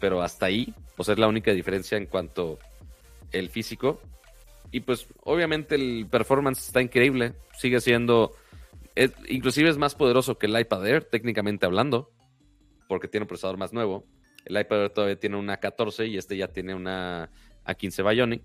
[0.00, 2.58] pero hasta ahí, pues es la única diferencia en cuanto
[3.32, 4.00] el físico.
[4.70, 8.32] Y pues obviamente el performance está increíble, sigue siendo,
[9.28, 12.10] inclusive es más poderoso que el iPad Air, técnicamente hablando,
[12.86, 14.04] porque tiene un procesador más nuevo.
[14.44, 17.30] El iPad Air todavía tiene una 14 y este ya tiene una
[17.64, 18.42] A15 Bionic.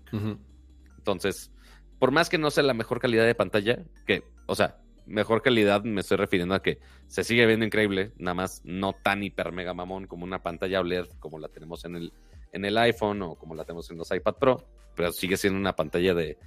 [0.98, 1.50] Entonces,
[1.98, 5.84] por más que no sea la mejor calidad de pantalla, que, o sea, mejor calidad
[5.84, 9.74] me estoy refiriendo a que se sigue viendo increíble, nada más no tan hiper mega
[9.74, 12.12] mamón como una pantalla OLED como la tenemos en el,
[12.54, 14.64] en el iPhone o como la tenemos en los iPad Pro,
[14.94, 16.38] pero sigue siendo una pantalla de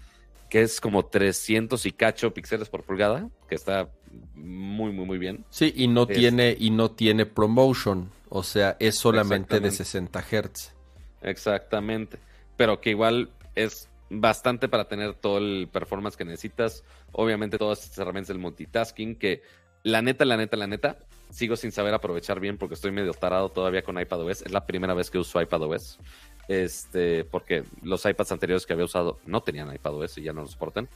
[0.50, 3.90] que es como 300 y cacho píxeles por pulgada, que está
[4.34, 5.46] muy muy muy bien.
[5.50, 10.74] Sí, y no tiene y no tiene promotion, o sea, es solamente de 60 Hz.
[11.22, 12.18] Exactamente,
[12.56, 16.84] pero que igual es bastante para tener todo el performance que necesitas.
[17.12, 19.42] Obviamente todas estas herramientas del multitasking que
[19.84, 20.98] la neta, la neta, la neta,
[21.30, 24.44] sigo sin saber aprovechar bien porque estoy medio tarado todavía con iPadOS.
[24.44, 25.99] Es la primera vez que uso iPadOS.
[26.48, 30.48] Este, porque los iPads anteriores que había usado no tenían iPadOS y ya no lo
[30.48, 30.88] soportan.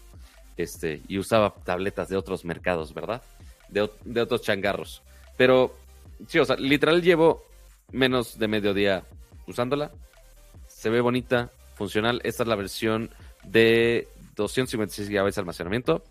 [0.58, 3.22] Este, y usaba tabletas de otros mercados, ¿verdad?
[3.70, 5.02] De, de otros changarros.
[5.38, 5.76] Pero,
[6.28, 7.44] sí, o sea, literal llevo
[7.92, 9.04] menos de medio día
[9.48, 9.92] usándola.
[10.68, 12.22] Se ve bonita, funcional.
[12.24, 13.10] Esta es la versión
[13.44, 16.04] de 256 GB de almacenamiento.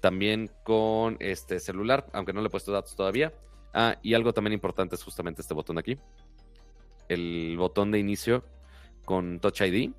[0.00, 3.32] También con este celular, aunque no le he puesto datos todavía.
[3.72, 5.98] Ah, y algo también importante es justamente este botón de aquí.
[7.08, 8.44] El botón de inicio
[9.04, 9.92] con Touch ID.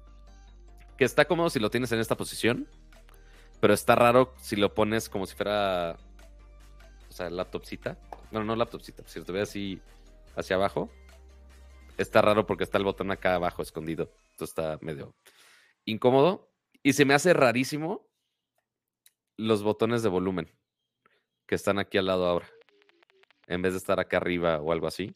[0.98, 2.68] Que está cómodo si lo tienes en esta posición.
[3.60, 5.98] Pero está raro si lo pones como si fuera.
[7.10, 7.98] O sea, laptopcita.
[8.32, 9.04] Bueno, no laptopcita.
[9.06, 9.80] Si lo ves así
[10.36, 10.90] hacia abajo.
[11.98, 14.10] Está raro porque está el botón acá abajo escondido
[14.44, 15.16] está medio
[15.86, 16.50] incómodo.
[16.84, 18.08] Y se me hace rarísimo
[19.42, 20.50] los botones de volumen
[21.48, 22.48] que están aquí al lado ahora.
[23.48, 25.14] En vez de estar acá arriba o algo así.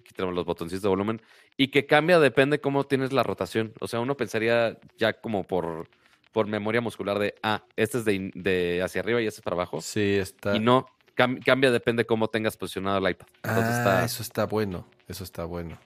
[0.00, 1.22] Aquí tenemos los botoncitos de volumen.
[1.56, 3.72] Y que cambia depende cómo tienes la rotación.
[3.80, 5.88] O sea, uno pensaría ya como por,
[6.32, 9.54] por memoria muscular de, ah, este es de, de hacia arriba y este es para
[9.54, 9.80] abajo.
[9.80, 10.56] Sí, está.
[10.56, 10.86] Y no,
[11.16, 13.26] cam- cambia, depende cómo tengas posicionado el iPad.
[13.44, 14.88] Entonces Ah, está- eso está bueno.
[15.06, 15.78] Eso está bueno.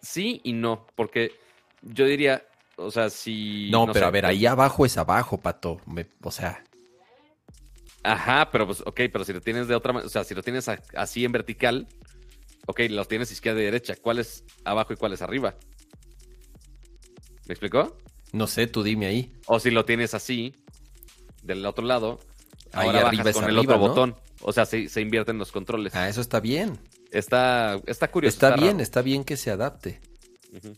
[0.00, 1.32] Sí y no, porque
[1.82, 2.46] yo diría,
[2.76, 3.68] o sea, si...
[3.70, 5.80] no, pero sé, a ver, ahí abajo es abajo, pato.
[5.86, 6.62] Me- o sea,
[8.02, 10.42] Ajá, pero pues, ok, pero si lo tienes de otra manera, o sea, si lo
[10.42, 11.88] tienes a- así en vertical,
[12.66, 13.94] ok, los tienes izquierda y derecha.
[13.96, 15.54] ¿Cuál es abajo y cuál es arriba?
[17.46, 17.96] ¿Me explicó?
[18.32, 19.32] no sé, tú dime ahí.
[19.46, 20.54] O si lo tienes así,
[21.42, 22.18] del otro lado,
[22.72, 23.88] Ahí ahora arriba bajas es con el arriba, otro ¿no?
[23.88, 24.16] botón.
[24.42, 25.94] O sea, se, se invierten los controles.
[25.94, 26.78] Ah, eso está bien.
[27.12, 28.34] Está, está curioso.
[28.34, 28.82] está bien, raro.
[28.82, 30.00] está bien que se adapte.
[30.52, 30.74] Ujú.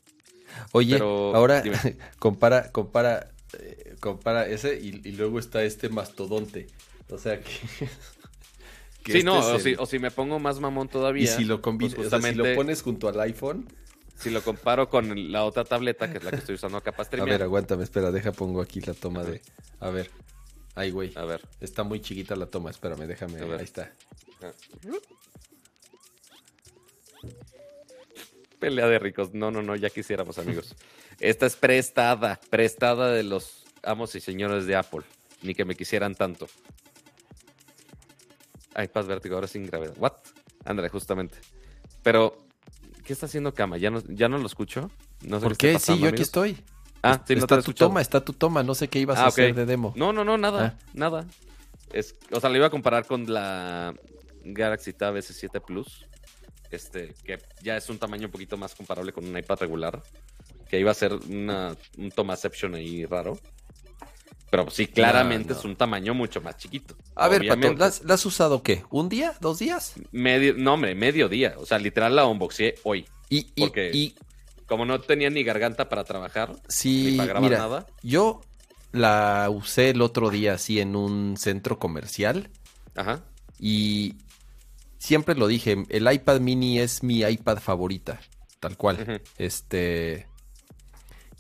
[0.72, 1.78] Oye, Pero, ahora dime.
[2.18, 6.66] compara, compara, eh, compara ese y, y luego está este mastodonte.
[7.10, 7.50] O sea que.
[9.02, 11.24] que Sí, este no, es o, el- si, o si me pongo más mamón todavía.
[11.24, 13.66] Y si lo combinas, pues o sea, si justamente, lo pones junto al iPhone.
[14.18, 17.02] si lo comparo con la otra tableta, que es la que estoy usando acá para
[17.04, 17.30] A streamear.
[17.38, 19.40] ver, aguántame, espera, deja pongo aquí la toma de.
[19.80, 20.10] A ver.
[20.74, 21.12] Ay, güey.
[21.16, 21.40] A ver.
[21.60, 23.40] Está muy chiquita la toma, espérame, déjame.
[23.40, 23.58] A ver.
[23.60, 23.92] Ahí está.
[28.66, 29.32] Pelea de ricos.
[29.32, 30.74] No, no, no, ya quisiéramos, amigos.
[31.20, 35.02] Esta es prestada, prestada de los amos y señores de Apple.
[35.42, 36.48] Ni que me quisieran tanto.
[38.76, 39.94] iPad vértigo ahora sin gravedad.
[39.98, 40.14] ¿What?
[40.64, 41.38] Ándale, justamente.
[42.02, 42.38] Pero,
[43.04, 43.76] ¿qué está haciendo Cama?
[43.78, 44.90] ¿Ya no, ya no lo escucho?
[45.22, 45.68] No sé ¿Por qué?
[45.68, 46.58] Sí, pasando, yo aquí estoy.
[47.04, 48.64] Ah, sí, no te está he tu toma, está tu toma.
[48.64, 49.32] No sé qué ibas Ah, a ok.
[49.32, 49.92] hacer de demo.
[49.94, 50.86] No, no, no, nada, Ah.
[50.92, 51.24] nada.
[51.92, 53.94] Es, o sea, lo iba a comparar con la
[54.42, 56.04] Galaxy Tab S7 Plus,
[56.70, 60.02] este, que ya es un tamaño un poquito más comparable con un iPad regular,
[60.68, 63.38] que iba a ser una, un tomaception ahí raro.
[64.50, 65.58] Pero sí, claramente no.
[65.58, 66.96] es un tamaño mucho más chiquito.
[67.16, 67.74] A ver, Pato.
[67.74, 68.84] ¿la has, la has usado qué?
[68.90, 69.34] ¿Un día?
[69.40, 69.94] ¿Dos días?
[70.12, 71.56] Medio, no, hombre, medio día.
[71.58, 73.06] O sea, literal la unboxé hoy.
[73.28, 74.14] Y, y, Porque y
[74.66, 77.86] Como no tenía ni garganta para trabajar, ni sí, para grabar mira, nada.
[78.02, 78.40] yo
[78.92, 82.48] la usé el otro día así en un centro comercial
[82.94, 83.22] Ajá.
[83.58, 84.14] y
[84.98, 88.20] siempre lo dije, el iPad mini es mi iPad favorita,
[88.60, 89.22] tal cual.
[89.38, 90.26] Este.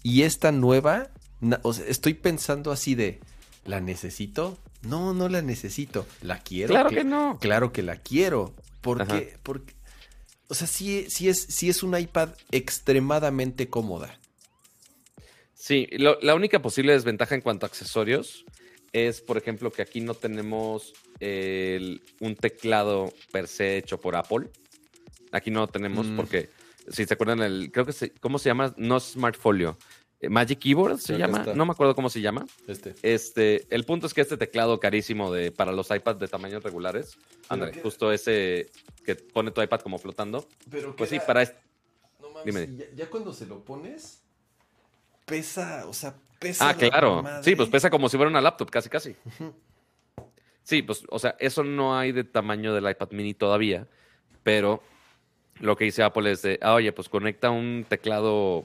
[0.02, 1.08] Y esta nueva,
[1.40, 3.20] na- o sea, estoy pensando así de,
[3.64, 4.58] ¿la necesito?
[4.82, 6.06] No, no la necesito.
[6.22, 6.68] ¿La quiero?
[6.72, 7.38] Claro Cla- que no.
[7.40, 8.54] Claro que la quiero.
[8.82, 9.02] Porque,
[9.32, 9.40] Ajá.
[9.42, 9.74] porque
[10.48, 14.16] o sea, sí, sí, es, sí es un iPad extremadamente cómoda.
[15.54, 18.44] Sí, lo- la única posible desventaja en cuanto a accesorios
[18.92, 24.48] es, por ejemplo, que aquí no tenemos el- un teclado per se hecho por Apple.
[25.32, 26.16] Aquí no lo tenemos Mm.
[26.16, 26.48] porque,
[26.90, 28.74] si se acuerdan, el, creo que se, ¿cómo se llama?
[28.76, 29.76] No Smartfolio.
[30.20, 31.44] Eh, Magic Keyboard se Creo llama.
[31.54, 32.46] No me acuerdo cómo se llama.
[32.66, 32.94] Este.
[33.02, 37.18] Este, el punto es que este teclado carísimo de, para los iPads de tamaños regulares,
[37.50, 38.70] André, justo ese
[39.04, 40.48] que pone tu iPad como flotando.
[40.70, 41.58] Pero Pues sí, para este.
[42.20, 42.76] No mames, Dime.
[42.78, 44.22] Ya, ya cuando se lo pones,
[45.26, 46.68] pesa, o sea, pesa.
[46.68, 47.22] Ah, la claro.
[47.22, 47.44] madre.
[47.44, 49.16] Sí, pues pesa como si fuera una laptop, casi, casi.
[50.62, 53.86] Sí, pues, o sea, eso no hay de tamaño del iPad mini todavía,
[54.42, 54.82] pero
[55.60, 58.64] lo que dice Apple es de, ah, oye, pues conecta un teclado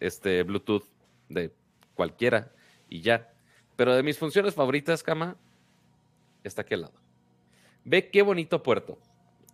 [0.00, 0.84] este, Bluetooth
[1.28, 1.52] de
[1.94, 2.50] cualquiera
[2.88, 3.32] y ya.
[3.76, 5.36] Pero de mis funciones favoritas, Cama,
[6.42, 6.94] está aquí al lado.
[7.84, 8.98] Ve qué bonito puerto.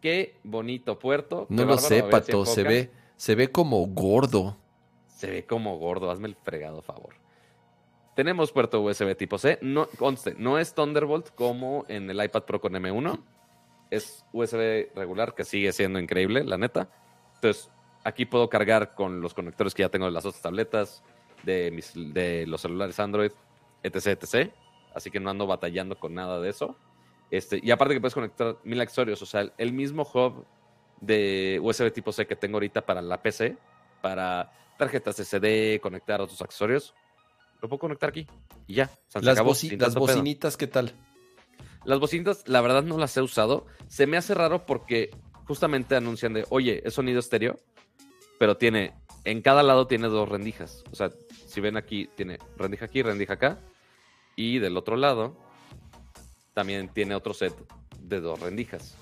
[0.00, 1.46] Qué bonito puerto.
[1.50, 4.56] No Qué lo sé, si Pato, se ve, se ve como gordo.
[5.08, 7.21] Se ve como gordo, hazme el fregado favor.
[8.14, 9.58] Tenemos puerto USB tipo C.
[9.62, 13.22] No, conste, no es Thunderbolt como en el iPad Pro con M1.
[13.90, 16.88] Es USB regular, que sigue siendo increíble, la neta.
[17.36, 17.70] Entonces,
[18.04, 21.02] aquí puedo cargar con los conectores que ya tengo de las otras tabletas,
[21.42, 23.32] de, mis, de los celulares Android,
[23.82, 24.52] etc, etc.
[24.94, 26.76] Así que no ando batallando con nada de eso.
[27.30, 29.22] Este, y aparte que puedes conectar mil accesorios.
[29.22, 30.44] O sea, el, mismo hub
[31.00, 33.56] de USB tipo C que tengo ahorita para la PC,
[34.02, 36.94] para tarjetas SD, conectar otros accesorios,
[37.62, 38.26] lo puedo conectar aquí
[38.66, 38.90] y ya.
[39.14, 40.92] Las, acabó, boci- las bocinitas, ¿qué tal?
[41.84, 43.66] Las bocinitas, la verdad, no las he usado.
[43.88, 45.10] Se me hace raro porque
[45.46, 47.58] justamente anuncian de, oye, es sonido estéreo,
[48.38, 48.94] pero tiene,
[49.24, 50.84] en cada lado tiene dos rendijas.
[50.92, 51.10] O sea,
[51.46, 53.58] si ven aquí, tiene rendija aquí, rendija acá.
[54.36, 55.36] Y del otro lado,
[56.54, 57.54] también tiene otro set
[58.00, 58.96] de dos rendijas.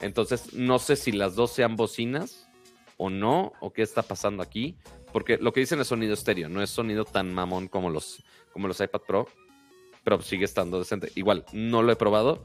[0.00, 2.48] Entonces, no sé si las dos sean bocinas
[2.96, 4.78] o no, o qué está pasando aquí.
[5.14, 8.20] Porque lo que dicen es sonido estéreo, no es sonido tan mamón como los,
[8.52, 9.28] como los iPad Pro,
[10.02, 11.12] pero sigue estando decente.
[11.14, 12.44] Igual, no lo he probado,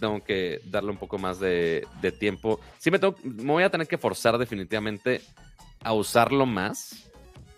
[0.00, 2.60] tengo que darle un poco más de, de tiempo.
[2.76, 5.22] Sí, me, tengo, me voy a tener que forzar definitivamente
[5.82, 7.10] a usarlo más,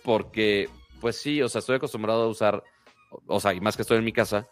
[0.05, 0.69] porque,
[1.01, 2.63] pues sí, o sea, estoy acostumbrado a usar,
[3.27, 4.47] o sea, y más que estoy en mi casa,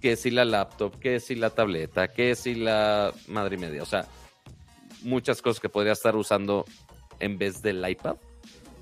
[0.00, 4.08] que si la laptop, que si la tableta, que si la madre media, o sea,
[5.02, 6.64] muchas cosas que podría estar usando
[7.18, 8.16] en vez del iPad,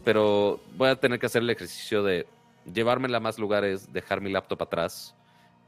[0.08, 2.26] pero voy a tener que hacer el ejercicio de
[2.64, 5.14] llevármela a más lugares, dejar mi laptop atrás,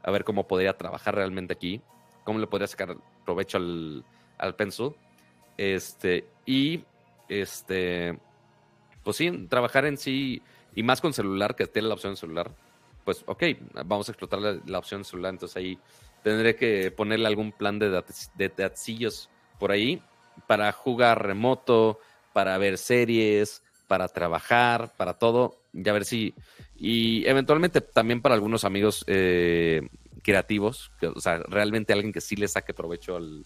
[0.01, 1.79] a ver cómo podría trabajar realmente aquí,
[2.23, 4.03] cómo le podría sacar provecho al,
[4.39, 4.95] al Pencil.
[5.57, 6.83] Este, y
[7.29, 8.17] este,
[9.03, 10.41] pues sí, trabajar en sí,
[10.73, 12.49] y más con celular, que tiene la opción celular,
[13.05, 13.43] pues ok,
[13.85, 15.77] vamos a explotar la, la opción celular, entonces ahí
[16.23, 20.01] tendré que ponerle algún plan de, de datcillos por ahí
[20.47, 21.99] para jugar remoto,
[22.33, 23.61] para ver series,
[23.91, 26.33] para trabajar, para todo, ya ver si,
[26.77, 29.81] y eventualmente también para algunos amigos eh,
[30.23, 33.45] creativos, que, o sea, realmente alguien que sí le saque provecho al,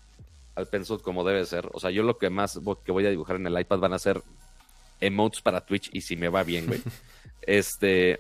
[0.54, 1.68] al pencil como debe ser.
[1.74, 3.98] O sea, yo lo que más que voy a dibujar en el iPad van a
[3.98, 4.22] ser
[5.02, 6.80] emotes para Twitch y si me va bien, güey.
[7.42, 8.20] este,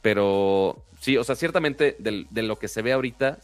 [0.00, 3.38] pero sí, o sea, ciertamente del- de, lo que se ve ahorita,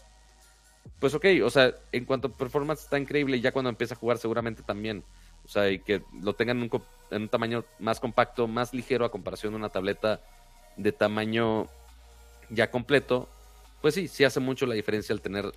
[0.98, 3.98] pues ok, o sea, en cuanto a performance está increíble y ya cuando empiece a
[3.98, 5.04] jugar seguramente también.
[5.44, 8.72] O sea, y que lo tengan en un, co- en un tamaño más compacto, más
[8.72, 10.20] ligero a comparación de una tableta
[10.76, 11.66] de tamaño
[12.50, 13.28] ya completo,
[13.80, 15.52] pues sí, sí hace mucho la diferencia el tener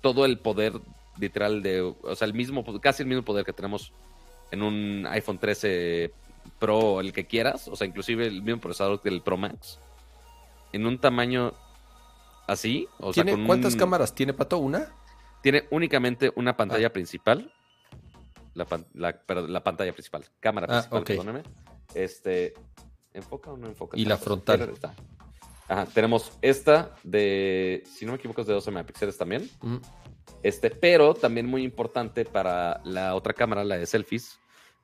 [0.00, 0.74] todo el poder
[1.18, 3.92] literal de, o sea, el mismo, casi el mismo poder que tenemos
[4.50, 6.12] en un iPhone 13
[6.58, 9.78] Pro el que quieras, o sea, inclusive el mismo procesador del Pro Max,
[10.72, 11.52] en un tamaño
[12.46, 14.58] así, o sea, ¿Tiene, con ¿Cuántas un- cámaras tiene Pato?
[14.58, 14.88] ¿Una?
[15.42, 16.92] tiene únicamente una pantalla Ah.
[16.92, 17.50] principal.
[18.54, 20.24] La, pan- la- perdón, la pantalla principal.
[20.40, 21.06] Cámara Ah, principal, ok.
[21.06, 21.42] perdóname.
[21.94, 22.54] Este.
[23.12, 23.98] ¿Enfoca o no enfoca?
[23.98, 24.72] Y la frontal.
[25.68, 29.48] Ajá, tenemos esta de, si no me equivoco, es de 12 megapíxeles también.
[29.62, 29.76] Mm.
[30.42, 34.38] Este, pero también muy importante para la otra cámara, la de selfies,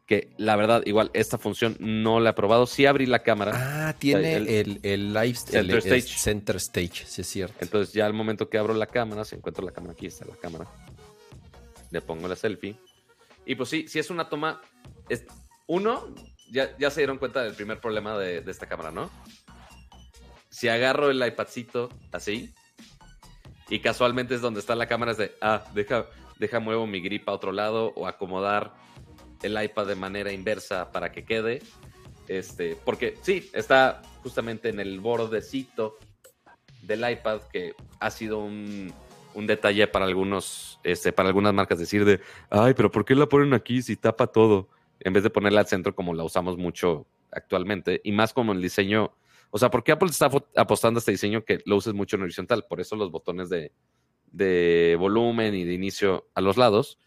[0.07, 2.67] que la verdad, igual, esta función no la he probado.
[2.67, 3.53] Sí abrí la cámara,
[3.89, 6.03] Ah, tiene el- el, el live Center stage.
[6.19, 7.57] center stage, sí es cierto.
[7.61, 10.37] entonces ya al momento que abro la cámara, si encuentro la cámara aquí, está la
[10.37, 10.67] cámara.
[11.91, 12.77] Le pongo la selfie.
[13.47, 14.61] Y pues sí, si es una toma.
[15.09, 15.25] Es,
[15.67, 16.15] uno,
[16.51, 19.11] ya, ya se dieron cuenta del primer problema de, de esta cámara, ¿no?
[20.51, 22.53] Si agarro el iPadcito así,
[23.69, 26.07] y casualmente es donde está la cámara, es de, ah, deja,
[26.39, 28.75] deja muevo mi grip a otro lado o acomodar
[29.43, 31.63] el iPad de manera inversa para que quede.
[32.29, 35.97] Este, porque sí, está justamente en el bordecito
[36.83, 38.93] del iPad, que ha sido un,
[39.37, 43.27] un detalle para algunos, este, para algunas marcas decir de, ay, pero ¿por qué la
[43.27, 44.69] ponen aquí si tapa todo?
[45.01, 48.63] En vez de ponerla al centro como la usamos mucho actualmente, y más como el
[48.63, 49.13] diseño,
[49.51, 52.23] o sea, ¿por qué Apple está apostando a este diseño que lo uses mucho en
[52.23, 52.65] horizontal?
[52.69, 53.73] Por eso los botones de,
[54.33, 56.99] de volumen y de inicio a los lados.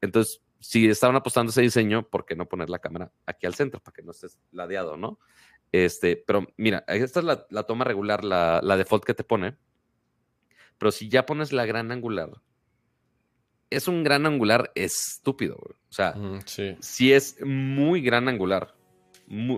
[0.00, 3.80] Entonces, si estaban apostando ese diseño, ¿por qué no poner la cámara aquí al centro
[3.80, 5.18] para que no estés ladeado, no?
[5.72, 9.56] Este, pero mira, esta es la, la toma regular, la, la default que te pone.
[10.84, 12.28] Pero si ya pones la gran angular,
[13.70, 15.72] es un gran angular estúpido, güey.
[15.88, 16.76] O sea, Mm, sí.
[16.78, 18.74] sí es muy gran angular.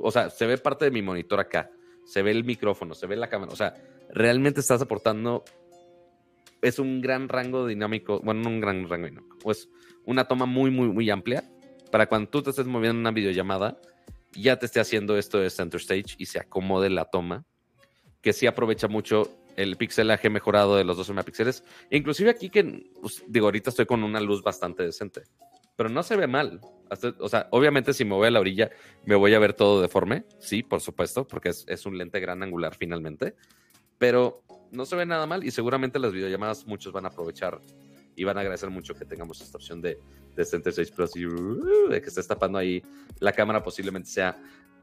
[0.03, 1.69] O sea, se ve parte de mi monitor acá.
[2.05, 3.51] Se ve el micrófono, se ve la cámara.
[3.53, 3.75] O sea,
[4.09, 5.43] realmente estás aportando.
[6.63, 8.21] Es un gran rango dinámico.
[8.21, 9.37] Bueno, no un gran rango dinámico.
[9.43, 9.69] Pues
[10.05, 11.43] una toma muy, muy, muy amplia.
[11.91, 13.81] Para cuando tú te estés moviendo en una videollamada,
[14.33, 17.45] ya te esté haciendo esto de center stage y se acomode la toma.
[18.21, 21.65] Que sí aprovecha mucho el pixelaje mejorado de los 12 megapíxeles.
[21.91, 25.23] Inclusive aquí que, pues, digo, ahorita estoy con una luz bastante decente
[25.77, 26.61] pero no se ve mal.
[27.21, 28.71] O sea, obviamente si me voy a la orilla,
[29.05, 32.75] me voy a ver todo deforme, sí, por supuesto, porque es, un lente gran angular
[32.77, 33.35] finalmente,
[33.99, 37.61] pero no se ve nada mal y seguramente las videollamadas muchos van a aprovechar
[38.15, 39.99] y van a agradecer mucho que tengamos esta opción de,
[40.35, 42.83] de Center Stage Plus y uh, de que estés tapando ahí
[43.19, 44.37] la cámara posiblemente sea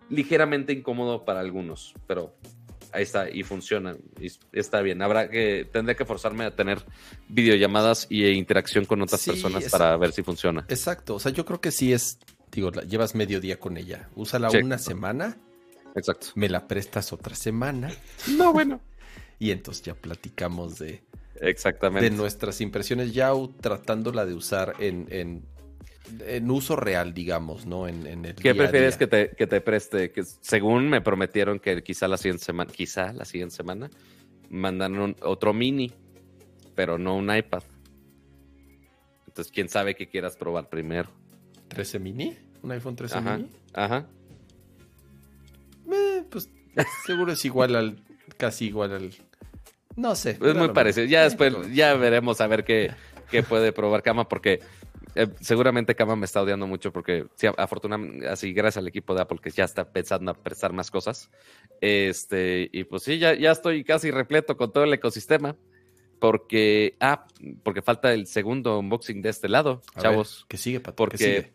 [0.10, 2.36] ligeramente incómodo para algunos, pero
[2.94, 5.02] ahí está y funciona y está bien.
[5.02, 6.84] Habrá que tendré que forzarme a tener
[7.30, 10.66] videollamadas y interacción con otras Sí, personas para ver si funciona.
[10.70, 11.16] Exacto.
[11.16, 12.20] O sea, yo creo que sí es.
[12.52, 14.10] Digo, la- llevas medio día con ella.
[14.16, 14.58] Úsala Sí.
[14.58, 15.38] una semana,
[15.96, 16.28] Exacto.
[16.36, 17.92] me la prestas otra semana.
[18.38, 18.80] No, bueno.
[19.40, 21.04] Y entonces ya platicamos de,
[21.42, 22.10] Exactamente.
[22.10, 25.44] de nuestras impresiones, ya tratándola de usar en, en,
[26.26, 27.88] en uso real, digamos, ¿no?
[27.88, 29.00] En, en el ¿Qué día prefieres día.
[29.00, 30.12] que te, que te preste?
[30.12, 33.90] Que según me prometieron que quizá la siguiente semana, quizá la siguiente semana,
[34.50, 35.92] mandan un- otro mini,
[36.76, 37.64] pero no un iPad.
[39.28, 41.10] Entonces, quién sabe qué quieras probar primero.
[41.70, 42.38] 13 mini?
[42.62, 43.38] ¿Un iPhone 13 Ajá.
[43.38, 43.50] mini?
[43.74, 44.06] Ajá.
[45.92, 46.50] Eh, pues
[47.06, 47.98] seguro es igual al.
[48.38, 49.12] casi igual al.
[49.96, 50.38] No sé.
[50.42, 51.06] Es muy parecido.
[51.06, 52.92] Ya Eh, después, ya veremos a ver qué,
[53.30, 54.60] qué puede probar Kama, porque
[55.16, 59.22] eh, seguramente Kama me está odiando mucho, porque sí, afortunadamente, así, gracias al equipo de
[59.22, 61.30] Apple, que ya está pensando a prestar más cosas.
[61.82, 65.56] Este, y pues sí, ya, ya estoy casi repleto con todo el ecosistema.
[66.20, 67.28] Porque, ah,
[67.64, 70.46] porque falta el segundo unboxing de este lado, A ver, chavos.
[70.48, 71.54] que sigue, Porque, que sigue.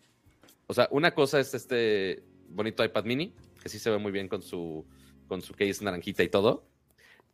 [0.66, 4.28] o sea, una cosa es este bonito iPad mini, que sí se ve muy bien
[4.28, 4.85] con su,
[5.26, 6.66] con su case naranjita y todo.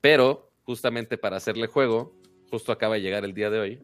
[0.01, 2.15] Pero, justamente para hacerle juego,
[2.53, 3.83] justo acaba de llegar el día de hoy.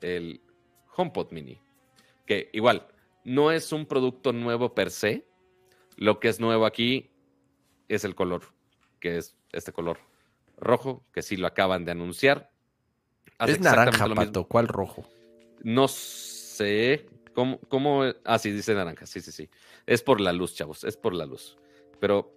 [0.00, 0.40] El
[0.96, 1.60] HomePod Mini.
[2.26, 2.86] Que igual,
[3.24, 5.26] no es un producto nuevo per se.
[5.96, 7.10] Lo que es nuevo aquí
[7.88, 8.42] es el color,
[9.00, 9.98] que es este color
[10.56, 12.50] rojo, que sí lo acaban de anunciar.
[13.38, 14.44] Hace es naranja, Pato.
[14.44, 15.04] ¿Cuál rojo?
[15.62, 17.06] No sé.
[17.34, 18.04] ¿Cómo, ¿Cómo?
[18.24, 19.06] Ah, sí, dice naranja.
[19.06, 19.48] Sí, sí, sí.
[19.86, 20.84] Es por la luz, chavos.
[20.84, 21.56] Es por la luz.
[22.00, 22.32] Pero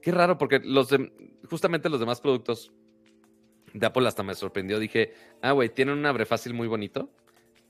[0.00, 0.90] qué raro, porque los
[1.48, 2.72] justamente los demás productos
[3.74, 4.78] de Apple hasta me sorprendió.
[4.78, 7.10] Dije, ah, güey, tienen un abre fácil muy bonito.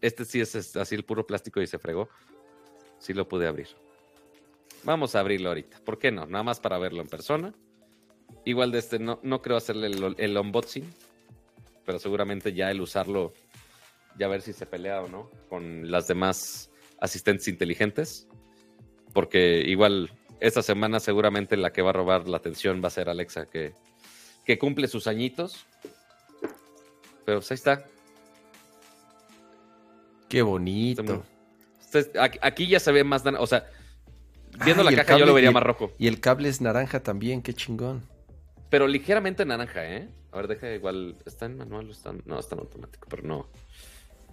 [0.01, 2.09] Este sí es así el puro plástico y se fregó.
[2.99, 3.69] Sí lo pude abrir.
[4.85, 5.81] Vamos a abrirlo ahorita.
[5.83, 6.27] ¿Por qué no?
[6.27, 7.55] Nada más para verlo en persona.
[8.45, 9.87] Igual de este, no, no creo hacerle
[10.19, 10.85] el, unboxing.
[11.87, 13.33] Pero seguramente ya el usarlo,
[14.19, 16.71] ya ver si se pelea o no con las demás
[17.01, 18.29] asistentes inteligentes.
[19.15, 20.11] Porque igual
[20.41, 23.73] esta semana seguramente la que va a robar la atención va a ser Alexa, que,
[24.45, 25.67] que cumple sus añitos.
[27.25, 27.85] Pero pues ahí está.
[30.29, 31.25] Qué bonito.
[32.41, 33.67] aquí ya se ve más, o sea,
[34.65, 35.93] viendo la caja yo lo vería más rojo.
[35.99, 38.03] Y el cable es naranja también, qué chingón.
[38.71, 40.09] Pero ligeramente naranja, ¿eh?
[40.33, 43.49] A ver, deja igual, ¿está en manual o está No, está en automático, pero no.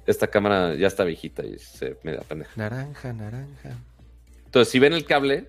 [0.07, 2.51] Esta cámara ya está viejita y se me da pendeja.
[2.55, 3.77] Naranja, naranja.
[4.45, 5.47] Entonces, si ven el cable,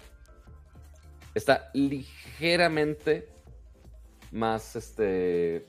[1.35, 3.29] está ligeramente
[4.31, 5.67] más, este,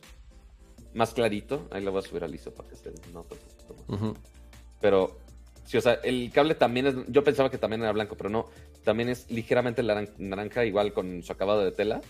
[0.94, 1.68] más clarito.
[1.72, 3.36] Ahí lo voy a subir al ISO para que se note
[4.80, 5.18] Pero,
[5.66, 6.96] sí, o sea, el cable también es.
[7.08, 8.48] Yo pensaba que también era blanco, pero no.
[8.84, 9.82] También es ligeramente
[10.18, 12.02] naranja, igual con su acabado de tela.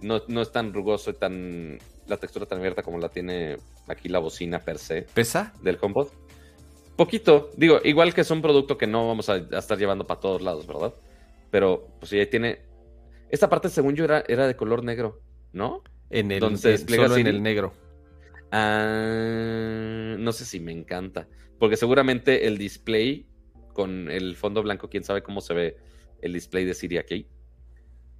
[0.00, 1.78] No, no es tan rugoso y tan.
[2.06, 3.56] La textura tan abierta como la tiene
[3.86, 5.02] aquí la bocina per se.
[5.02, 5.52] ¿Pesa?
[5.62, 6.08] Del HomePod.
[6.96, 7.50] Poquito.
[7.56, 10.66] Digo, igual que es un producto que no vamos a, estar llevando para todos lados,
[10.66, 10.94] ¿verdad?
[11.50, 12.62] Pero, pues sí, tiene.
[13.28, 15.20] Esta parte, según yo, era, era de color negro,
[15.52, 15.84] ¿no?
[16.10, 17.72] En el, solo en el negro.
[18.50, 21.28] Ah, no sé si me encanta.
[21.58, 23.26] Porque seguramente el display
[23.72, 25.76] con el fondo blanco, quién sabe cómo se ve
[26.20, 27.28] el display de Siri aquí.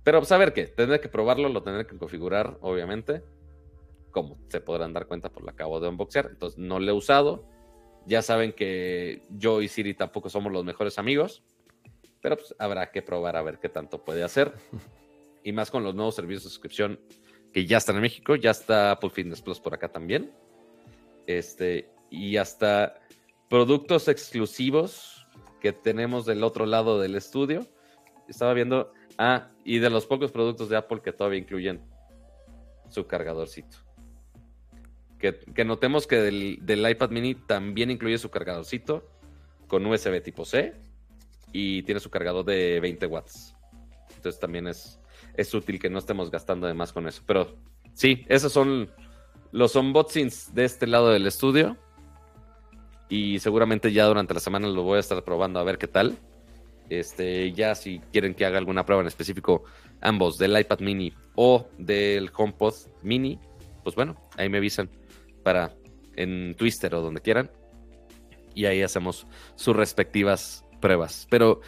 [0.04, 3.22] Pero pues a ver qué, tendré que probarlo, lo tendré que configurar, obviamente.
[4.10, 6.28] Como se podrán dar cuenta, por pues, lo acabo de unboxear.
[6.30, 7.46] Entonces no lo he usado.
[8.06, 11.42] Ya saben que yo y Siri tampoco somos los mejores amigos.
[12.22, 14.52] Pero pues habrá que probar a ver qué tanto puede hacer.
[15.42, 17.00] Y más con los nuevos servicios de suscripción
[17.52, 20.30] que ya están en México, ya está Apple Fitness Plus por acá también.
[21.26, 23.00] Este, y hasta
[23.48, 25.26] productos exclusivos
[25.60, 27.66] que tenemos del otro lado del estudio.
[28.28, 31.80] Estaba viendo, ah, y de los pocos productos de Apple que todavía incluyen
[32.88, 33.78] su cargadorcito.
[35.18, 39.06] Que, notemos que del, del, iPad mini también incluye su cargadorcito
[39.66, 40.72] con USB tipo C
[41.52, 43.54] y tiene su cargador de 20 watts.
[44.16, 44.98] Entonces también es,
[45.36, 47.22] es útil que no estemos gastando de más con eso.
[47.26, 47.56] Pero
[47.94, 48.90] sí, esos son
[49.52, 51.76] los unboxings de este lado del estudio.
[53.08, 56.16] Y seguramente ya durante la semana lo voy a estar probando a ver qué tal.
[56.88, 59.64] Este, ya si quieren que haga alguna prueba en específico,
[60.00, 63.38] ambos, del iPad mini o del HomePod mini,
[63.82, 64.90] pues bueno, ahí me avisan
[65.42, 65.74] para
[66.16, 67.50] en Twitter o donde quieran.
[68.54, 71.26] Y ahí hacemos sus respectivas pruebas.
[71.30, 71.60] Pero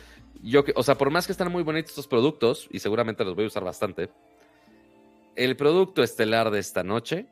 [0.42, 3.44] yo, o sea, por más que están muy bonitos estos productos, y seguramente los voy
[3.44, 4.10] a usar bastante,
[5.36, 7.26] el producto estelar de esta noche,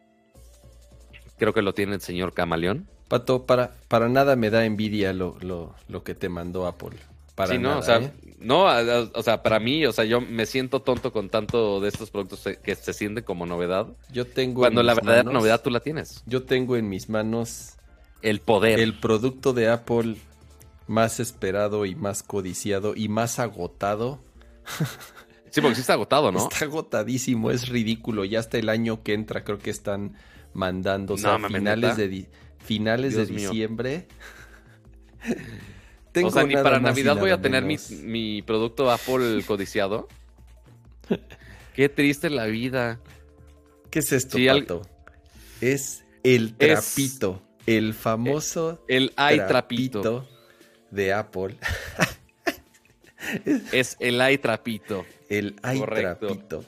[1.37, 2.89] creo que lo tiene el señor Camaleón.
[3.09, 5.75] Pato, para, para nada me da envidia lo,
[6.05, 6.97] que te mandó Apple.
[7.35, 8.13] Para sí, no, o sea, ¿eh?
[8.39, 12.11] no, o sea, para mí, o sea, yo me siento tonto con tanto de estos
[12.11, 13.89] productos que se sienten como novedad.
[14.13, 14.61] Yo tengo.
[14.61, 16.23] Cuando la verdadera novedad tú la tienes.
[16.27, 17.77] Yo tengo en mis manos
[18.23, 18.79] el poder.
[18.79, 20.17] El producto de Apple
[20.91, 24.21] más esperado y más codiciado y más agotado.
[25.51, 26.49] Sí, porque sí está agotado, ¿no?
[26.49, 28.25] Está agotadísimo, es ridículo.
[28.25, 30.17] Ya hasta el año que entra creo que están
[30.53, 34.09] mandando, o sea, finales de, finales de diciembre.
[36.13, 40.09] Tengo o sea, ni para Navidad voy a tener mi, producto Apple codiciado.
[41.75, 42.99] Qué triste la vida.
[43.91, 44.83] ¿Qué es esto, Pato?
[45.61, 47.43] Es el trapito.
[47.67, 50.27] el famoso el, el trapito
[50.91, 51.57] de Apple.
[53.73, 55.05] es el iTrapito.
[55.29, 56.65] El iTrapito.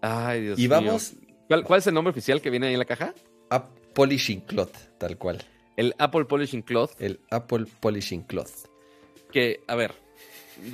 [0.00, 1.14] Ay, Dios y vamos.
[1.48, 3.14] ¿Cuál, es el nombre oficial que viene ahí en la caja?
[3.96, 5.42] Polishing Cloth, tal cual.
[5.78, 7.00] El Apple Polishing Cloth.
[7.00, 8.68] El Apple Polishing Cloth.
[9.32, 9.94] Que, a ver,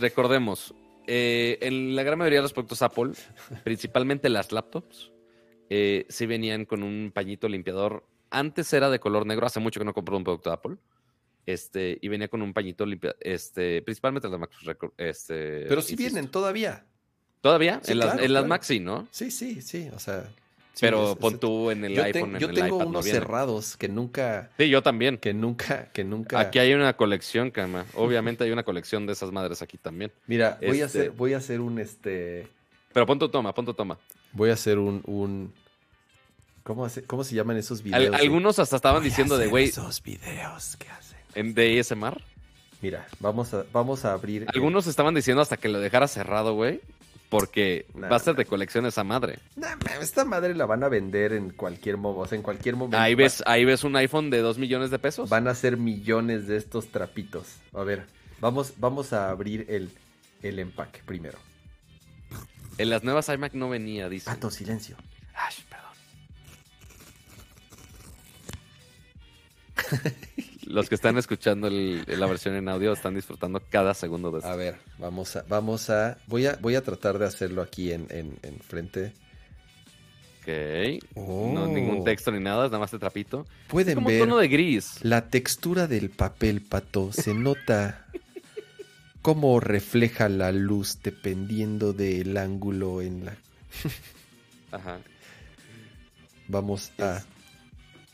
[0.00, 0.74] recordemos,
[1.06, 3.12] eh, en la gran mayoría de los productos Apple,
[3.64, 5.12] principalmente las laptops,
[5.70, 8.04] eh, sí venían con un pañito limpiador.
[8.28, 10.76] Antes era de color negro, hace mucho que no compré un producto de Apple.
[11.44, 14.56] Este, y venía con un pañito limpio, este, principalmente las Max
[14.96, 16.84] este, Pero si vienen todavía.
[17.40, 17.80] ¿Todavía?
[17.86, 19.08] en, las, en las Maxi, ¿no?
[19.10, 19.90] Sí, sí, sí.
[19.92, 20.24] O sea,
[20.74, 22.84] Sí, pero es- pon tú en el yo, iPhone, ten- en yo el tengo iPad
[22.84, 25.18] no unos cerrados que nunca, Sí, yo también.
[25.18, 26.38] que nunca, que nunca.
[26.40, 27.84] Aquí hay una colección, cama.
[27.94, 30.12] Obviamente hay una colección de esas madres aquí también.
[30.28, 32.46] Mira, voy a este- hacer, voy a hacer un este,
[32.94, 33.98] Pero pon tu toma, pon tu toma.
[34.32, 35.52] voy a hacer un, un,
[36.62, 38.10] ¿cómo, hace- cómo se llaman esos videos?
[38.12, 41.11] de- algunos hasta estaban Voy a diciendo de, güey, Esos videos que hacen.
[41.34, 42.22] En de.
[42.80, 44.42] Mira, vamos a, vamos a abrir.
[44.42, 46.80] el- Algunos estaban diciendo hasta que lo dejara cerrado, güey.
[47.28, 49.38] Porque Nah, va a ser de colección esa madre.
[49.56, 52.98] Nah, esta madre la van a vender en cualquier momento, o sea, en cualquier momento.
[52.98, 55.30] Ahí va- ves, ahí ves un iPhone de 2 millones de pesos.
[55.30, 57.54] Van a ser millones de estos trapitos.
[57.72, 58.04] A ver,
[58.40, 59.90] vamos, vamos a abrir el,
[60.42, 61.38] el empaque primero.
[62.76, 64.26] En las nuevas iMac no venía, dice.
[64.26, 64.96] Pato, silencio.
[65.34, 65.92] Ay, perdón.
[70.72, 74.50] Los que están escuchando el- la versión en audio están disfrutando cada segundo de esto.
[74.50, 78.06] A ver, vamos a, vamos a, voy a, voy a tratar de hacerlo aquí en,
[78.10, 79.12] en, en frente.
[80.40, 80.48] Ok.
[81.14, 81.22] No,
[81.64, 81.66] Oh.
[81.68, 83.46] ningún texto ni nada, es nada más de trapito.
[83.48, 84.98] Es Pueden como un ver tono de gris.
[85.02, 87.12] la textura del papel, Pato.
[87.12, 88.06] Se nota
[89.20, 93.36] cómo refleja la luz dependiendo del ángulo en la.
[94.72, 94.98] Ajá.
[96.48, 97.22] Vamos a.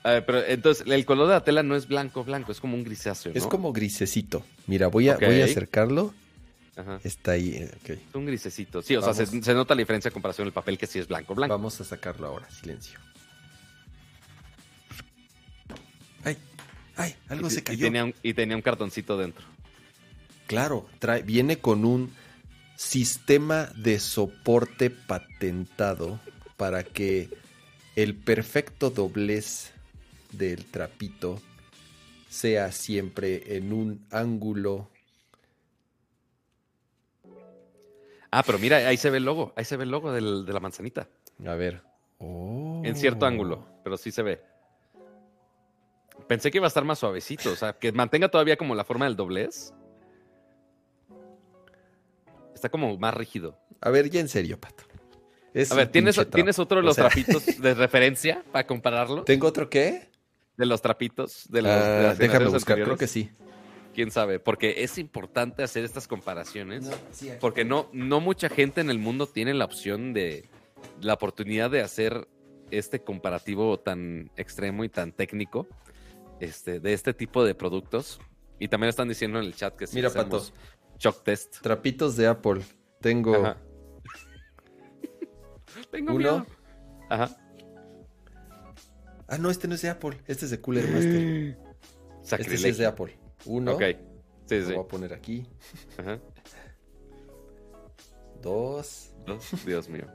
[0.09, 2.75] A ver, pero entonces el color de la tela no es blanco, blanco, es como
[2.75, 3.39] un grisáceo, ¿no?
[3.39, 4.43] Es como grisecito.
[4.67, 6.15] Mira, voy a, voy a acercarlo.
[6.77, 6.99] Ajá.
[7.05, 7.51] Está ahí.
[7.57, 7.91] eh, ok.
[7.91, 8.81] Es un grisecito.
[8.81, 11.35] Sí, o sea, se, nota la diferencia en comparación al papel que sí es blanco,
[11.35, 11.53] blanco.
[11.53, 12.49] Vamos a sacarlo ahora.
[12.49, 12.99] Silencio.
[16.25, 16.39] Ay,
[16.97, 17.85] ay, algo y, se y cayó.
[17.85, 19.45] tenía un, y tenía un cartoncito dentro.
[20.47, 22.15] Claro, trae, viene con un
[22.77, 26.19] sistema de soporte patentado
[26.57, 27.29] para que
[27.95, 29.75] el perfecto doblez
[30.33, 31.41] del trapito
[32.29, 34.89] sea siempre en un ángulo.
[38.31, 40.53] Ah, pero mira, ahí se ve el logo, ahí se ve el logo del- de
[40.53, 41.09] la manzanita.
[41.47, 41.83] A ver.
[42.19, 42.83] Oh.
[42.85, 44.43] En cierto ángulo, pero sí se ve.
[46.27, 49.07] Pensé que iba a estar más suavecito, o sea, que mantenga todavía como la forma
[49.07, 49.73] del doblez.
[52.55, 53.57] Está como más rígido.
[53.81, 54.83] A ver, ya en serio, Pato.
[55.55, 56.21] Es A ver, ¿tienes.
[56.31, 59.23] ¿tienes otro de O los sea, trapitos de referencia para compararlo?
[59.25, 60.08] ¿Tengo otro qué?
[60.59, 61.71] De los trapitos de los.
[61.71, 63.31] Ah, de las déjame generaciones buscar, creo que sí.
[63.95, 66.91] Quién sabe, porque es importante hacer estas comparaciones.
[67.41, 70.49] Porque no, no mucha gente en el mundo tiene la opción de
[71.01, 72.29] la oportunidad de hacer
[72.71, 75.67] este comparativo tan extremo y tan técnico
[76.41, 78.21] este, de este tipo de productos.
[78.61, 80.53] Y también están diciendo en el chat que si Mira, hacemos
[80.99, 81.61] shock test.
[81.61, 82.63] Trapitos de Apple.
[83.01, 83.59] Tengo Ajá.
[85.91, 86.19] Tengo Uno.
[86.19, 86.47] miedo.
[87.09, 87.37] Ajá.
[89.29, 90.17] Ah, no, este no es de Apple.
[90.27, 91.59] Este es de Cooler Master.
[92.41, 93.17] Este sí es de Apple.
[93.45, 93.75] Uno.
[93.75, 93.83] Ok.
[94.47, 95.47] Sí, Lo voy a poner aquí.
[95.99, 96.19] Ajá.
[98.43, 99.13] Dos.
[99.27, 99.67] Dos.
[99.67, 100.07] Dios mío.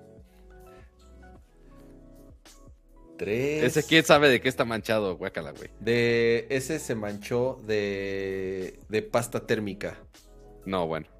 [3.17, 3.63] Tres.
[3.63, 5.69] Ese quién sabe de qué está manchado, guácala, güey.
[5.79, 6.47] De.
[6.49, 8.79] Ese se manchó de.
[8.89, 9.99] de pasta térmica.
[10.65, 11.12] No, bueno.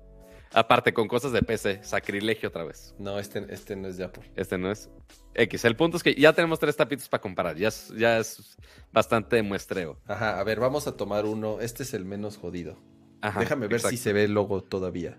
[0.54, 2.94] Aparte, con cosas de PC, sacrilegio otra vez.
[3.00, 4.32] No, este, este no es de Apple.
[4.36, 4.90] Este no es
[5.34, 5.66] X.
[5.66, 7.56] El punto es que ya tenemos tres tapitos para comparar.
[7.58, 8.56] Ya es, ya es
[8.92, 10.00] bastante muestreo.
[10.06, 11.60] Ajá, a ver, vamos a tomar uno.
[11.60, 12.78] Este es el menos jodido.
[13.22, 15.18] Ajá, Déjame ver si se ve el logo todavía.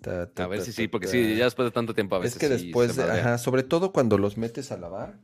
[0.00, 2.18] Ta, ta, A ver ta, si sí, porque sí, ya después de tanto tiempo a
[2.20, 5.18] veces Es que sí después, se de- ajá, sobre todo cuando los metes a lavar,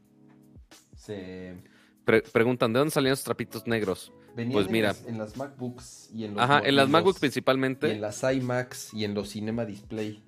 [0.97, 1.63] se
[2.05, 4.13] Pre- preguntan, ¿de dónde salían esos trapitos negros?
[4.35, 4.89] venían Pues en mira.
[4.89, 7.91] las- en las MacBooks y en los Ajá, en las MacBooks y principalmente.
[7.93, 10.25] en las iMacs y en los Cinema Display.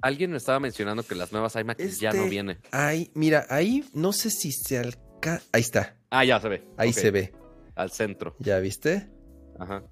[0.00, 2.58] Alguien me estaba mencionando que las nuevas iMac ya Este- no viene.
[2.70, 5.44] Ahí, mira, ahí no sé si se alcanza.
[5.52, 6.64] Ahí está, Ah, ya se ve.
[6.76, 7.32] ahí se ve.
[7.74, 8.36] Al centro.
[8.38, 9.10] ¿Ya viste?
[9.58, 9.82] Ajá.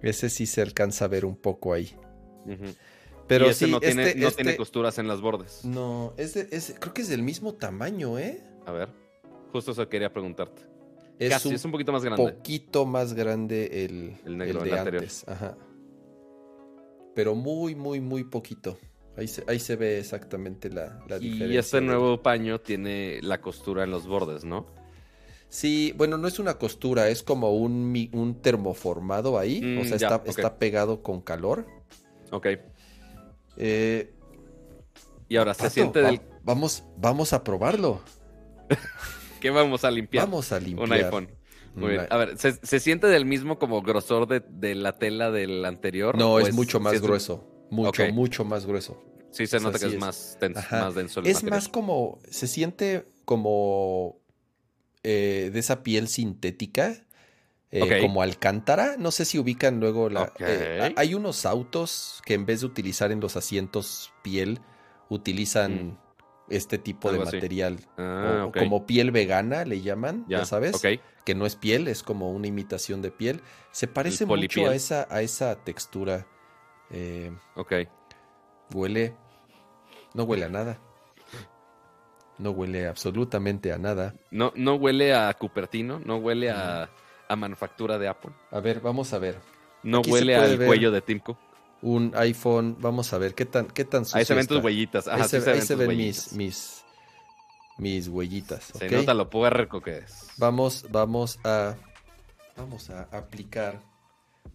[0.00, 1.92] Ese sí se alcanza a ver un poco ahí.
[3.26, 5.64] Pero y este sí, no, tiene, este- no este- tiene costuras en las bordes.
[5.64, 8.42] No, es de- es- creo que es del mismo tamaño, ¿eh?
[8.64, 8.88] A ver.
[9.52, 10.62] Justo eso quería preguntarte.
[11.18, 12.22] Es Casi, un es un poquito más grande.
[12.32, 15.02] poquito más grande el, El negro, el el de anterior.
[15.02, 15.24] antes.
[15.28, 15.56] Ajá.
[17.14, 18.78] Pero muy, muy, muy poquito.
[19.16, 21.46] Ahí se, ahí se ve exactamente la, la diferencia.
[21.48, 24.66] Y este nuevo paño tiene la costura en los bordes, ¿no?
[25.48, 29.60] Sí, bueno, no es una costura, es como un, un termoformado ahí.
[29.60, 31.66] Mm, o sea, ya, está, está pegado con calor.
[32.30, 32.46] Ok.
[33.56, 34.12] Eh,
[35.28, 36.20] Y ahora, ¿se siente va- del...
[36.44, 38.00] Vamos, vamos a probarlo.
[39.40, 40.24] ¿Qué vamos a limpiar?
[40.26, 40.86] Vamos a limpiar.
[40.88, 41.28] Un iPhone.
[41.74, 42.06] Muy bien.
[42.10, 46.16] A ver, ¿se, se siente del mismo como grosor de, de la tela del anterior?
[46.18, 47.44] No, ¿O es, mucho más es- grueso.
[47.70, 49.04] Mucho, mucho más grueso.
[49.30, 49.98] Sí, se O sea, nota que es, es.
[50.00, 50.80] Más, denso, Ajá.
[50.86, 51.50] más denso el Es material.
[51.58, 54.20] más como, se siente como
[55.02, 57.06] eh, de esa piel sintética,
[57.70, 58.96] eh, como alcántara.
[58.98, 60.32] No sé si ubican luego la...
[60.40, 64.60] Eh, ha- hay unos autos que en vez de utilizar en los asientos piel,
[65.10, 65.98] utilizan Mm.
[66.50, 67.78] Este tipo de Algo material.
[67.96, 68.52] Ah, o-.
[68.52, 70.80] Como piel vegana le llaman, ya, Ya, sabes.
[71.24, 73.42] Que no es piel, es como una imitación de piel.
[73.70, 74.68] Se parece mucho polipiel.
[74.68, 76.26] a esa, a esa textura.
[76.90, 77.72] Eh, Ok.
[78.74, 79.14] huele.
[80.14, 80.78] No huele a nada.
[82.38, 84.14] No huele absolutamente a nada.
[84.30, 86.88] No, no huele a Cupertino, no huele a,
[87.28, 88.30] a manufactura de Apple.
[88.50, 89.38] A ver, vamos a ver.
[89.82, 90.66] No Aquí huele al ver.
[90.68, 91.36] cuello de Tim Cook.
[91.80, 95.06] Un iPhone, vamos a ver qué tan, qué tan sucio Ahí se ven tus huellitas.
[95.06, 96.84] Ajá, ahí sí se, ahí ven se mis, mis,
[97.78, 98.72] mis huellitas.
[98.76, 100.28] Se nota lo puerco que es.
[100.38, 101.76] Vamos, vamos a,
[102.56, 103.80] vamos a aplicar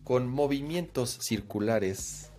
[0.04, 2.32] con movimientos circulares.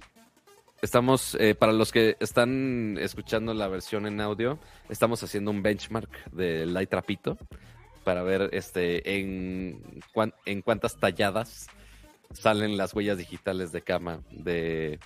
[0.83, 4.59] Estamos, eh, para los que están escuchando la versión en audio,
[4.91, 7.39] estamos haciendo un benchmark del Light Trapito
[8.05, 10.03] para ver este en,
[10.45, 11.69] en cuántas talladas
[12.33, 14.99] salen las huellas digitales de cama de,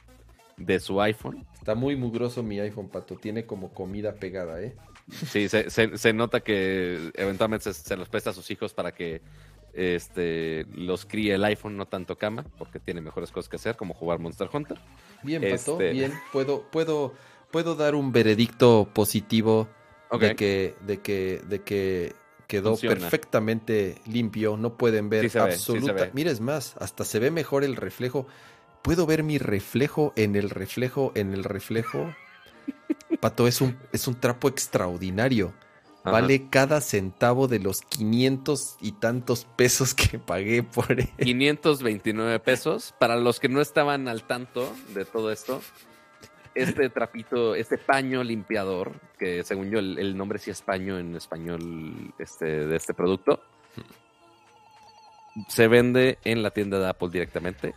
[0.57, 1.47] de su iPhone.
[1.55, 3.16] Está muy mugroso mi iPhone, Pato.
[3.16, 4.74] Tiene como comida pegada, ¿eh?
[5.11, 8.93] Sí, se, se- se nota que eventualmente se, se los presta a sus hijos para
[8.93, 9.23] que
[9.73, 13.95] este, los críe el iPhone, no tanto cama, porque tiene mejores cosas que hacer, como
[13.95, 14.78] jugar Monster Hunter.
[15.23, 16.12] Bien, Pato, Este- bien.
[16.32, 17.15] Puedo, puedo,
[17.51, 19.69] puedo dar un veredicto positivo
[20.19, 22.12] de que, de que, de que
[22.49, 22.97] quedó Funciona.
[22.97, 24.57] perfectamente limpio.
[24.57, 25.93] No pueden ver Sí sí absoluta.
[25.93, 26.11] ve.
[26.15, 28.27] Mira, es más, hasta se ve mejor el reflejo.
[28.83, 32.12] Puedo ver mi reflejo en el reflejo, en el reflejo.
[33.20, 35.53] Pato, es un, es un trapo extraordinario.
[36.03, 36.12] Ajá.
[36.12, 41.09] Vale cada centavo de los 500 y tantos pesos que pagué por él.
[41.19, 42.95] 529 pesos.
[42.99, 45.61] Para los que no estaban al tanto de todo esto,
[46.62, 51.14] este trapito, este paño limpiador, que según yo el, el nombre sí es paño en
[51.16, 53.43] español este, de este producto,
[55.48, 57.74] se vende en la tienda de Apple directamente.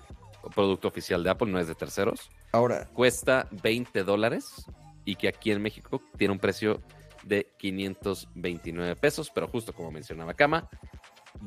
[0.56, 2.32] Producto oficial de Apple, no es de terceros.
[2.52, 4.66] Ahora, Cuesta 20 dólares
[5.06, 6.82] y que aquí en México tiene un precio
[7.24, 10.68] de 529 pesos, pero justo como mencionaba Kama,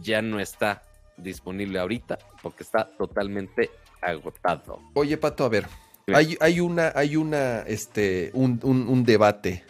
[0.01, 0.82] ya no está
[1.16, 3.70] disponible ahorita porque está totalmente
[4.01, 4.78] agotado.
[4.94, 5.66] Oye, Pato, a ver.
[6.13, 9.65] Hay, hay una, hay una, este, un, un- un debate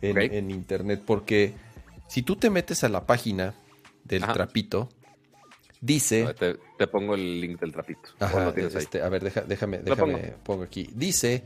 [0.00, 1.52] en, internet, porque
[2.08, 3.54] si tú te metes a la página
[4.04, 4.32] del Ajá.
[4.34, 4.88] trapito,
[5.80, 6.34] dice.
[6.38, 8.08] Te, te pongo el link del trapito.
[8.20, 10.36] ¿O Ajá, este, a ver, deja- déjame, déjame, pongo.
[10.44, 10.88] pongo aquí.
[10.94, 11.44] Dice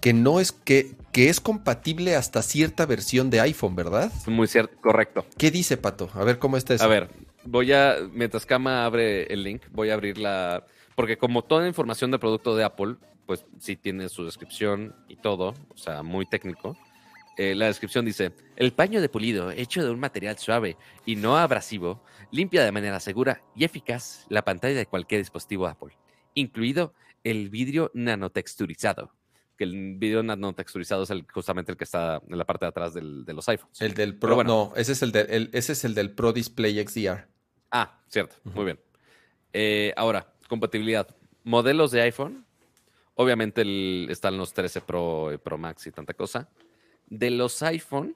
[0.00, 4.12] que no es, que, que es compatible hasta cierta versión de iPhone, ¿verdad?
[4.26, 5.24] Muy cierto, correcto.
[5.38, 6.10] ¿Qué dice, Pato?
[6.14, 6.82] A ver cómo está eso.
[6.84, 7.08] A ver,
[7.44, 12.10] voy a, mientras Kama abre el link, voy a abrir la, porque como toda información
[12.10, 12.96] de producto de Apple,
[13.26, 16.76] pues sí tiene su descripción y todo, o sea, muy técnico.
[17.38, 21.38] Eh, la descripción dice, el paño de pulido hecho de un material suave y no
[21.38, 25.96] abrasivo limpia de manera segura y eficaz la pantalla de cualquier dispositivo Apple,
[26.34, 26.92] incluido
[27.24, 29.12] el vidrio nanotexturizado.
[29.56, 32.92] Que el vidrio nanotexturizado es el, justamente el que está en la parte de atrás
[32.94, 33.80] del- de los iPhones.
[33.80, 34.70] El del Pro, bueno.
[34.70, 37.28] no, ese es el, del- el- ese es el del Pro Display XDR.
[37.70, 38.80] Ah, cierto, muy bien.
[39.52, 41.08] Eh, ahora, compatibilidad.
[41.44, 42.44] Modelos de iPhone.
[43.14, 46.50] Obviamente el- están los 13 Pro, eh, Pro Max y tanta cosa.
[47.08, 48.14] De los iPhone,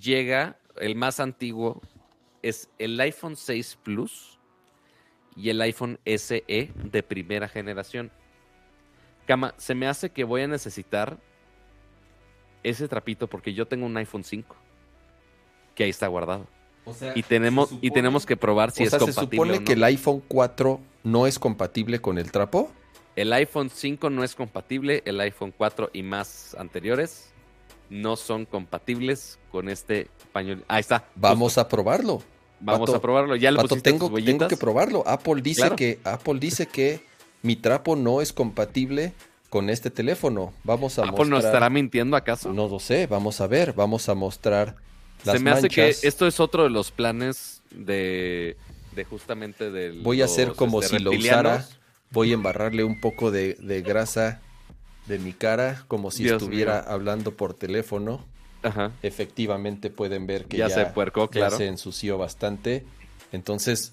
[0.00, 1.82] llega el más antiguo,
[2.42, 4.38] es el iPhone 6 Plus
[5.34, 6.44] y el iPhone SE
[6.92, 8.12] de primera generación.
[9.26, 11.18] Cama, se me hace que voy a necesitar
[12.62, 14.54] ese trapito porque yo tengo un iPhone 5
[15.74, 16.46] que ahí está guardado.
[17.14, 19.36] Y tenemos, y tenemos que probar si o es sea, se compatible.
[19.36, 19.64] supone o no.
[19.66, 22.70] que el iPhone 4 no es compatible con el trapo.
[23.16, 27.32] El iPhone 5 no es compatible, el iPhone 4 y más anteriores
[27.90, 30.60] no son compatibles con este paño.
[30.68, 31.08] Ahí está.
[31.16, 32.22] Vamos a probarlo.
[32.60, 33.36] Vamos Pato, a probarlo.
[33.36, 35.02] Ya Pato, pusiste tengo, tengo que probarlo.
[35.06, 35.76] Apple dice Claro.
[35.76, 37.00] que Apple dice que
[37.42, 39.14] mi trapo no es compatible
[39.48, 40.52] con este teléfono.
[40.64, 41.28] Vamos a ¿Apple mostrar.
[41.30, 42.52] nos estará mintiendo acaso?
[42.52, 44.76] No lo sé, vamos a ver, vamos a mostrar
[45.24, 48.56] las Se me hace que esto es otro de los planes de,
[48.98, 50.00] de justamente del.
[50.02, 51.64] Voy a hacer como si lo usara.
[52.10, 54.40] Voy a embarrarle un poco de, de grasa
[55.06, 56.90] de mi cara, como si Dios estuviera mío.
[56.92, 58.24] hablando por teléfono.
[58.62, 58.90] Ajá.
[59.02, 61.56] Efectivamente pueden ver que Ya ya, se puercó, ya claro.
[61.58, 62.84] se ensució bastante.
[63.30, 63.92] Entonces,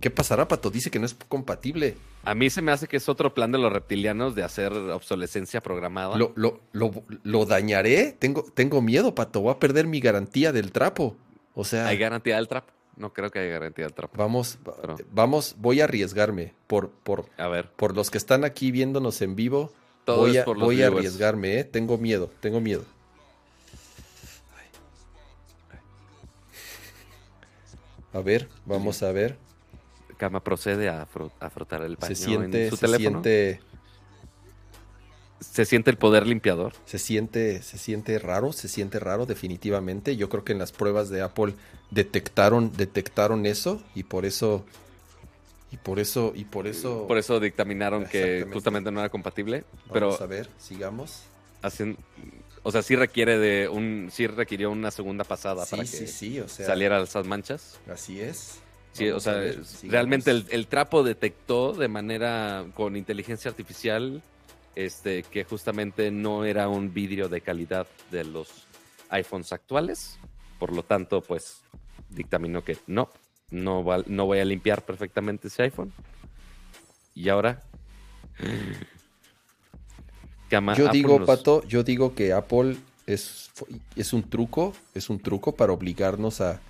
[0.00, 0.70] ¿qué pasará, Pato?
[0.70, 1.96] Dice que no es compatible.
[2.24, 5.62] A mí se me hace que es otro plan de los reptilianos de hacer obsolescencia
[5.62, 6.16] programada.
[6.18, 6.90] ¿Lo, lo, lo,
[7.22, 8.14] lo dañaré?
[8.18, 9.40] Tengo, tengo miedo, Pato.
[9.40, 11.16] Voy a perder mi garantía del trapo.
[11.54, 12.64] O sea, ¿Hay garantía del trap?
[12.96, 14.14] No creo que haya garantía del trap.
[14.16, 17.70] vamos, Pero- vamos, voy a arriesgarme por, por, A ver.
[17.70, 19.72] por los que están aquí viéndonos en vivo.
[20.04, 21.06] Todo voy a, por los voy a viewers.
[21.06, 21.64] arriesgarme, ¿eh?
[21.64, 22.84] Tengo miedo, tengo miedo.
[28.12, 29.36] A ver, vamos a ver.
[30.18, 33.22] Cama procede a, fro- a frotar el paño Se siente, en su se teléfono.
[33.22, 33.60] siente.
[35.42, 36.72] Se siente el poder limpiador.
[36.86, 40.16] Se siente, se siente raro, se siente raro definitivamente.
[40.16, 41.54] Yo creo que en las pruebas de Apple
[41.90, 44.64] detectaron, detectaron eso y por eso
[45.70, 49.64] y por eso y por eso por eso dictaminaron que justamente no era compatible.
[49.72, 51.22] Vamos pero a ver, sigamos.
[51.62, 51.96] Hacen,
[52.62, 56.48] o sea, sí requiere de un, sí requirió una segunda pasada para que sí, o
[56.48, 57.78] sea, saliera esas manchas.
[57.88, 58.58] Así es.
[58.92, 59.40] Sí, o sea,
[59.84, 64.22] realmente el, trapo detectó de manera con inteligencia artificial
[64.74, 68.66] este, que justamente no era un vidrio de calidad de los
[69.10, 70.18] iPhones actuales.
[70.58, 71.62] Por lo tanto, pues
[72.08, 73.10] dictaminó que no,
[73.50, 75.92] no, no voy a limpiar perfectamente ese iPhone.
[77.14, 77.62] Y ahora...
[80.76, 82.76] yo digo, Pato, yo digo que Apple
[83.06, 83.50] es,
[83.96, 86.60] es un truco, es un truco para obligarnos a...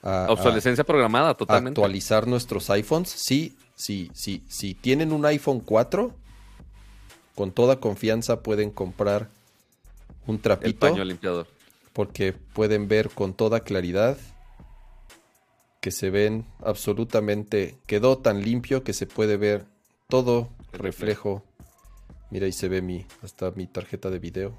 [0.00, 1.80] Obsolescencia programada, totalmente.
[1.80, 3.10] Actualizar nuestros iPhones.
[3.10, 4.44] Sí, sí, sí.
[4.48, 6.14] Si tienen un iPhone 4,
[7.38, 9.30] con toda confianza pueden comprar
[10.26, 10.88] un trapito.
[10.88, 11.46] El paño limpiador.
[11.92, 14.18] Porque pueden ver con toda claridad
[15.80, 17.78] que se ven absolutamente.
[17.86, 19.66] Quedó tan limpio que se puede ver
[20.08, 21.44] todo reflejo.
[22.32, 24.58] Mira, ahí se ve mi, hasta mi tarjeta de video.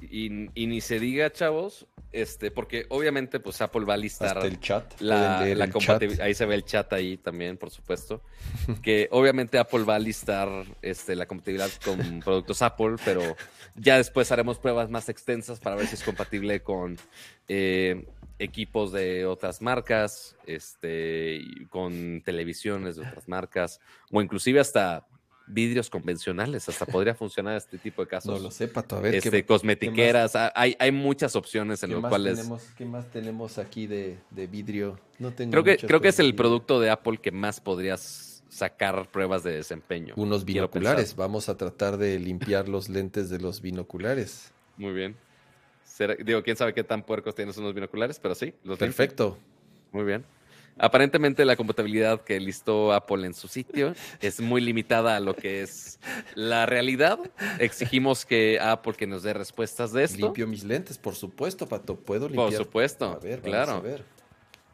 [0.00, 5.00] Y, ni se diga, chavos, este, porque obviamente pues Apple va a listar el chat.
[5.00, 5.40] La,
[6.20, 8.22] Ahí se ve el chat ahí también, por supuesto.
[8.82, 10.48] que obviamente Apple va a listar
[10.82, 13.36] este, la compatibilidad con productos Apple, pero
[13.74, 16.96] ya después haremos pruebas más extensas para ver si es compatible con
[17.48, 18.06] eh,
[18.38, 23.80] equipos de otras marcas, este, con televisiones de otras marcas,
[24.10, 25.06] o inclusive hasta
[25.46, 26.68] vidrios convencionales.
[26.68, 28.32] Hasta podría funcionar este tipo de casos.
[28.32, 28.96] No lo sé, Pato.
[28.96, 29.14] A ver.
[29.14, 30.34] Este, cosmetiqueras.
[30.54, 32.38] hay, hay muchas opciones en las cuales.
[32.38, 34.18] Tenemos, ¿Qué más tenemos aquí de,
[34.50, 34.98] vidrio?
[35.18, 39.10] No tengo creo que, creo que es el producto de Apple que más podrías sacar
[39.10, 40.14] pruebas de desempeño.
[40.16, 41.14] Unos binoculares.
[41.14, 44.52] Vamos a tratar de limpiar los lentes de los binoculares.
[44.76, 45.16] Muy bien.
[46.24, 48.54] digo, quién sabe qué tan puercos tienes unos binoculares, pero sí.
[48.64, 49.38] Los Perfecto.
[49.92, 50.24] Muy bien.
[50.78, 55.62] Aparentemente la compatibilidad que listó Apple en su sitio es muy limitada a lo que
[55.62, 55.98] es
[56.34, 57.18] la realidad.
[57.58, 60.18] Exigimos que Apple que nos dé respuestas de esto.
[60.18, 61.96] Limpio mis lentes, por supuesto, Pato.
[61.96, 62.48] Puedo limpiar.
[62.48, 63.06] Por supuesto.
[63.06, 63.72] A ver, claro.
[63.72, 64.04] A ver.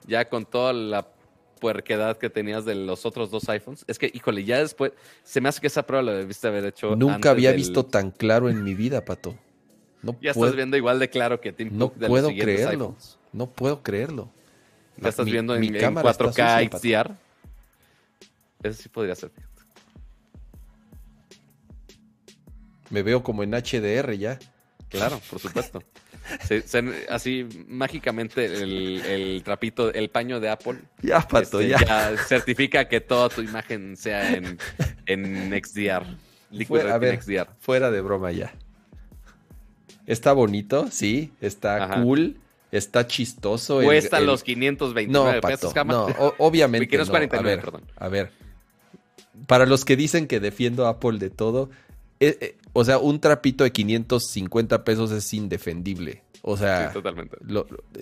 [0.06, 1.06] Ya con toda la
[1.60, 3.84] puerquedad que tenías de los otros dos iPhones.
[3.86, 4.92] Es que, híjole, ya después,
[5.22, 6.96] se me hace que esa prueba la debiste haber hecho.
[6.96, 9.36] Nunca había visto tan claro en mi vida, Pato.
[10.02, 12.96] No ya estás viendo igual de claro que Tim No puedo creerlo.
[13.32, 14.28] No puedo creerlo.
[15.02, 17.12] Ya estás viendo en, 4K XDR.
[18.62, 19.30] Eso sí podría ser.
[22.90, 24.38] Me veo como en HDR ya.
[24.88, 25.82] Claro, por supuesto.
[27.08, 30.78] así mágicamente el, trapito, el paño de Apple.
[31.00, 32.16] Ya, pato, este, ya.
[32.28, 34.58] certifica que toda tu imagen sea en,
[35.06, 36.04] en XDR.
[36.66, 37.48] Fuera, XDR.
[37.58, 38.52] fuera de broma ya.
[40.06, 42.36] Está bonito, sí, está cool.
[42.72, 43.82] Está chistoso.
[43.82, 46.06] Cuesta los 529 no, pesos, No,
[46.38, 46.96] obviamente.
[46.96, 47.04] no.
[47.04, 48.32] a, ver, a ver.
[49.46, 51.68] Para los que dicen que defiendo a Apple de todo,
[52.18, 56.22] eh, eh, o sea, un trapito de 550 pesos es indefendible.
[56.40, 57.36] O sea, sí, totalmente.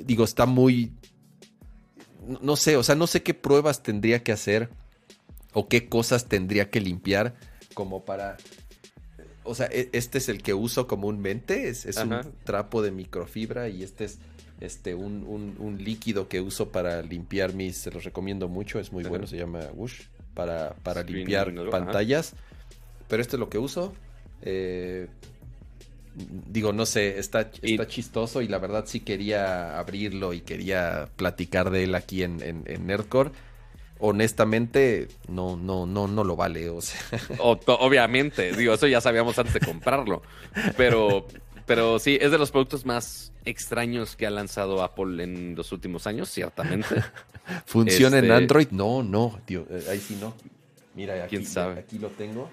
[0.04, 0.92] digo, está muy.
[2.40, 4.70] No sé, o sea, no sé qué pruebas tendría que hacer
[5.52, 7.34] o qué cosas tendría que limpiar
[7.74, 8.36] como para
[9.42, 13.82] o sea, e, este es el que uso comúnmente, es, un trapo de microfibra y
[13.82, 14.18] este es
[14.60, 19.04] este, un, un, líquido que uso para limpiar mis, se los recomiendo mucho, es muy
[19.04, 20.02] bueno, se llama Wush,
[20.34, 22.34] para, para limpiar pantallas.
[23.08, 23.92] Pero esto es lo que uso.
[24.42, 25.08] Eh,
[26.48, 31.70] digo, no sé, está, está chistoso y la verdad sí quería abrirlo y quería platicar
[31.70, 33.30] de él aquí en, en, Nerdcore.
[33.98, 36.70] Honestamente, no, no, no, no lo vale.
[36.70, 37.00] O sea.
[37.38, 40.22] obviamente, digo, eso ya sabíamos antes de comprarlo.
[40.76, 41.26] Pero
[41.70, 46.06] pero sí, es de los productos más extraños que ha lanzado Apple en los últimos
[46.06, 46.88] años, ciertamente.
[47.66, 48.68] ¿Funciona en este, Android?
[48.70, 50.34] No, no, tío, eh, ahí sí no.
[50.94, 51.80] Mira, aquí, ¿Quién sabe?
[51.80, 52.50] aquí lo tengo.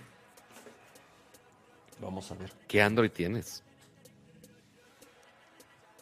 [2.00, 2.52] Vamos a ver.
[2.68, 3.64] ¿Qué Android tienes?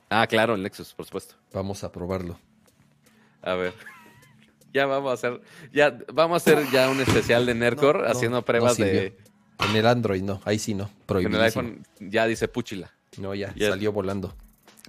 [0.09, 1.35] Ah, claro, el Nexus, por supuesto.
[1.53, 2.39] Vamos a probarlo.
[3.41, 3.73] A ver.
[4.73, 5.41] Ya vamos a hacer,
[5.71, 9.17] ya vamos a hacer ya un especial de Nerdcore haciendo pruebas de.
[9.69, 10.89] En el Android no, ahí sí no.
[11.07, 12.91] En el iPhone ya dice Puchila.
[13.17, 14.35] No, ya, salió volando.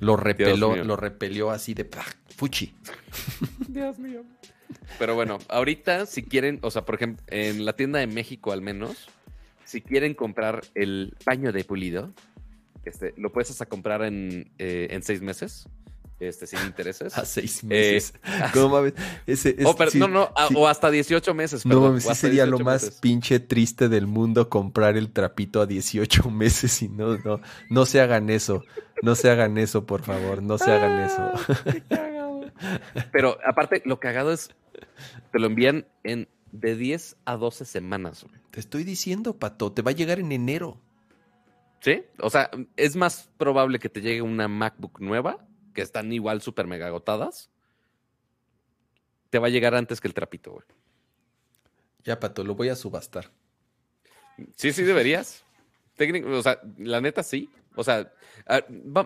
[0.00, 1.88] Lo repeló, lo repelió así de
[2.36, 2.74] fuchi.
[3.68, 4.24] Dios mío.
[4.98, 8.62] Pero bueno, ahorita si quieren, o sea, por ejemplo, en la tienda de México al
[8.62, 9.08] menos,
[9.64, 12.12] si quieren comprar el paño de pulido,
[12.84, 15.68] este, lo puedes hasta comprar en, eh, en seis meses.
[16.20, 17.16] Este, sin intereses.
[17.18, 18.14] A seis Eh, meses.
[18.54, 18.94] no mames.
[19.26, 20.54] Ese, es- o, per- sí, no, no, a- sí.
[20.56, 21.64] o hasta 18 meses.
[21.66, 23.00] No mames, sí sería lo 18 más meses.
[23.00, 27.40] pinche triste del mundo comprar el trapito a 18 meses y no, no,
[27.70, 28.62] no se hagan eso.
[29.02, 30.42] No se hagan eso, por favor.
[30.42, 31.30] No se hagan eso.
[31.90, 32.40] Ah.
[33.12, 34.48] Pero aparte, lo cagado es,
[35.32, 38.24] te lo envían en de 10 a 12 semanas.
[38.24, 38.40] güey.
[38.50, 40.80] Te estoy diciendo, Pato, te va a llegar en enero.
[41.80, 42.04] ¿Sí?
[42.20, 45.46] O sea, es más probable que te llegue una MacBook nueva,
[45.76, 47.50] que están igual súper mega agotadas.
[49.28, 50.64] Te va a llegar antes que el trapito, güey.
[52.02, 53.30] Ya, Pato, lo voy a subastar.
[54.54, 55.44] Sí, sí deberías.
[55.96, 57.50] Técnico, o sea, la neta sí.
[57.74, 58.10] O sea,
[58.46, 58.62] ah,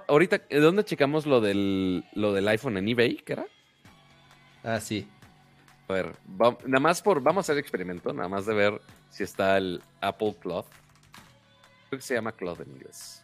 [0.06, 3.16] ahorita, ¿de dónde checamos lo del, lo del iPhone en eBay?
[3.16, 3.46] ¿Qué era?
[4.62, 5.08] Ah, sí.
[5.88, 8.80] A ver, va- nada más por, vamos a hacer el experimento, nada más de ver
[9.08, 10.66] si está el Apple Cloth.
[11.88, 13.19] Creo que se llama Cloth en inglés.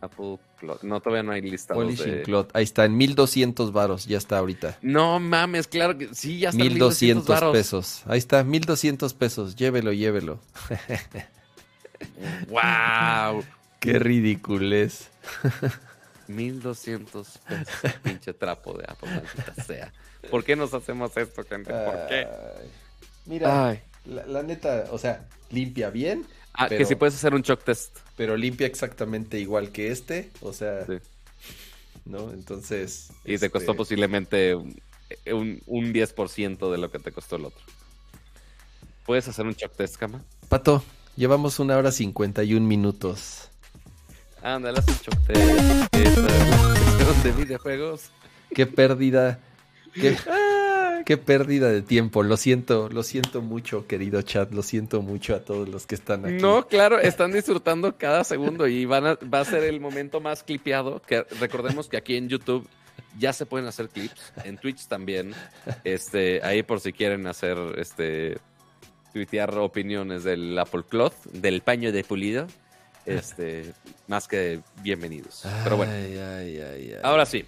[0.00, 0.82] Apple Cloth.
[0.82, 2.22] No, todavía no hay listados Polishing de...
[2.22, 2.50] Cloth.
[2.54, 4.06] Ahí está, en 1200 varos.
[4.06, 4.78] Ya está ahorita.
[4.82, 7.52] No mames, claro que sí, ya está en 1200 varos.
[7.52, 8.02] pesos.
[8.06, 9.56] Ahí está, 1200 pesos.
[9.56, 10.40] Llévelo, llévelo.
[12.48, 13.44] ¡Wow!
[13.80, 15.08] Qué ridiculez.
[16.28, 19.92] 1200 pesos, pinche trapo de Apple, maldita sea.
[20.30, 21.72] ¿Por qué nos hacemos esto, gente?
[21.72, 22.26] ¿Por qué?
[22.26, 22.70] Ay,
[23.24, 23.80] Mira, Ay.
[24.04, 26.26] la, la neta, o sea, limpia bien,
[26.60, 27.96] Ah, que si puedes hacer un shock test.
[28.16, 30.30] pero limpia exactamente igual que este.
[30.40, 30.94] O sea, Sí.
[32.04, 32.30] ¿no?
[32.32, 33.10] Entonces.
[33.24, 34.76] Y te este, costó posiblemente un,
[35.32, 37.62] un, un 10% de lo que te costó el otro.
[39.06, 40.22] ¿Puedes hacer un shock test, cama?
[40.48, 40.82] Pato,
[41.16, 43.48] llevamos una hora 51 minutos.
[44.42, 45.94] Ándale, haz un shock test.
[45.94, 48.10] Esta- de videojuegos.
[48.54, 49.38] Qué pérdida.
[49.94, 50.16] Qué,
[51.08, 52.22] qué pérdida de tiempo.
[52.22, 54.52] Lo siento, lo siento mucho, querido chat.
[54.52, 56.34] Lo siento mucho a todos los que están aquí.
[56.34, 60.42] No, claro, están disfrutando cada segundo y van a, va a ser el momento más
[60.42, 61.00] clipeado.
[61.00, 62.68] Que recordemos que aquí en YouTube
[63.18, 65.32] ya se pueden hacer clips, en Twitch también.
[65.82, 68.36] Este, ahí por si quieren hacer este
[69.14, 72.46] tuitear opiniones del Apple Cloth, del paño de pulido.
[73.06, 73.72] Este,
[74.08, 75.44] más que bienvenidos.
[75.64, 77.00] Pero bueno, Ay, ay, ay, ay.
[77.02, 77.46] ahora sí.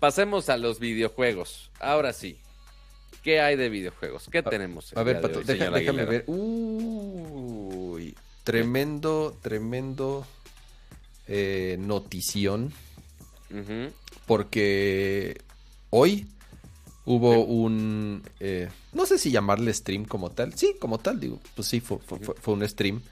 [0.00, 1.70] Pasemos a los videojuegos.
[1.80, 2.38] Ahora sí.
[3.26, 4.28] ¿Qué hay de videojuegos?
[4.30, 4.96] ¿Qué tenemos?
[4.96, 6.10] A ver, Pato, hoy, deja- déjame Aguilera?
[6.10, 6.24] ver.
[6.28, 10.24] Uy, tremendo, tremendo
[11.26, 12.72] eh, notición.
[14.26, 15.40] Porque
[15.90, 16.28] hoy
[17.04, 17.44] hubo Sí.
[17.48, 18.22] un.
[18.38, 20.54] eh, no sé si llamarle stream como tal.
[20.54, 21.40] Sí, como tal, digo.
[21.56, 23.02] Pues sí, fue- fue un stream.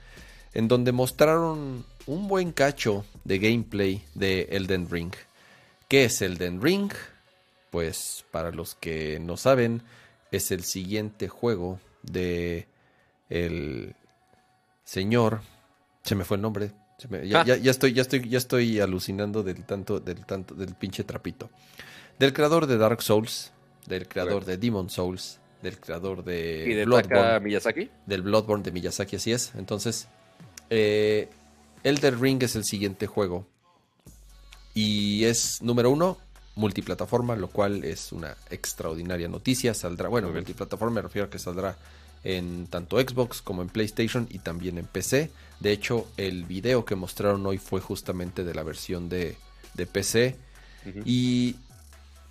[0.53, 5.11] En donde mostraron un buen cacho de gameplay de Elden Ring.
[5.89, 6.89] ¿Qué es Elden Ring?
[7.69, 9.81] Pues para los que no saben,
[10.35, 12.67] es el siguiente juego de
[13.29, 13.95] el
[14.83, 15.41] señor.
[16.03, 16.71] Se me fue el nombre.
[16.97, 17.45] se me- ya, Ah.
[17.45, 21.49] ya- ya estoy, ya estoy, ya estoy alucinando del tanto, del tanto, del pinche trapito.
[22.19, 23.51] Del creador de Dark Souls,
[23.85, 24.51] del creador Correcto.
[24.51, 27.89] de Demon Souls, del creador de, ¿Y de Bloodborne Taka Miyazaki?
[28.05, 29.51] del Bloodborne de Miyazaki, así es.
[29.55, 30.07] Entonces,
[30.69, 31.27] eh,
[31.83, 33.45] Elder Ring es el siguiente juego.
[34.73, 36.17] Y es, número uno,
[36.55, 39.73] multiplataforma, lo cual es una extraordinaria noticia.
[39.73, 41.77] Saldrá, bueno, multiplataforma me refiero a que saldrá
[42.23, 45.29] en tanto Xbox como en PlayStation y también en PC.
[45.59, 49.35] De hecho, el video que mostraron hoy fue justamente de la versión de,
[49.73, 50.35] de PC.
[51.05, 51.55] Y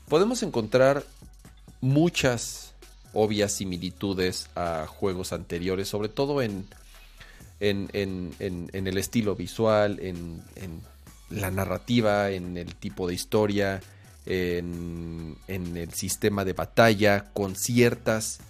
[0.08, 1.04] podemos encontrar
[1.80, 2.72] muchas
[3.12, 6.66] obvias similitudes a juegos anteriores, sobre todo en,
[7.60, 10.80] en, en- en- en el estilo visual, en, en
[11.30, 13.80] la narrativa, en el tipo de historia,
[14.26, 18.40] en, el sistema de batalla, con ciertas,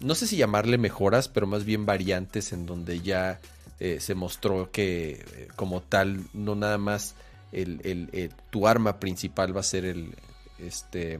[0.00, 3.40] no sé si llamarle mejoras, pero más bien variantes en donde ya
[3.80, 7.14] eh, se mostró que eh, como tal no nada más
[7.52, 10.14] el, tu arma principal va a ser el
[10.58, 11.18] este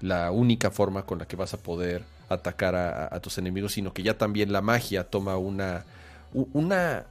[0.00, 3.92] la única forma con la que vas a poder atacar a, a- tus enemigos, sino
[3.92, 5.84] que ya también la magia toma una
[6.32, 7.04] una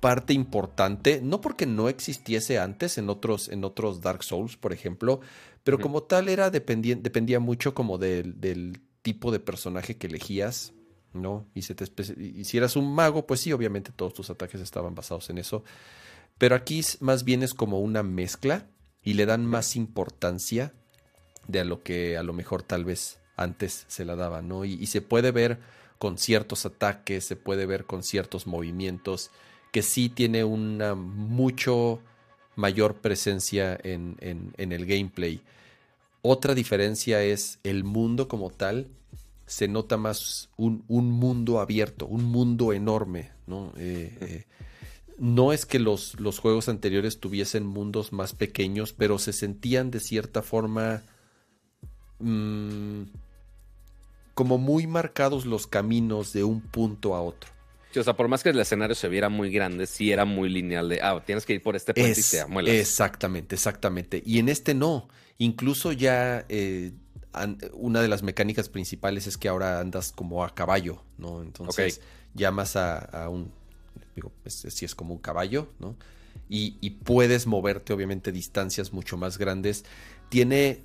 [0.00, 5.20] parte importante, no porque no existiese antes en otros en otros Dark Souls, por ejemplo,
[5.64, 10.72] pero como tal era dependía, dependía mucho como del, del tipo de personaje que elegías,
[11.12, 11.48] ¿no?
[11.54, 11.86] Y, se te
[12.20, 15.64] y si eras un mago, pues sí, obviamente todos tus ataques estaban basados en eso.
[16.38, 18.68] Pero aquí más bien es como una mezcla
[19.02, 20.72] y le dan más importancia
[21.48, 24.64] de a lo que a lo mejor tal vez antes se la daba, ¿no?
[24.64, 25.58] Y, y se puede ver
[25.98, 29.30] con ciertos ataques, se puede ver con ciertos movimientos,
[29.76, 32.00] que sí tiene una mucho
[32.54, 34.16] mayor presencia en,
[34.56, 35.42] el gameplay.
[36.22, 38.88] Otra diferencia es el mundo como tal,
[39.44, 43.74] se nota más un, un mundo abierto, un mundo enorme, ¿no?
[43.76, 44.46] Eh,
[45.18, 50.00] eh, es que los, los juegos anteriores tuviesen mundos más pequeños, pero se sentían de
[50.00, 51.02] cierta forma
[52.20, 53.02] mm,
[54.32, 57.55] como muy marcados los caminos de un punto a otro.
[58.00, 60.88] O sea, por más que el escenario se viera muy grande, sí era muy lineal
[60.88, 62.74] de, ah, tienes que ir por este puente y te amuelas.
[62.74, 64.22] Exactamente, exactamente.
[64.24, 65.08] Y en este no.
[65.38, 66.92] Incluso ya eh,
[67.72, 71.42] una de las mecánicas principales es que ahora andas como a caballo, ¿no?
[71.42, 72.00] Entonces
[72.34, 73.52] llamas a, un,
[74.14, 75.96] digo, si es como un caballo, ¿no?
[76.48, 79.84] Y, y, puedes moverte obviamente distancias mucho más grandes.
[80.28, 80.82] Tiene eh,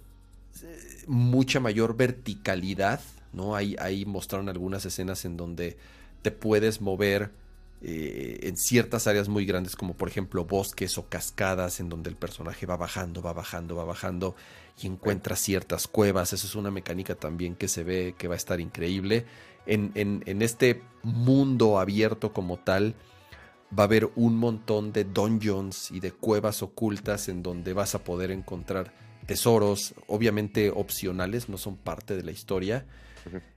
[1.06, 3.00] mucha mayor verticalidad,
[3.32, 3.56] ¿no?
[3.56, 5.78] Ahí, ahí mostraron algunas escenas en donde
[6.22, 7.31] te puedes mover
[7.84, 12.15] eh, en ciertas áreas muy grandes, como por ejemplo bosques o cascadas, en donde el
[12.15, 14.35] personaje va bajando, va bajando, va bajando
[14.81, 16.31] y encuentra ciertas cuevas.
[16.31, 19.26] Eso es una mecánica también que se ve que va a estar increíble.
[19.65, 22.95] En, en, este mundo abierto como tal,
[23.77, 28.03] va a haber un montón de dungeons y de cuevas ocultas en donde vas a
[28.03, 28.93] poder encontrar
[29.26, 32.85] tesoros, obviamente opcionales, no son parte de la historia.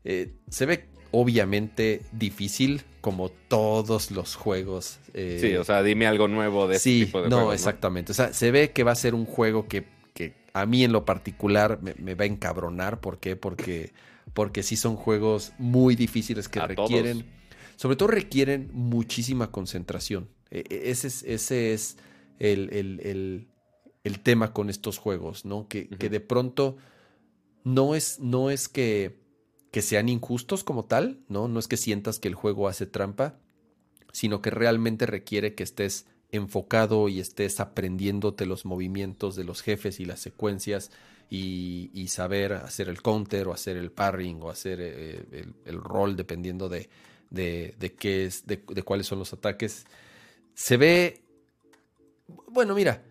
[0.04, 4.98] Eh, se ve obviamente difícil, como todos los juegos.
[5.12, 8.10] Eh, sí, o sea, dime algo nuevo de sí, tipo de no, exactamente.
[8.10, 10.92] O sea, se ve que va a ser un juego que, que a mí en
[10.92, 13.00] lo particular me, va a encabronar.
[13.00, 13.36] ¿Por qué?
[13.36, 13.92] Porque,
[14.32, 17.24] porque sí son juegos muy difíciles que requieren.
[17.76, 20.28] Sobre todo requieren muchísima concentración.
[20.50, 21.96] E, e, ese es, ese es
[22.40, 23.46] el, el,
[24.02, 25.68] el, tema con estos juegos, ¿no?
[25.68, 26.76] Que, que de pronto
[27.62, 29.23] no es, no es que
[29.74, 31.48] que sean injustos como tal, ¿no?
[31.48, 33.40] No es que sientas que el juego hace trampa,
[34.12, 39.98] sino que realmente requiere que estés enfocado y estés aprendiéndote los movimientos de los jefes
[39.98, 40.92] y las secuencias
[41.28, 46.14] y, saber hacer el counter o hacer el parring o hacer eh, el, el, rol
[46.14, 46.88] dependiendo de,
[47.30, 49.86] de, de qué es, de, de cuáles son los ataques.
[50.54, 51.24] Se ve,
[52.46, 53.02] bueno, mira,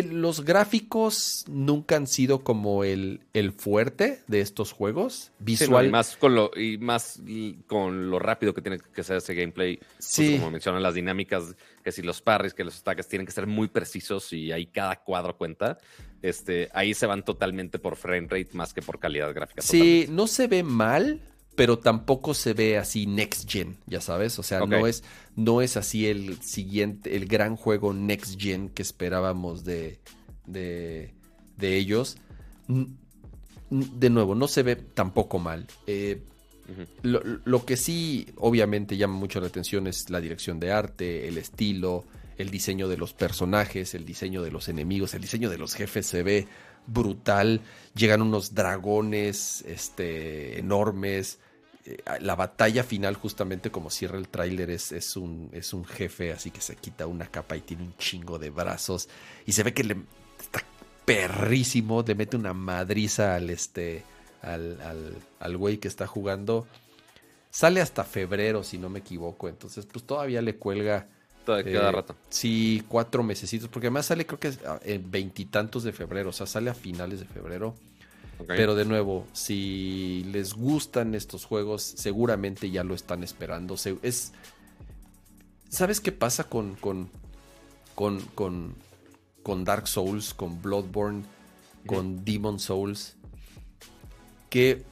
[0.00, 5.32] los gráficos nunca han sido como el, el fuerte de estos juegos.
[5.38, 5.86] Visual.
[5.86, 7.20] y, más con lo, y más
[7.66, 9.76] con lo rápido que tiene que ser ese gameplay.
[9.76, 10.36] Pues, sí.
[10.38, 11.54] como mencionan las dinámicas,
[11.84, 14.96] que si los parries, que los ataques tienen que ser muy precisos y ahí cada
[14.96, 15.78] cuadro cuenta.
[16.22, 19.60] Este, ahí se van totalmente por frame rate más que por calidad gráfica.
[19.60, 21.20] Sí, no se ve mal,
[21.54, 25.04] pero tampoco se ve así next gen, ya sabes, o sea, no es
[25.36, 30.00] no es así el siguiente el gran juego next gen que esperábamos de
[30.46, 31.14] de,
[31.56, 32.16] de ellos.
[33.70, 35.66] De nuevo, no se ve tampoco mal.
[35.86, 36.22] Eh,
[37.02, 41.38] lo, lo, que sí, obviamente, llama mucho la atención es la dirección de arte, el
[41.38, 42.04] estilo,
[42.36, 46.06] el diseño de los personajes, el diseño de los enemigos, el diseño de los jefes
[46.06, 46.46] se ve
[46.86, 47.60] brutal.
[47.94, 51.38] Llegan unos dragones este, enormes.
[51.84, 56.32] Eh, la batalla final, justamente como cierra el tráiler, es, es, un, es un jefe
[56.32, 59.08] así que se quita una capa y tiene un chingo de brazos.
[59.46, 59.96] Y se ve que le
[60.38, 60.62] está
[61.04, 64.04] perrísimo, le mete una madriza al este.
[64.42, 66.66] al, al, al güey que está jugando.
[67.50, 69.48] Sale hasta febrero, si no me equivoco.
[69.48, 71.08] Entonces, pues todavía le cuelga
[71.44, 72.16] cada eh, rato.
[72.30, 76.46] Sí, cuatro mesecitos, porque además sale creo que en ah, veintitantos de febrero, o sea,
[76.46, 77.74] sale a finales de febrero.
[78.46, 83.76] Pero de nuevo, si les gustan estos juegos, seguramente ya lo están esperando.
[84.02, 84.32] Es,
[85.68, 87.08] ¿Sabes qué pasa con, con,
[87.94, 88.74] con, con,
[89.44, 91.22] con Dark Souls, con Bloodborne,
[91.86, 93.14] con Demon Souls?
[94.50, 94.82] Que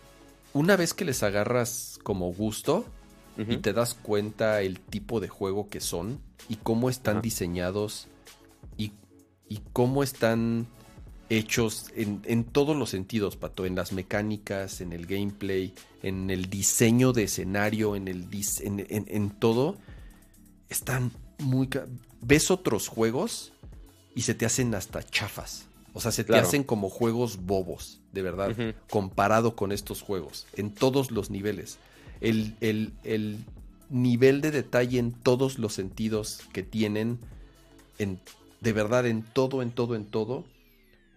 [0.53, 2.85] una vez que les agarras como gusto,
[3.37, 8.09] y te das cuenta el tipo de juego que son y cómo están diseñados
[8.77, 8.93] y,
[9.73, 10.69] cómo están
[11.29, 17.13] hechos en, todos los sentidos, Pato, en las mecánicas, en el gameplay, en el diseño
[17.13, 18.29] de escenario, en, el
[18.63, 19.77] en, todo,
[20.69, 21.69] están muy...
[22.21, 23.53] Ves otros juegos
[24.15, 25.67] y se te hacen hasta chafas.
[25.93, 28.55] O sea, se te hacen como juegos bobos, de verdad,
[28.89, 31.79] comparado con estos juegos, en todos los niveles.
[32.21, 32.55] El,
[33.91, 37.19] nivel de detalle en todos los sentidos que tienen,
[37.99, 38.21] en,
[38.61, 40.45] de verdad, en todo, en todo, en todo,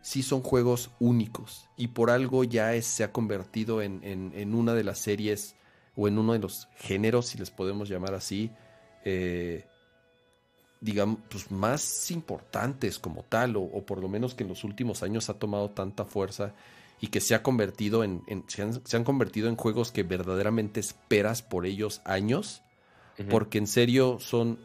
[0.01, 1.69] sí son juegos únicos.
[1.77, 5.55] Y por algo ya se ha convertido en, una de las series
[5.95, 8.51] o en uno de los géneros, si les podemos llamar así,
[9.05, 9.65] eh,
[10.81, 15.29] digamos, pues más importantes como tal, o, por lo menos que en los últimos años
[15.29, 16.53] ha tomado tanta fuerza
[17.03, 21.65] y que se ha convertido en, se, han, convertido en juegos que verdaderamente esperas por
[21.65, 22.61] ellos años,
[23.29, 24.57] porque en serio son,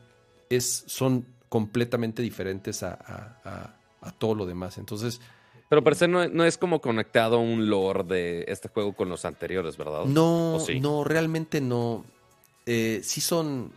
[0.48, 3.74] es, son completamente diferentes a,
[4.18, 4.78] todo lo demás.
[4.78, 5.20] Entonces...
[5.68, 9.76] Pero per se no, es como conectado un lore de este juego con los anteriores,
[9.76, 10.04] ¿verdad?
[10.04, 12.04] No, no, realmente no.
[12.66, 13.72] Eh, sí son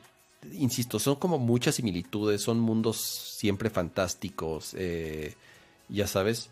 [0.54, 5.34] insisto, son como muchas similitudes, son mundos siempre fantásticos, eh,
[5.90, 6.52] ya sabes,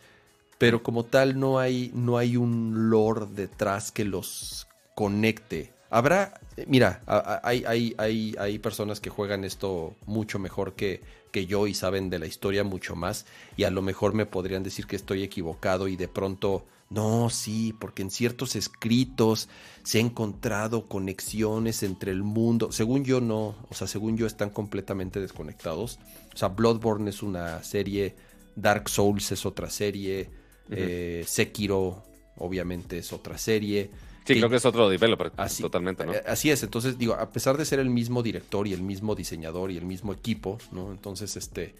[0.59, 5.73] pero como tal no hay, no hay un lore detrás que los conecte.
[5.89, 7.01] Habrá, mira,
[7.43, 12.09] hay, hay, hay, hay personas que juegan esto mucho mejor que, que yo y saben
[12.09, 13.25] de la historia mucho más
[13.57, 17.73] y a lo mejor me podrían decir que estoy equivocado y de pronto no, sí,
[17.79, 19.47] porque en ciertos escritos
[19.83, 22.71] se han encontrado conexiones entre el mundo.
[22.71, 25.99] Según yo no, o sea, según yo están completamente desconectados.
[26.33, 28.15] O sea, Bloodborne es una serie,
[28.55, 30.31] Dark Souls es otra serie,
[30.71, 32.03] eh, Sekiro
[32.37, 33.89] obviamente es otra serie.
[34.25, 36.13] Sí, creo que es otro developer, así, totalmente, ¿no?
[36.13, 39.15] Eh, así es, entonces digo, a pesar de ser el mismo director y el mismo
[39.15, 40.91] diseñador y el mismo equipo, ¿no?
[40.91, 41.73] Entonces, este,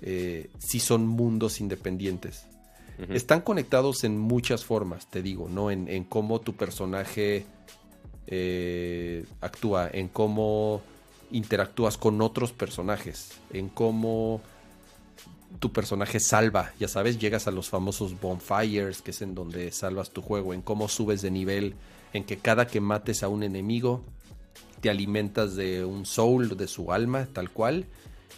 [0.00, 2.46] eh, sí son mundos independientes.
[3.08, 5.70] Están conectados en muchas formas, te digo, ¿no?
[5.70, 7.46] En, cómo tu personaje
[8.26, 10.82] eh, actúa, en cómo
[11.30, 14.42] interactúas con otros personajes, en cómo
[15.58, 20.10] tu personaje salva, ya sabes, llegas a los famosos bonfires, que es en donde salvas
[20.10, 21.74] tu juego, en cómo subes de nivel,
[22.12, 24.02] en que cada que mates a un enemigo,
[24.80, 27.86] te alimentas de un soul, de su alma, tal cual,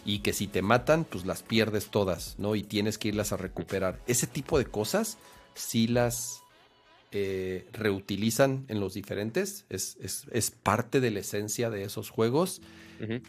[0.05, 2.55] y que si te matan, pues las pierdes todas, ¿no?
[2.55, 4.01] Y tienes que irlas a recuperar.
[4.07, 5.17] Ese tipo de cosas,
[5.53, 6.41] si las
[7.11, 9.95] eh, reutilizan en los diferentes, es,
[10.63, 12.61] parte de la esencia de esos juegos,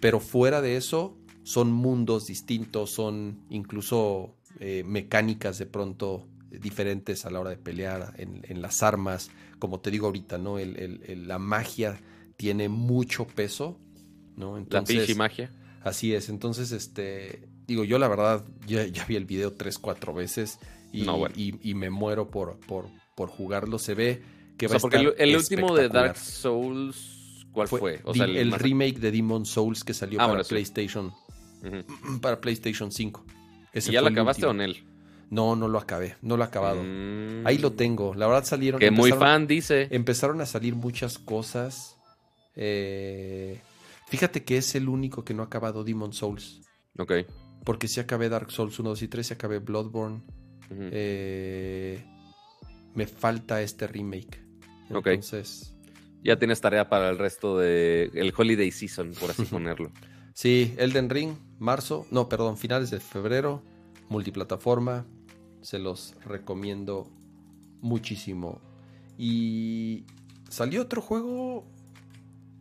[0.00, 7.30] pero fuera de eso, son mundos distintos, son incluso eh, mecánicas de pronto diferentes a
[7.30, 9.30] la hora de pelear en, las armas.
[9.58, 10.56] Como te digo ahorita, ¿no?
[10.58, 12.00] la magia
[12.36, 13.78] tiene mucho peso,
[14.36, 14.56] ¿no?
[14.58, 15.50] Entonces, la magia.
[15.82, 20.58] Así es, entonces, este, digo, yo la verdad ya, vi el video tres, cuatro veces
[20.92, 21.06] y,
[21.36, 23.78] y, me muero por, por, por, jugarlo.
[23.78, 24.22] Se ve
[24.56, 28.00] que va a porque el, último de Dark Souls, ¿cuál fue?
[28.04, 31.12] O sea, el, remake de Demon Souls que salió ah, para PlayStation,
[32.20, 33.24] para PlayStation 5.
[33.74, 34.84] ¿Y ya lo acabaste con él?
[35.30, 36.82] No, no lo acabé, no lo he acabado.
[36.82, 37.46] Mm.
[37.46, 38.14] Ahí lo tengo.
[38.14, 38.78] La verdad salieron.
[38.78, 39.88] Que muy fan dice.
[39.90, 41.96] Empezaron a salir muchas cosas.
[42.54, 43.60] Eh,
[44.06, 46.60] Fíjate que es el único que no ha acabado Demon Souls.
[46.98, 47.12] Ok.
[47.64, 50.22] Porque si acabé Dark Souls 1, 2 y 3, si acabé Bloodborne.
[50.70, 52.04] Eh,
[52.94, 54.40] me falta este remake.
[54.90, 55.74] Entonces.
[56.22, 59.90] Ya tienes tarea para el resto de el Holiday Season, por así ponerlo.
[60.32, 63.62] Sí, Elden Ring, marzo, no, perdón, finales de febrero,
[64.08, 65.06] multiplataforma,
[65.60, 67.08] se los recomiendo
[67.80, 68.60] muchísimo.
[69.16, 70.04] Y
[70.48, 71.64] salió otro juego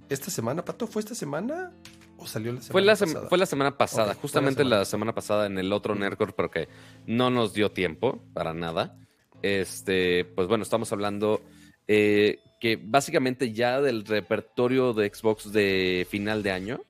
[0.09, 0.87] esta semana, Pato?
[0.87, 1.71] ¿Fue esta semana?
[2.17, 3.29] ¿O salió la semana fue la pasada?
[3.29, 5.13] Fue la semana pasada, justamente la semana.
[5.13, 6.69] pasada en el otro Nerdcore, pero que
[7.07, 8.97] no nos dio tiempo para nada.
[9.41, 11.41] Este, pues bueno, estamos hablando
[11.87, 16.81] eh, que básicamente ya del repertorio de Xbox de final de año,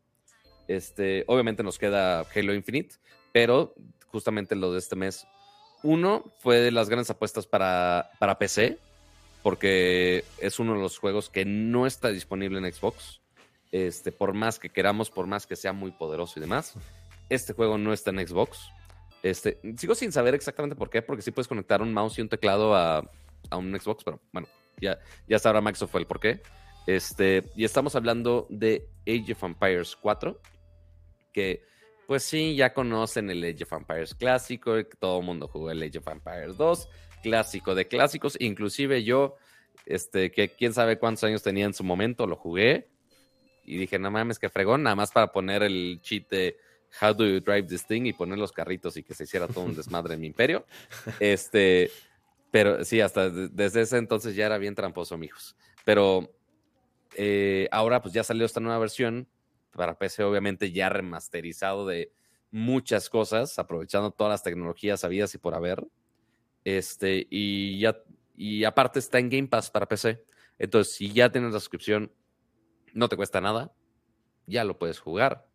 [0.67, 2.95] este, obviamente nos queda Halo Infinite,
[3.31, 3.73] pero
[4.07, 5.27] justamente lo de este mes,
[5.81, 8.77] uno fue de las grandes apuestas para, para PC,
[9.41, 13.21] porque es uno de los juegos que no está disponible en Xbox.
[13.71, 16.75] Este, por más que queramos, por más que sea muy poderoso y demás,
[17.29, 18.69] este juego no está en Xbox.
[19.23, 22.29] Este, sigo sin saber exactamente por qué, porque sí puedes conectar un mouse y un
[22.29, 23.09] teclado a,
[23.51, 24.47] un Xbox, pero bueno,
[24.79, 26.41] ya, ya sabrá Microsoft el por qué.
[26.87, 30.39] Este, y estamos hablando de Age of Empires 4,
[31.33, 31.63] que
[32.07, 35.81] pues sí, ya conocen el Age of Empires clásico, que todo el mundo jugó el
[35.81, 36.89] Age of Empires 2,
[37.23, 38.35] clásico de clásicos.
[38.39, 39.37] Inclusive yo,
[39.85, 42.89] este, que quién sabe cuántos años tenía en su momento, lo jugué.
[43.65, 46.57] Y dije, no mames, que fregón, nada más para poner el cheat de
[47.01, 49.63] How do you drive this thing y poner los carritos y que se hiciera todo
[49.63, 50.65] un desmadre en mi imperio.
[51.19, 51.89] Este,
[52.51, 55.55] pero sí, hasta desde ese entonces ya era bien tramposo, mijos.
[55.85, 56.29] Pero
[57.15, 59.27] eh, ahora pues ya salió esta nueva versión
[59.77, 62.13] para PC, obviamente ya remasterizado de
[62.51, 65.85] muchas cosas, aprovechando todas las tecnologías habidas y por haber.
[66.63, 67.97] Este, y ya,
[68.35, 70.23] y aparte está en Game Pass para PC.
[70.59, 72.11] Entonces, si ya tienes la suscripción,
[72.93, 73.73] no te cuesta nada,
[74.45, 75.47] ya lo puedes jugar.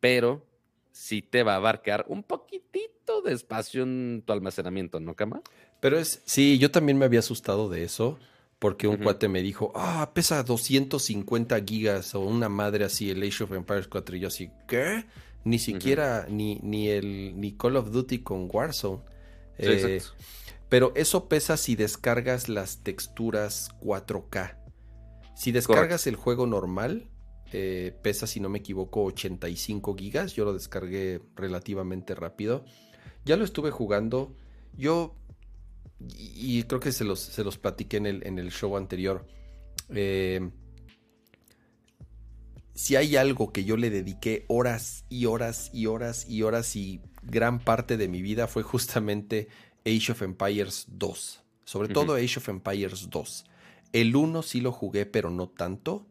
[0.00, 0.46] Pero
[0.90, 5.42] sí te va a abarcar un poquitito de espacio en tu almacenamiento, ¿no, Cama?
[5.80, 8.18] Pero es, sí, yo también me había asustado de eso,
[8.58, 13.44] porque un cuate me dijo, ah, pesa 250 gigas o una madre así, el Age
[13.44, 14.16] of Empires 4.
[14.16, 15.04] Y yo así, ¿qué?
[15.44, 19.02] Ni siquiera, ni, ni el ni Call of Duty con Warzone.
[19.58, 20.00] Eh,
[20.68, 24.56] pero eso pesa si descargas las texturas 4K.
[25.36, 27.08] Si descargas el juego normal,
[27.52, 30.34] eh, pesa, si no me equivoco, 85 gigas.
[30.34, 32.64] Yo lo descargué relativamente rápido.
[33.24, 34.34] Ya lo estuve jugando.
[34.76, 35.14] Yo,
[36.00, 39.26] y, creo que se los, se los platiqué en el, en el show anterior.
[39.90, 40.50] Eh,
[42.74, 47.00] si hay algo que yo le dediqué horas y horas y horas y horas y
[47.22, 49.48] gran parte de mi vida fue justamente
[49.86, 51.42] Age of Empires 2.
[51.64, 53.44] Sobre todo Age of Empires 2.
[53.92, 56.06] El 1 sí lo jugué, pero no tanto.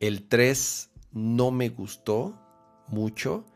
[0.00, 2.38] El 3 no me gustó
[2.88, 3.46] mucho.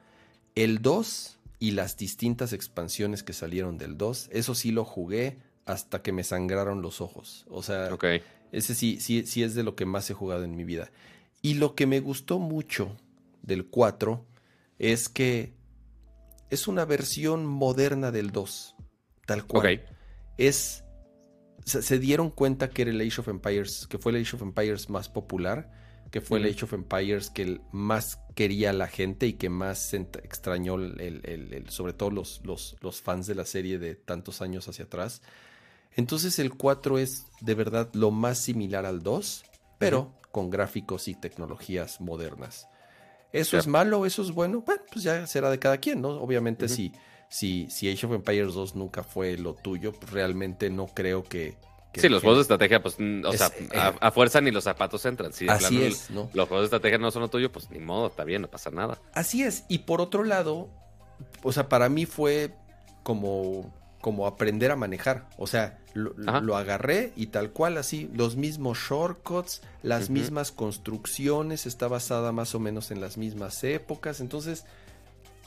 [0.55, 6.03] El 2 y las distintas expansiones que salieron del 2, eso sí lo jugué hasta
[6.03, 7.47] que me sangraron los ojos.
[7.49, 7.89] O sea,
[8.53, 10.91] ese sí, sí, sí es de lo que más he jugado en mi vida.
[11.43, 12.97] Y lo que me gustó mucho
[13.43, 14.25] del 4
[14.79, 15.55] es que
[16.51, 18.77] es una versión moderna del 2,
[19.27, 19.83] tal cual.
[20.37, 20.85] Es
[21.67, 24.89] se, dieron cuenta que era el Age of Empires, que fue el Age of Empires
[24.89, 25.71] más popular,
[26.11, 30.77] que fue el Age of Empires que más quería la gente y que más extrañó
[30.77, 35.23] el, sobre todo los, los, los, fans de la serie de tantos años hacia atrás.
[35.95, 39.45] Entonces el 4 es de verdad lo más similar al 2,
[39.79, 42.69] pero con gráficos y tecnologías modernas.
[43.33, 44.07] ¿Eso es malo?
[44.07, 44.63] ¿Eso es bueno?
[44.63, 46.11] Bueno, pues ya será de cada quien, ¿no?
[46.11, 46.93] Obviamente si,
[47.29, 51.57] si, si Age of Empires 2 nunca fue lo tuyo, pues realmente no creo que...
[51.97, 53.51] sí, los juegos de estrategia, pues, o sea,
[54.01, 55.33] a, fuerza ni los zapatos entran.
[55.33, 56.31] Si así es, ¿no?
[56.33, 58.71] Los juegos de estrategia no son lo tuyo, pues ni modo, está bien, no pasa
[58.71, 58.99] nada.
[59.13, 59.65] Así es.
[59.69, 60.69] Y por otro lado,
[61.43, 62.55] o sea, para mí fue
[63.03, 63.73] como
[64.07, 65.29] como aprender a manejar.
[65.37, 71.89] O sea, lo, agarré y tal cual así, los mismos shortcuts, las mismas construcciones, está
[71.89, 74.21] basada más o menos en las mismas épocas.
[74.21, 74.65] Entonces,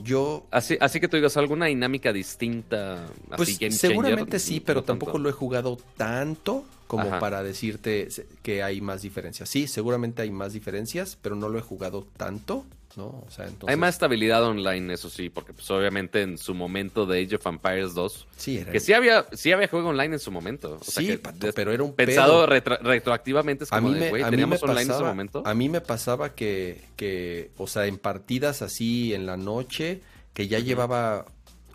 [0.03, 0.45] yo...
[0.51, 3.07] Así, así que tú digas, ¿alguna dinámica distinta?
[3.35, 8.07] Pues seguramente sí, pero tampoco lo he jugado tanto como para decirte
[8.41, 9.47] que hay más diferencias.
[9.47, 12.65] Sí, seguramente hay más diferencias, pero no lo he jugado tanto.
[12.95, 13.23] ¿No?
[13.25, 17.23] O sea, Hay más estabilidad online, eso sí, porque pues obviamente en su momento de
[17.23, 20.79] Age of Empires 2, sí, que sí había, sí había juego online en su momento.
[20.81, 21.19] sí,
[21.55, 25.43] pero era un pensado retroactivamente es como a mí me, teníamos online en su momento.
[25.45, 30.01] A mí me pasaba que, que, o sea, en partidas así en la noche,
[30.33, 31.25] que ya llevaba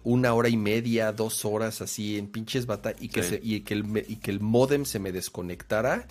[0.04, 3.74] una hora y media, dos horas así en pinches batallas y que se, y que
[3.74, 6.06] el y que el modem se me desconectara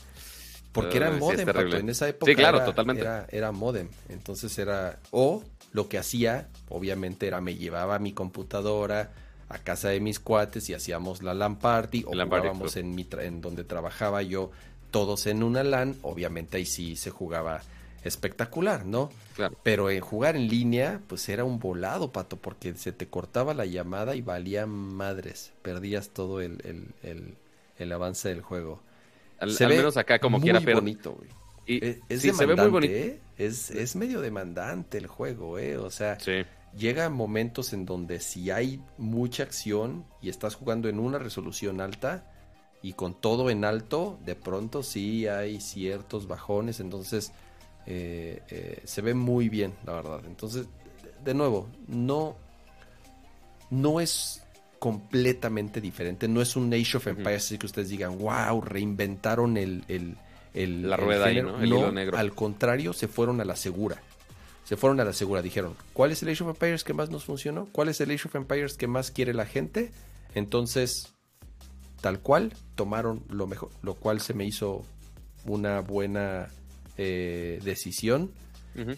[0.73, 2.31] porque era modem, en esa época.
[2.31, 3.05] Sí, claro, totalmente.
[3.29, 3.89] Era, modem.
[4.09, 4.99] Entonces era.
[5.11, 9.11] O lo que hacía, obviamente, era me llevaba mi computadora
[9.49, 13.41] a casa de mis cuates y hacíamos la LAN party o jugábamos en, mi en
[13.41, 14.51] donde trabajaba yo
[14.89, 15.95] todos en una LAN.
[16.01, 17.61] Obviamente ahí sí se jugaba
[18.03, 19.11] espectacular, ¿no?
[19.35, 19.55] Claro.
[19.61, 23.67] Pero en jugar en línea, pues era un volado, pato, porque se te cortaba la
[23.67, 25.53] llamada y valía madres.
[25.61, 26.87] Perdías todo el,
[27.77, 28.81] el avance del juego.
[29.43, 30.79] Al, menos acá como quiera, pero...
[30.79, 31.29] bonito, güey.
[31.65, 32.93] Y, es, se ve muy bonito.
[32.93, 33.19] ¿eh?
[33.37, 35.77] Es, es medio demandante el juego, ¿eh?
[35.77, 36.17] O sea,
[36.77, 42.29] llega momentos en donde si hay mucha acción y estás jugando en una resolución alta
[42.81, 47.31] y con todo en alto, de pronto sí hay ciertos bajones, entonces
[47.85, 50.21] eh, eh, se ve muy bien, la verdad.
[50.25, 50.67] Entonces,
[51.23, 52.35] de nuevo, no,
[53.69, 54.42] no es
[54.83, 56.27] completamente diferente.
[56.27, 60.97] No es un Age of Empires así que ustedes digan, wow, reinventaron el, el, la
[60.97, 61.57] rueda ahí, ¿no?
[61.57, 62.17] El hilo negro.
[62.17, 64.03] Al contrario, se fueron a la segura.
[64.65, 65.41] Se fueron a la segura.
[65.41, 67.69] Dijeron, ¿cuál es el Age of Empires que más nos funcionó?
[67.71, 69.93] ¿Cuál es el Age of Empires que más quiere la gente?
[70.35, 71.13] Entonces,
[72.01, 74.83] tal cual, tomaron lo mejor, lo cual se me hizo
[75.45, 76.49] una buena
[76.97, 78.33] eh, decisión.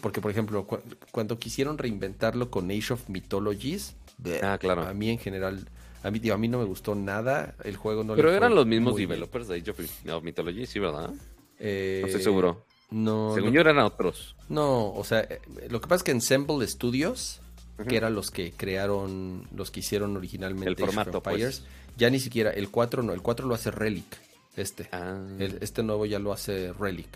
[0.00, 0.66] Porque, por ejemplo,
[1.12, 3.94] cuando quisieron reinventarlo con Age of Mythologies,
[4.42, 4.82] ah, claro.
[4.82, 5.66] a mí en general
[6.06, 7.56] a mí, a mí no me gustó nada.
[7.64, 11.12] El juego no Pero eran los mismos developers de Age of Mythology, sí, ¿verdad?
[11.58, 12.64] Eh, no estoy seguro.
[12.90, 13.34] No.
[13.34, 14.36] Según yo eran otros.
[14.48, 17.40] No, o sea, eh, lo que pasa es que Ensemble Studios,
[17.88, 21.64] que eran los que crearon, los que hicieron originalmente el formato, pues.
[21.96, 24.16] ya ni siquiera, el 4 no, el 4 lo hace Relic,
[24.56, 24.88] este.
[24.92, 25.18] Ah.
[25.38, 27.08] este nuevo ya lo hace Relic.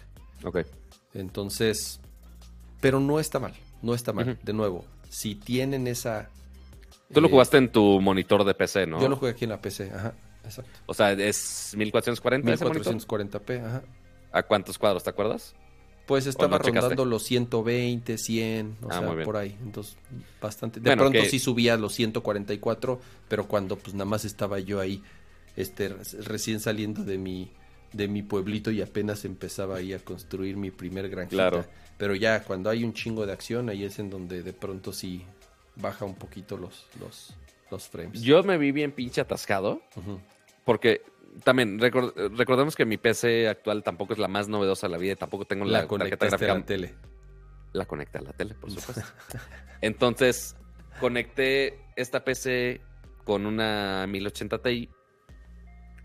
[0.43, 0.67] Ok.
[1.15, 2.01] Entonces,
[2.81, 4.37] pero no está mal, no está mal.
[4.43, 6.29] De nuevo, si tienen esa
[7.13, 9.01] Tú lo jugaste en tu monitor de PC, ¿no?
[9.01, 10.15] Yo lo jugué aquí en la PC, ajá,
[10.45, 10.71] exacto.
[10.87, 13.83] O sea, es 1440 1440p, ajá.
[14.33, 15.55] ¿A cuántos cuadros, te acuerdas?
[16.07, 19.57] Pues estaba rondando los 120, 100, o ah, sea, por ahí.
[19.63, 19.97] Entonces,
[20.41, 20.81] bastante.
[20.81, 25.03] De pronto sí subía a los 144, pero cuando pues nada más estaba yo ahí,
[25.57, 25.89] este,
[26.25, 27.51] recién saliendo de mi,
[27.93, 31.51] de mi pueblito y apenas empezaba ahí a construir mi primer granjita.
[31.51, 31.65] Claro.
[31.97, 35.25] Pero ya cuando hay un chingo de acción, ahí es en donde de pronto sí
[35.77, 37.35] baja un poquito los, los,
[37.71, 38.21] los frames.
[38.23, 39.83] Yo me vi bien pinche atascado.
[40.65, 41.03] Porque
[41.45, 45.17] también recordemos que mi PC actual tampoco es la más novedosa de la vida.
[45.17, 46.53] Tampoco tengo la, la tarjeta gráfica.
[46.53, 46.95] A la tele.
[47.73, 49.03] La conecté a la tele, por supuesto.
[49.81, 50.57] Entonces,
[50.99, 52.81] conecté esta PC
[53.25, 54.89] con una 1080 Ti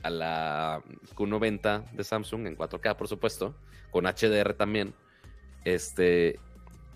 [0.03, 0.83] a la
[1.15, 3.55] Q90 de Samsung en 4K, por supuesto,
[3.89, 4.93] con HDR también.
[5.63, 6.39] Este,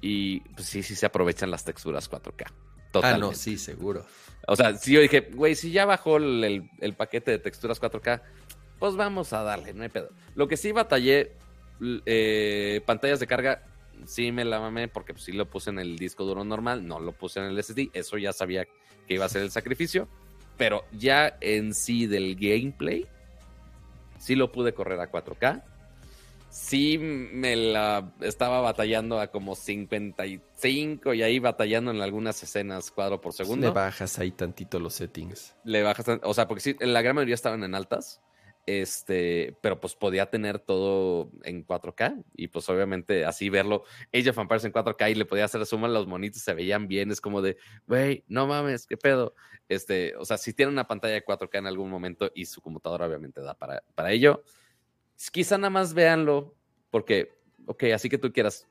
[0.02, 2.46] y pues sí, sí se aprovechan las texturas 4K.
[2.48, 2.54] Ah,
[2.92, 3.28] Totalmente.
[3.28, 4.06] no, sí, seguro.
[4.48, 7.80] O sea, si yo dije, güey, si ya bajó el, el- el paquete de texturas
[7.82, 8.22] 4K,
[8.80, 10.10] pues vamos a darle, no hay pedo.
[10.36, 11.34] Lo que sí batallé,
[12.06, 13.64] eh, pantallas de carga,
[14.06, 17.00] sí me la mamé porque pues, sí lo puse en el disco duro normal, no
[17.00, 18.66] lo puse en el SSD, eso ya sabía
[19.08, 20.08] que iba a ser el sacrificio,
[20.58, 23.06] pero ya en sí del gameplay,
[24.18, 25.64] sí lo pude correr a 4K.
[26.50, 33.22] Sí me la estaba batallando a como 55 y ahí batallando en algunas escenas cuadro
[33.22, 35.56] por segundo Le bajas ahí tantito los settings.
[35.64, 38.22] le bajas, o sea, porque sí, la gran mayoría estaban en altas,
[38.66, 44.38] este, pero pues podía tener todo en 4K y pues obviamente así verlo, Age of
[44.40, 47.42] Empires en 4K y le podía hacer suma, los monitos se veían bien, es como
[47.42, 47.58] de,
[47.88, 49.36] güey, no mames, qué pedo,
[49.70, 53.06] este, o sea, si tiene una pantalla de 4K en algún momento y su computadora
[53.06, 54.44] obviamente da para, para ello,
[55.32, 56.56] quizá nada más véanlo,
[56.92, 57.34] porque,
[57.66, 58.68] ok, así que tú quieras,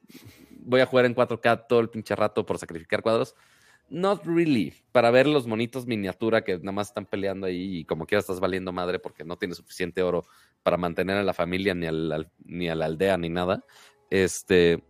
[0.60, 3.34] voy a jugar en 4K todo el pinche rato por sacrificar cuadros,
[3.90, 4.74] Not really.
[4.92, 8.38] Para ver los monitos miniatura que nada más están peleando ahí y como quiera estás
[8.38, 10.26] valiendo madre porque no tienes suficiente oro
[10.62, 13.64] para mantener a la familia ni, al- ni a la aldea ni nada.
[14.10, 14.82] Este,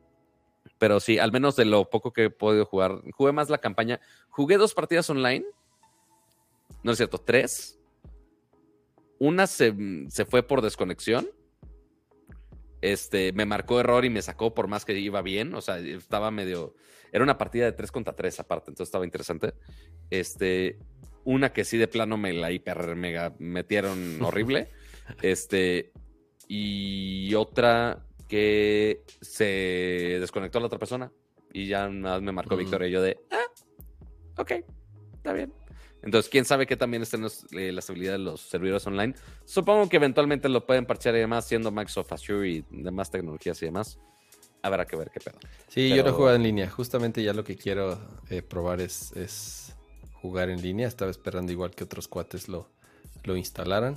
[0.78, 4.00] pero sí, al menos de lo poco que he podido jugar, jugué más la campaña.
[4.30, 5.44] Jugué dos partidas online.
[6.82, 7.78] No es cierto, tres.
[9.20, 9.72] Una se,
[10.08, 11.28] se fue por desconexión.
[12.80, 15.54] Este, me marcó error y me sacó por más que iba bien.
[15.54, 16.74] O sea, estaba medio.
[17.12, 19.54] Era una partida de 3 contra 3 aparte, entonces estaba interesante.
[20.10, 20.78] Este,
[21.24, 24.68] una que sí de plano me la hiper mega metieron horrible.
[25.22, 25.92] este,
[26.46, 31.10] y otra que se desconectó la otra persona
[31.52, 32.58] y ya nada más me marcó Mm.
[32.58, 32.88] victoria.
[32.88, 34.52] Y yo de, ah, ok,
[35.16, 35.52] está bien.
[36.02, 39.14] Entonces, quién sabe qué también estén los- eh, la estabilidad de los servidores online.
[39.44, 43.66] Supongo que eventualmente lo pueden parchear y demás, siendo Microsoft Azure y demás tecnologías y
[43.66, 43.98] demás.
[44.62, 45.38] Habrá que ver qué pedo.
[45.68, 46.68] Sí, yo no Pero- juego en línea.
[46.70, 47.98] Justamente ya lo que quiero
[48.30, 49.74] eh, probar es, es
[50.20, 50.86] jugar en línea.
[50.88, 52.68] Estaba esperando igual que otros cuates lo,
[53.24, 53.96] lo instalaran.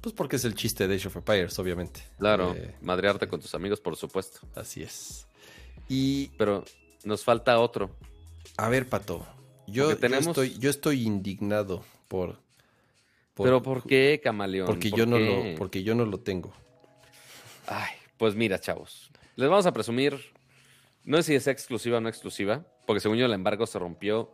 [0.00, 2.00] Pues porque es el chiste de Age of Empires, obviamente.
[2.18, 4.40] Claro, Eh, madrearte con tus amigos, por supuesto.
[4.54, 5.26] así es.
[5.88, 6.64] Y Pero
[7.04, 7.90] nos falta otro.
[8.56, 9.24] a ver, Pato.
[9.72, 12.38] Yo, Porque tenemos- yo, estoy, yo estoy indignado por...
[13.34, 14.66] por- Pero ¿por qué, Camaleón?
[14.66, 16.52] Porque ¿Por yo, no lo, porque yo no lo tengo.
[17.66, 19.10] Ay, pues mira, chavos.
[19.36, 20.18] Les vamos a presumir.
[21.04, 22.64] No sé si es exclusiva o no exclusiva.
[22.86, 24.30] Porque según yo el embargo se rompió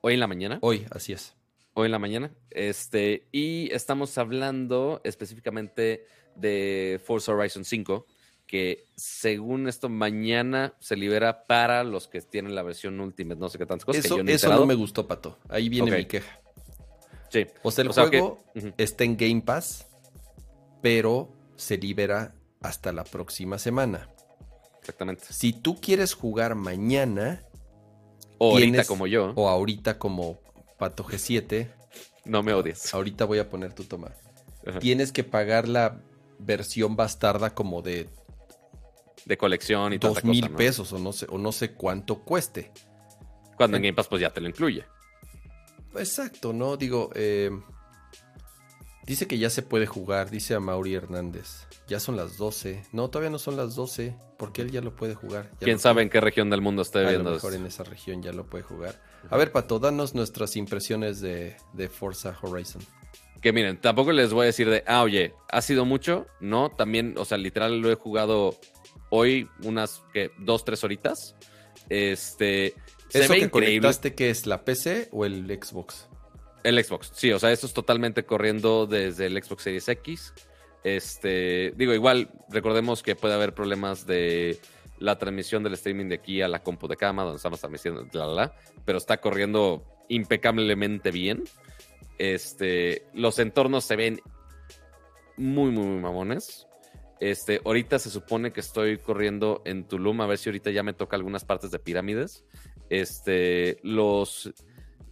[0.00, 0.58] hoy en la mañana.
[0.60, 1.34] Hoy, así es.
[1.74, 2.30] Hoy en la mañana.
[2.50, 8.06] Este, y estamos hablando específicamente de Forza Horizon 5,
[8.52, 13.56] que según esto mañana se libera para los que tienen la versión Ultimate, no sé
[13.56, 14.02] qué tantas cosas.
[14.02, 15.38] que Eso, yo eso no me gustó, Pato.
[15.48, 15.96] Ahí viene Ok.
[15.96, 16.38] mi queja.
[17.30, 17.46] Sí.
[17.62, 18.44] O sea, el O sea, juego
[18.76, 19.86] está en Game Pass,
[20.82, 24.10] pero se libera hasta la próxima semana.
[24.80, 25.24] Exactamente.
[25.30, 27.42] Si tú quieres jugar mañana
[28.36, 30.40] O ahorita como yo, o ahorita como
[30.78, 31.68] Pato G7,
[32.26, 32.92] no me odies.
[32.92, 34.12] ahorita voy a poner tu toma.
[34.78, 36.02] Tienes que pagar la
[36.38, 38.10] versión bastarda como de
[39.24, 42.72] De colección y dos mil pesos o no sé o no sé cuánto cueste.
[43.56, 44.84] Cuando en Game Pass pues ya te lo incluye.
[45.96, 46.76] Exacto, ¿no?
[46.76, 47.50] Digo, eh,
[49.06, 51.66] dice que ya se puede jugar, dice a Mauri Hernández.
[51.88, 52.82] Ya son las 12.
[52.92, 55.50] No, todavía no son las 12, porque él ya lo puede jugar.
[55.60, 57.66] Ya ¿Quién sabe puede- en qué región del mundo esté A lo viendo mejor en
[57.66, 59.00] esa región ya lo puede jugar.
[59.30, 62.82] A ver, Pato, danos nuestras impresiones de, de Forza Horizon.
[63.42, 66.26] Que miren, tampoco les voy a decir de, ah, oye, ¿ha sido mucho?
[66.40, 68.56] No, también, o sea, literal lo he jugado
[69.14, 71.36] hoy unas, que Dos, tres horitas.
[71.90, 72.74] Este,
[73.08, 73.80] se ¿Eso ve que increíble.
[73.80, 76.08] conectaste que es la PC o el Xbox?
[76.64, 80.32] El Xbox, sí, o sea, esto es totalmente corriendo desde el Xbox Series X.
[80.82, 84.58] Este, digo, igual, recordemos que puede haber problemas de
[84.98, 88.26] la transmisión del streaming de aquí a la compu de cama, donde estamos transmitiendo, la,
[88.26, 91.44] la, la, pero está corriendo impecablemente bien.
[92.18, 94.20] Este, los entornos se ven
[95.36, 96.66] muy, muy, muy mamones.
[97.22, 100.92] Este, ahorita se supone que estoy corriendo en Tulum, a ver si ahorita ya me
[100.92, 102.44] toca algunas partes de pirámides.
[102.90, 104.52] Este, los,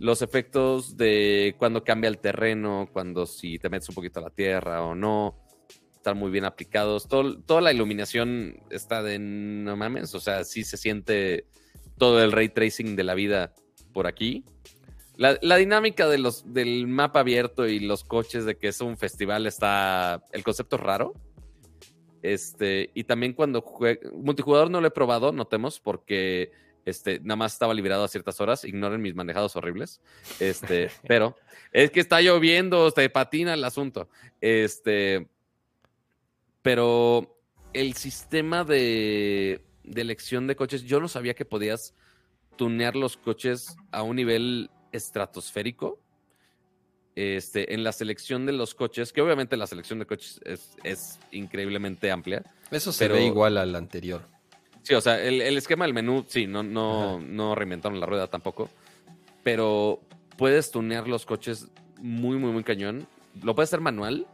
[0.01, 4.31] los efectos de cuando cambia el terreno, cuando si te metes un poquito a la
[4.31, 5.39] tierra o no,
[5.95, 7.07] están muy bien aplicados.
[7.07, 11.47] Todo, toda la iluminación está de no mames, o sea, sí se siente
[11.97, 13.55] todo el ray tracing de la vida
[13.93, 14.45] por aquí.
[15.17, 18.97] La, la dinámica de los, del mapa abierto y los coches de que es un
[18.97, 20.25] festival está.
[20.33, 21.15] El concepto es raro.
[22.23, 24.01] Este, y también cuando jugué.
[24.13, 26.53] Multijugador no lo he probado, notemos, porque
[26.85, 28.65] este, nada más estaba liberado a ciertas horas.
[28.65, 30.01] Ignoren mis manejados horribles.
[30.39, 31.37] Este, pero
[31.73, 34.09] es que está lloviendo, se patina el asunto.
[34.41, 35.29] Este,
[36.63, 37.37] pero
[37.73, 41.95] el sistema de, de elección de coches, yo no sabía que podías
[42.57, 45.99] tunear los coches a un nivel estratosférico.
[47.17, 50.41] Este, en la selección de los coches, que obviamente la selección de coches
[50.85, 52.43] es, increíblemente amplia.
[52.71, 54.23] Eso se ve igual al anterior.
[54.83, 58.71] Sí, o sea, el, esquema del menú, sí, no, no, no reinventaron la rueda tampoco.
[59.43, 60.01] Pero
[60.37, 61.69] puedes tunear los coches
[61.99, 63.07] muy, muy, muy cañón.
[63.43, 64.27] Lo puedes hacer manual.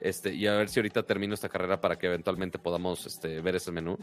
[0.00, 3.56] Este, y a ver si ahorita termino esta carrera para que eventualmente podamos este, ver
[3.56, 3.98] ese menú.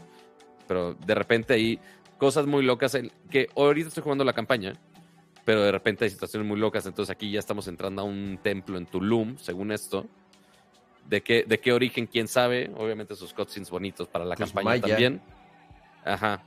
[0.66, 1.78] Pero de repente hay
[2.18, 2.96] cosas muy locas.
[3.30, 4.72] que ahorita estoy jugando la campaña,
[5.48, 6.84] pero de repente hay situaciones muy locas.
[6.84, 10.06] Entonces aquí ya estamos entrando a un templo en Tulum, según esto.
[11.08, 12.06] ¿De qué, de qué origen?
[12.06, 12.70] ¿Quién sabe?
[12.76, 15.22] Obviamente sus cutscenes bonitos para la campaña también.
[16.04, 16.44] Ajá.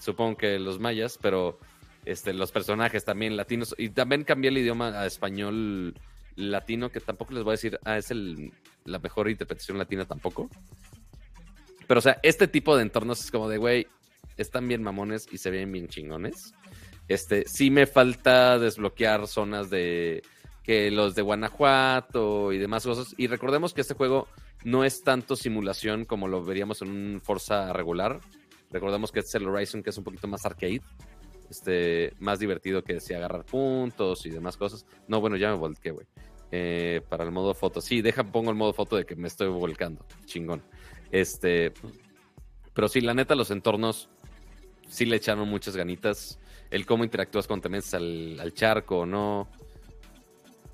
[0.00, 1.60] Supongo que los mayas, pero
[2.04, 3.72] este, los personajes también latinos.
[3.78, 5.94] Y también cambié el idioma a español
[6.34, 8.52] latino, que tampoco les voy a decir, ah, es el,
[8.84, 10.50] la mejor interpretación latina tampoco.
[11.86, 13.86] Pero, o sea, este tipo de entornos es como de, güey,
[14.36, 16.52] están bien mamones y se ven bien chingones.
[17.10, 20.22] Este, sí me falta desbloquear zonas de
[20.62, 23.14] que los de Guanajuato y demás cosas.
[23.16, 24.28] Y recordemos que este juego
[24.62, 28.20] no es tanto simulación como lo veríamos en un Forza regular.
[28.70, 30.82] Recordemos que es el Horizon, que es un poquito más arcade
[31.50, 34.86] este, más divertido que si agarrar puntos y demás cosas.
[35.08, 36.06] No, bueno, ya me volqué, güey.
[36.52, 37.80] Eh, para el modo foto.
[37.80, 40.06] Sí, deja, pongo el modo foto de que me estoy volcando.
[40.26, 40.62] Chingón.
[41.10, 41.72] Este.
[42.72, 44.08] Pero sí, la neta, los entornos
[44.88, 46.38] sí le echaron muchas ganitas.
[46.70, 49.48] El cómo interactúas cuando te metes al, charco o no.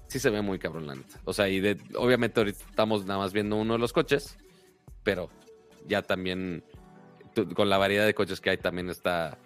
[0.08, 1.04] Sí se ve muy cabrón.
[1.24, 4.36] O sea, y de, obviamente ahorita estamos nada más viendo uno de los coches.
[5.02, 5.30] Pero
[5.86, 6.64] ya también
[7.54, 9.38] con la variedad de coches que hay también está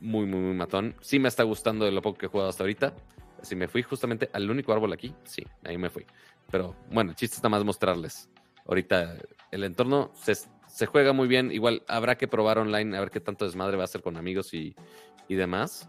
[0.00, 0.94] muy, muy, muy matón.
[1.00, 2.94] Sí me está gustando de lo poco que he jugado hasta ahorita.
[3.42, 6.04] Si me fui justamente al único árbol aquí, sí, ahí me fui.
[6.50, 8.28] Pero bueno, chiste está más mostrarles.
[8.66, 9.16] Ahorita
[9.50, 11.50] el entorno se, juega muy bien.
[11.52, 14.52] Igual habrá que probar online a ver qué tanto desmadre va a ser con amigos
[14.54, 14.74] y,
[15.28, 15.88] y demás.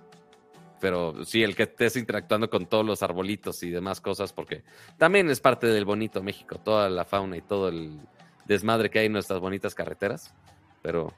[0.79, 4.63] Pero sí, el que estés interactuando con todos los arbolitos y demás cosas, porque
[4.97, 7.99] también es parte del bonito México, toda la fauna y todo el
[8.45, 10.33] desmadre que hay en nuestras bonitas carreteras.
[10.81, 11.13] Pero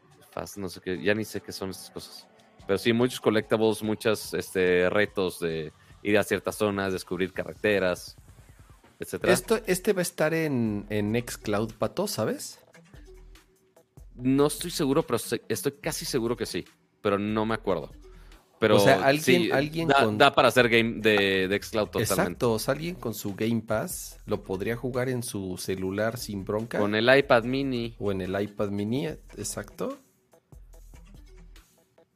[0.57, 2.27] no sé qué, ya ni sé qué son estas cosas.
[2.65, 5.73] Pero sí, muchos collectibles, muchos este, retos de
[6.03, 8.15] ir a ciertas zonas, descubrir carreteras,
[8.99, 9.33] etcétera.
[9.33, 12.59] Esto, este va a estar en, en Nextcloud, Pato, ¿sabes?
[14.15, 16.65] No estoy seguro, pero estoy casi seguro que sí.
[17.01, 17.91] Pero no me acuerdo.
[18.61, 22.13] Pero o sea, alguien, alguien da, da, para hacer game de, de Xcloud totalmente.
[22.13, 26.45] Exacto, o sea, alguien con su Game Pass lo podría jugar en su celular sin
[26.45, 26.77] bronca.
[26.77, 27.95] Con el iPad mini.
[27.97, 29.97] O en el iPad mini, exacto.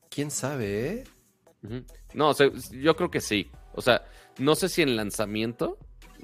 [0.07, 1.03] ¿Quién sabe, eh?
[2.13, 3.49] No, yo creo que sí.
[3.73, 4.05] O sea,
[4.37, 5.79] no sé si en lanzamiento,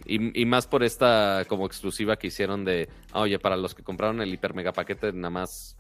[0.06, 4.22] y, más por esta como exclusiva que hicieron de, ah, oye, para los que compraron
[4.22, 5.78] el hiper mega paquete, nada más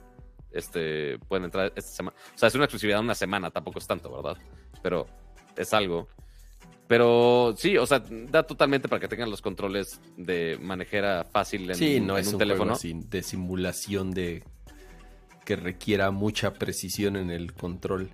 [0.51, 2.17] este, pueden entrar esta semana.
[2.33, 4.37] O sea, es una exclusividad de una semana, tampoco es tanto, ¿verdad?
[4.81, 5.07] Pero
[5.55, 6.07] es algo.
[6.87, 11.75] Pero sí, o sea, da totalmente para que tengan los controles de manejera fácil en,
[11.75, 12.77] sí, no es un, teléfono.
[12.81, 14.43] de simulación de
[15.45, 18.09] que requiera mucha precisión en el control.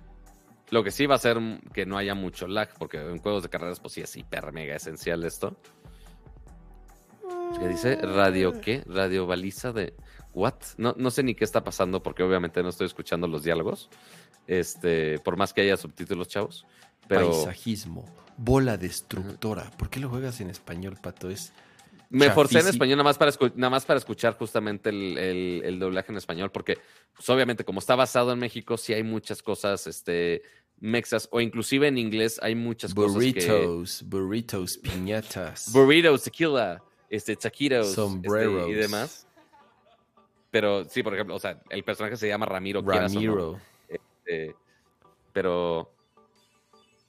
[0.70, 1.38] Lo que sí va a ser
[1.72, 4.76] que no haya mucho lag, porque en juegos de carreras, pues sí es hiper mega
[4.76, 5.56] esencial esto.
[7.58, 7.96] ¿Qué dice?
[7.96, 8.84] ¿Radio qué?
[8.86, 9.94] ¿Radio baliza de
[10.38, 10.54] what?
[10.76, 13.90] No, no sé ni qué está pasando, porque obviamente no estoy escuchando los diálogos.
[14.46, 16.66] Este, por más que haya subtítulos, chavos.
[17.06, 17.30] Pero...
[17.30, 18.04] Paisajismo,
[18.36, 19.70] bola destructora.
[19.76, 21.30] ¿Por qué lo juegas en español, Pato?
[21.30, 21.52] Es
[22.10, 26.18] me forcé en español nada más para, nada más para escuchar justamente el, doblaje en
[26.18, 26.78] español, porque
[27.14, 30.42] pues, obviamente como está basado en México, sí hay muchas cosas este,
[30.78, 34.04] mexas, o inclusive en inglés hay muchas burritos, cosas que...
[34.06, 35.72] Burritos, piñatas.
[35.72, 38.70] Burritos, tequila, este, taquitos este, Sombreros.
[38.70, 39.26] y demás.
[40.50, 42.82] Pero sí, por ejemplo, o sea, el personaje se llama Ramiro.
[42.82, 43.58] Ramiro.
[43.88, 44.54] Este,
[45.32, 45.92] pero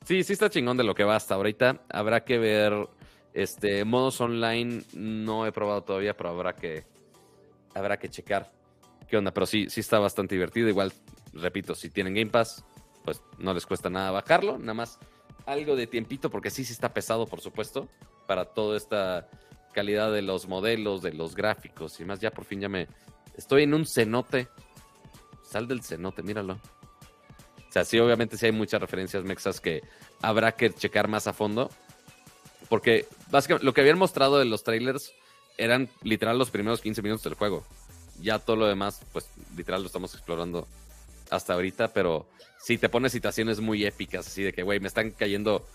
[0.05, 1.83] sí, sí está chingón de lo que va hasta ahorita.
[1.89, 2.89] Habrá que ver
[3.33, 6.85] este, modos online no he probado todavía, pero habrá que,
[7.73, 8.51] habrá que checar
[9.07, 9.31] qué onda.
[9.31, 10.67] Pero sí, sí está bastante divertido.
[10.67, 10.93] Igual,
[11.33, 12.63] repito, si tienen Game Pass,
[13.03, 14.57] pues no les cuesta nada bajarlo.
[14.57, 14.99] Nada más
[15.45, 17.87] algo de tiempito, porque sí, sí está pesado, por supuesto,
[18.27, 19.27] para toda esta
[19.73, 22.19] calidad de los modelos, de los gráficos y más.
[22.19, 22.87] Ya por fin ya me...
[23.39, 24.49] Estoy en un cenote.
[25.43, 26.55] Sal del cenote, míralo.
[26.55, 29.81] O sea, sí, obviamente sí hay muchas referencias mexas que
[30.21, 31.69] habrá que checar más a fondo.
[32.67, 35.13] Porque básicamente lo que habían mostrado de los trailers
[35.57, 37.63] eran literal los primeros 15 minutos del juego.
[38.21, 40.67] Ya todo lo demás, pues literal lo estamos explorando
[41.29, 42.27] hasta ahorita, pero
[42.59, 45.65] si te pones situaciones muy épicas, así de que, güey, me están cayendo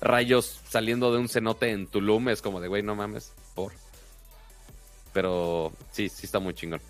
[0.00, 3.72] rayos saliendo de un cenote en Tulum, es como de, güey, no mames, por.
[5.16, 6.82] Pero sí, sí está muy chingón.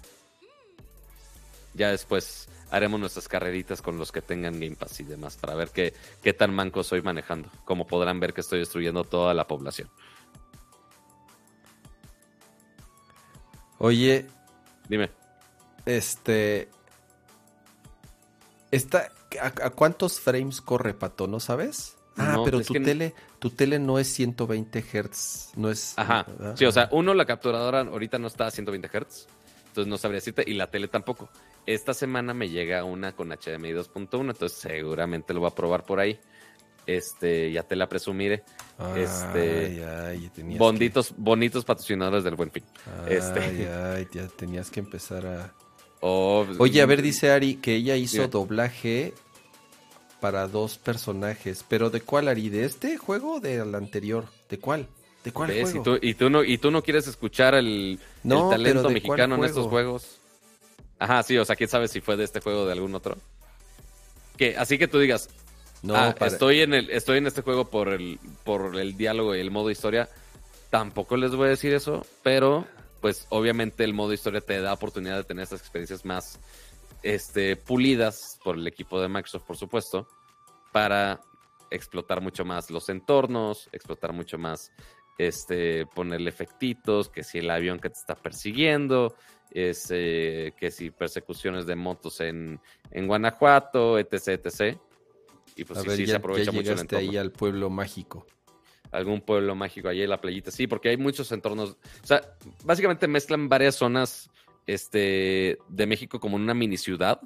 [1.74, 5.68] ya después haremos nuestras carreritas con los que tengan Game Pass y demás para ver
[5.70, 7.48] qué, qué tan manco soy manejando.
[7.64, 9.88] Como podrán ver que estoy destruyendo toda la población.
[13.78, 14.26] Oye,
[14.88, 15.12] Dime.
[15.84, 16.68] este.
[18.72, 21.28] Está, ¿a, a cuántos frames corre, Pato?
[21.28, 21.95] ¿No sabes?
[22.16, 25.50] Ah, No, pero tu que no- tele, tu tele no es 120 Hz.
[25.56, 25.92] No es.
[25.96, 26.24] Ajá.
[26.28, 26.56] ¿verdad?
[26.56, 29.26] Sí, o sea, uno, la capturadora ahorita no está a 120 Hz.
[29.68, 30.42] Entonces no sabría decirte.
[30.46, 31.28] Y la tele tampoco.
[31.66, 34.30] Esta semana me llega una con HDMI 2.1.
[34.30, 36.18] Entonces seguramente lo voy a probar por ahí.
[36.86, 38.44] Este, ya te la presumiré.
[38.78, 42.62] Ay, este, ay, tenías Bonitos, bonitos patrocinadores del buen fin.
[43.08, 43.40] que- este.
[43.40, 45.52] Ay, ay, ya tenías que empezar a.
[46.00, 49.14] Oh, Oye, a ver, dice Ari que ella hizo doblaje
[50.20, 51.64] para dos personajes.
[51.68, 52.48] ¿Pero de cuál, Ari?
[52.48, 54.26] ¿De este juego o del anterior?
[54.48, 54.86] ¿De cuál?
[55.24, 55.70] ¿De cuál ¿ves?
[55.72, 55.80] juego?
[55.80, 58.74] Y tú, y, tú no, y tú no quieres escuchar el, No, el talento pero
[58.80, 59.70] ¿de cuál mexicano en estos juego?
[59.98, 60.18] juegos.
[60.98, 63.16] Ajá, sí, o sea, quién sabe si fue de este juego o de algún otro.
[64.36, 65.28] Que, así que tú digas,
[65.82, 69.34] No, ah, para- estoy en el, estoy en este juego por el, por el diálogo
[69.34, 70.08] y el modo historia.
[70.70, 72.66] Tampoco les voy a decir eso, pero
[73.00, 76.38] pues obviamente el modo historia te da oportunidad de tener estas experiencias más
[77.02, 80.08] este, pulidas por el equipo de Microsoft, por supuesto,
[80.72, 81.20] para
[81.70, 84.72] explotar mucho más los entornos, explotar mucho más,
[85.18, 89.14] este, ponerle efectitos, que si el avión que te está persiguiendo,
[89.50, 92.60] es, eh, que si persecuciones de motos en,
[92.90, 94.78] en Guanajuato, etc, etc.
[95.56, 97.32] Y pues a sí, ver, sí, ya, se aprovecha ya mucho el entorno ahí al
[97.32, 98.26] pueblo mágico.
[98.90, 100.50] algún pueblo mágico allí en la playita.
[100.50, 101.70] Sí, porque hay muchos entornos.
[101.70, 102.20] O sea,
[102.64, 104.30] básicamente mezclan varias zonas
[104.66, 107.20] este, de México como en una mini ciudad.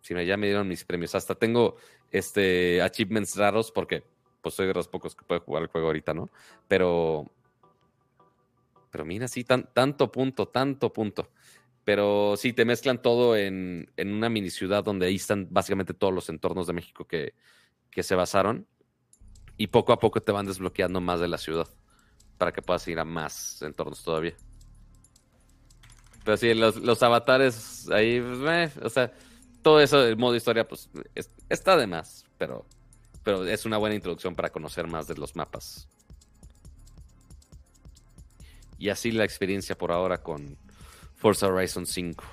[0.00, 1.14] Si me, ya me dieron mis premios.
[1.14, 1.76] Hasta tengo
[2.10, 4.04] este, achievements raros porque
[4.40, 6.30] pues soy de los pocos que puede jugar el juego ahorita, ¿no?
[6.66, 7.26] Pero.
[8.90, 11.30] Pero mira, sí, tan, tanto punto, tanto punto.
[11.84, 16.14] Pero sí, te mezclan todo en, en una mini ciudad donde ahí están básicamente todos
[16.14, 17.34] los entornos de México que,
[17.90, 18.66] que se basaron
[19.58, 21.68] y poco a poco te van desbloqueando más de la ciudad
[22.38, 24.34] para que puedas ir a más entornos todavía.
[26.24, 29.12] Pero sí, los, los avatares ahí, pues, meh, o sea,
[29.62, 32.66] todo eso del modo historia, pues es- está de más, pero,
[33.24, 35.88] pero es una buena introducción para conocer más de los mapas.
[38.78, 40.56] Y así la experiencia por ahora con
[41.16, 42.24] Forza Horizon 5.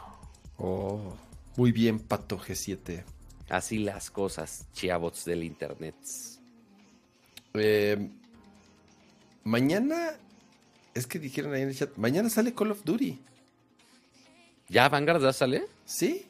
[0.58, 1.16] Oh,
[1.58, 3.04] muy bien, Pato G7.
[3.50, 5.96] Así las cosas, chiabots del internet.
[7.54, 8.10] Eh,
[9.44, 10.12] mañana,
[10.94, 13.20] es que dijeron ahí en el chat, mañana sale Call of Duty.
[14.70, 15.66] ¿Ya Vanguard ya sale?
[15.86, 16.26] Sí,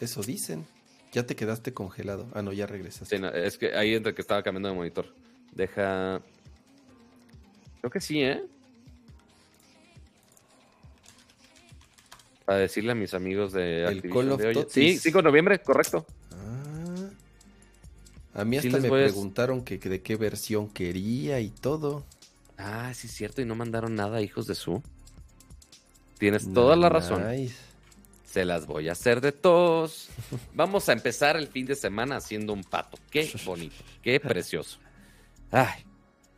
[0.00, 0.66] eso dicen.
[1.12, 2.28] Ya te quedaste congelado.
[2.34, 3.16] Ah, no, ya regresaste.
[3.16, 5.06] Sí, no, es que ahí entre que estaba cambiando de monitor.
[5.52, 6.20] Deja.
[7.80, 8.44] Creo que sí, ¿eh?
[12.44, 14.70] Para decirle a mis amigos de El Activision Call of de, Duty.
[14.92, 16.06] Sí, 5 de noviembre, correcto.
[16.32, 17.08] Ah.
[18.40, 21.50] A mí Sí hasta les me a- preguntaron que, que de qué versión quería y
[21.50, 22.04] todo.
[22.56, 24.82] Ah, sí, es cierto, y no mandaron nada, hijos de su.
[26.18, 27.22] Tienes toda la razón.
[28.30, 30.08] Se las voy a hacer de todos.
[30.54, 32.98] Vamos a empezar el fin de semana haciendo un pato.
[33.10, 34.78] Qué bonito, qué precioso.
[35.50, 35.84] Ay,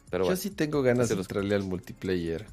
[0.08, 0.40] pero Yo bueno.
[0.40, 2.46] sí tengo ganas de entrarle al multiplayer.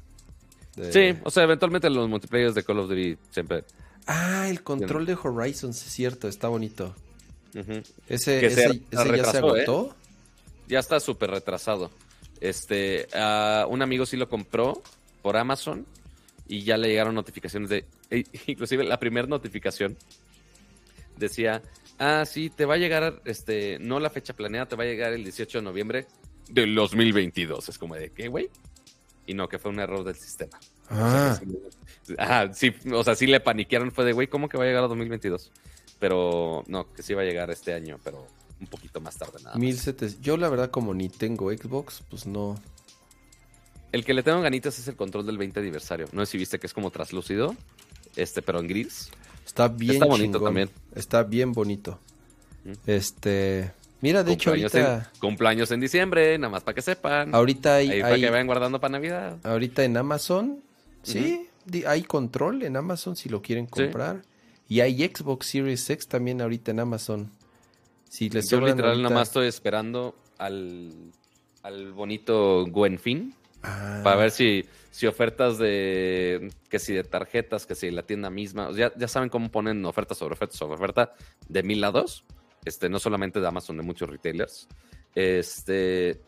[0.74, 3.64] De- Sí, o sea, eventualmente los multiplayers de Call of Duty siempre.
[4.06, 6.94] Ah, el control de Horizon, sí es cierto, está bonito.
[8.08, 9.38] Ese, ese- ya se ¿eh?
[9.38, 9.94] agotó.
[10.68, 11.90] Ya está súper retrasado.
[12.40, 13.06] Este,
[13.68, 14.82] un amigo sí lo compró
[15.22, 15.86] por Amazon
[16.48, 19.96] y ya le llegaron notificaciones de, e- inclusive la primera notificación
[21.16, 21.62] decía,
[21.98, 25.12] ah, sí, te va a llegar, este, no la fecha planeada, te va a llegar
[25.12, 26.06] el 18 de noviembre
[26.48, 27.68] del 2022.
[27.68, 28.48] Es como de, ¿qué, güey?
[29.26, 30.58] Y no, que fue un error del sistema.
[30.90, 31.38] Ah,
[32.16, 34.84] Ajá, sí, o sea, sí le paniquearon, fue de, güey, ¿cómo que va a llegar
[34.84, 35.50] a 2022?
[35.98, 38.26] Pero no, que sí va a llegar este año, pero
[38.60, 39.50] un poquito más tarde nada.
[39.50, 39.58] más.
[39.58, 40.20] 1700.
[40.22, 42.58] Yo la verdad como ni tengo Xbox, pues no.
[43.92, 46.06] El que le tengo ganitas es el control del 20 aniversario.
[46.12, 47.56] No sé si viste que es como traslúcido,
[48.16, 49.10] este, pero en gris.
[49.46, 50.44] Está bien Está bonito chingón.
[50.44, 50.70] también.
[50.94, 51.98] Está bien bonito.
[52.86, 57.34] Este, mira, de hecho ahorita en, cumpleaños en diciembre, nada más para que sepan.
[57.34, 59.38] ahorita hay, para que vayan guardando para Navidad.
[59.42, 60.60] ahorita en Amazon,
[61.02, 61.48] sí,
[61.86, 64.22] hay control en Amazon si lo quieren comprar.
[64.70, 67.30] Y hay Xbox Series X también ahorita en Amazon.
[68.10, 70.92] Si les Yo literal ahorita- nada más estoy esperando al,
[71.62, 77.74] al bonito Gwenfin Ah, para ver si, si ofertas de que si de tarjetas, que
[77.74, 80.74] si la tienda misma, o sea, ya, ya saben cómo ponen oferta sobre oferta sobre
[80.76, 81.14] oferta
[81.48, 82.24] de mil lados,
[82.64, 84.68] este, no solamente de Amazon, de muchos retailers.
[85.14, 86.20] Este,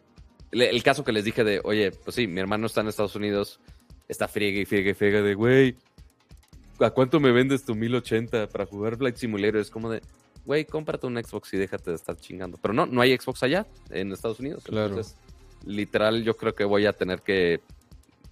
[0.50, 3.14] le- el caso que les dije de, oye, pues sí, mi hermano está en Estados
[3.16, 3.60] Unidos,
[4.08, 5.76] está friegue y friegue y friegue de, güey,
[6.80, 9.60] ¿a cuánto me vendes tu 1080 para jugar Flight Simulator?
[9.60, 10.02] Es como de,
[10.44, 12.58] güey, cómprate un Xbox y déjate de estar chingando.
[12.60, 14.64] Pero no, no hay Xbox allá, en Estados Unidos.
[14.64, 14.88] Claro.
[14.88, 15.16] Entonces,
[15.64, 17.60] literal, yo creo que voy a tener que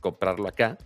[0.01, 0.79] comprarlo acá,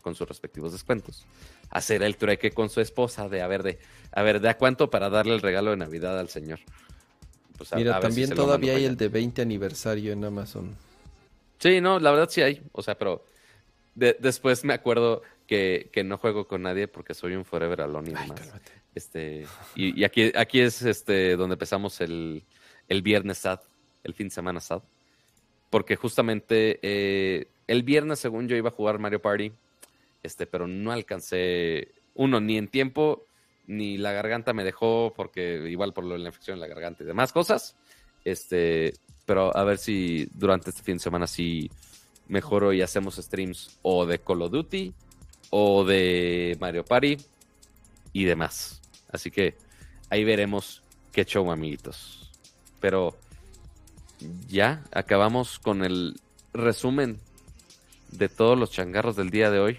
[0.00, 1.24] con sus respectivos descuentos.
[1.70, 3.78] Hacer el trueque con su esposa de, a ver, de,
[4.12, 6.58] a ver, ¿de a cuánto para darle el regalo de Navidad al señor?
[7.56, 10.76] Pues a- Mira, a ver si también todavía hay el de 20 aniversario en Amazon.
[11.58, 12.62] Sí, no, la verdad sí hay.
[12.72, 13.24] O sea, pero
[13.94, 18.10] de- después me acuerdo que, que no juego con nadie porque soy un Forever Alone
[18.10, 18.40] y demás.
[18.94, 19.46] Este,
[19.76, 22.44] y, y aquí, aquí es este donde empezamos el,
[22.88, 23.60] el viernes sad,
[24.02, 24.82] el fin de semana sad.
[25.72, 29.52] Porque justamente eh, el viernes, según yo, iba a jugar Mario Party,
[30.22, 33.24] este, pero no alcancé, uno, ni en tiempo,
[33.66, 37.02] ni la garganta me dejó, porque igual por lo de la infección en la garganta
[37.02, 37.74] y demás cosas.
[38.22, 38.92] Este,
[39.24, 41.70] pero a ver si durante este fin de semana sí
[42.28, 44.92] mejoro y hacemos streams o de Call of Duty
[45.48, 47.16] o de Mario Party
[48.12, 48.82] y demás.
[49.10, 49.56] Así que
[50.10, 52.30] ahí veremos qué show, amiguitos.
[52.78, 53.16] Pero
[54.48, 56.20] ya acabamos con el
[56.52, 57.18] resumen
[58.10, 59.78] de todos los changarros del día de hoy.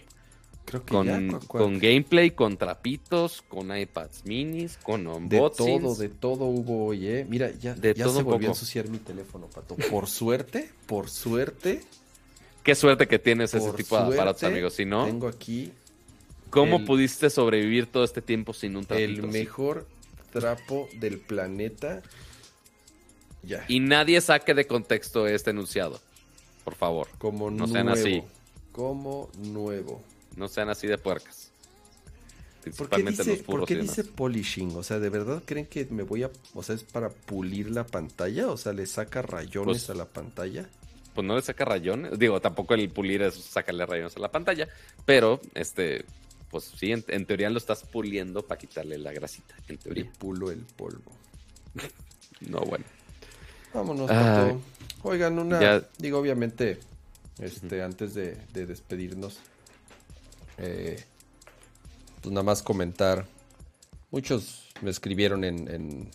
[0.66, 1.40] Creo que Con, ya.
[1.48, 5.82] con gameplay, con trapitos, con iPads minis, con de unboxings.
[5.82, 7.26] todo, de todo hubo hoy, ¿eh?
[7.30, 9.76] Mira, ya, De ya todo se volvió a ensuciar mi teléfono, Pato.
[9.76, 11.82] Por suerte, por suerte,
[12.64, 14.74] Qué suerte que tienes ese tipo de aparatos, amigos.
[14.76, 15.74] Si no, tengo aquí
[16.50, 19.10] ¿cómo el- pudiste sobrevivir todo este tiempo sin un trapito?
[19.10, 19.86] el mejor
[20.32, 22.02] trapo del planeta.
[23.44, 23.66] Ya.
[23.68, 26.00] Y nadie saque de contexto este enunciado.
[26.64, 27.74] Por favor, como no nuevo.
[27.74, 28.24] sean así.
[28.72, 30.02] Como nuevo.
[30.38, 31.52] no sean así de puercas.
[32.78, 34.76] ¿Por qué Principalmente dice, los por furros qué dice polishing?
[34.78, 36.32] O sea, ¿de verdad creen que me voy a...
[36.54, 38.48] O sea, es para pulir la pantalla?
[38.50, 40.70] O sea, ¿le saca rayones Pues- a la pantalla?
[41.14, 42.18] Pues no le saca rayones.
[42.18, 44.68] Digo, tampoco el pulir es sacarle rayones a la pantalla.
[45.06, 46.06] Pero, este,
[46.50, 49.54] pues sí, en, en teoría lo estás puliendo para quitarle la grasita.
[49.68, 50.12] En Le teoría.
[50.18, 51.12] pulo el polvo.
[52.42, 52.84] No, bueno.
[53.74, 54.18] Vámonos, Ay.
[54.18, 54.62] Pato.
[55.04, 55.60] Oigan, una...
[55.62, 55.88] Ya.
[55.98, 56.80] Digo, obviamente,
[57.40, 59.40] este, antes de, de despedirnos,
[60.58, 61.04] eh,
[62.22, 63.26] pues nada más comentar.
[64.12, 66.12] Muchos me escribieron en, en,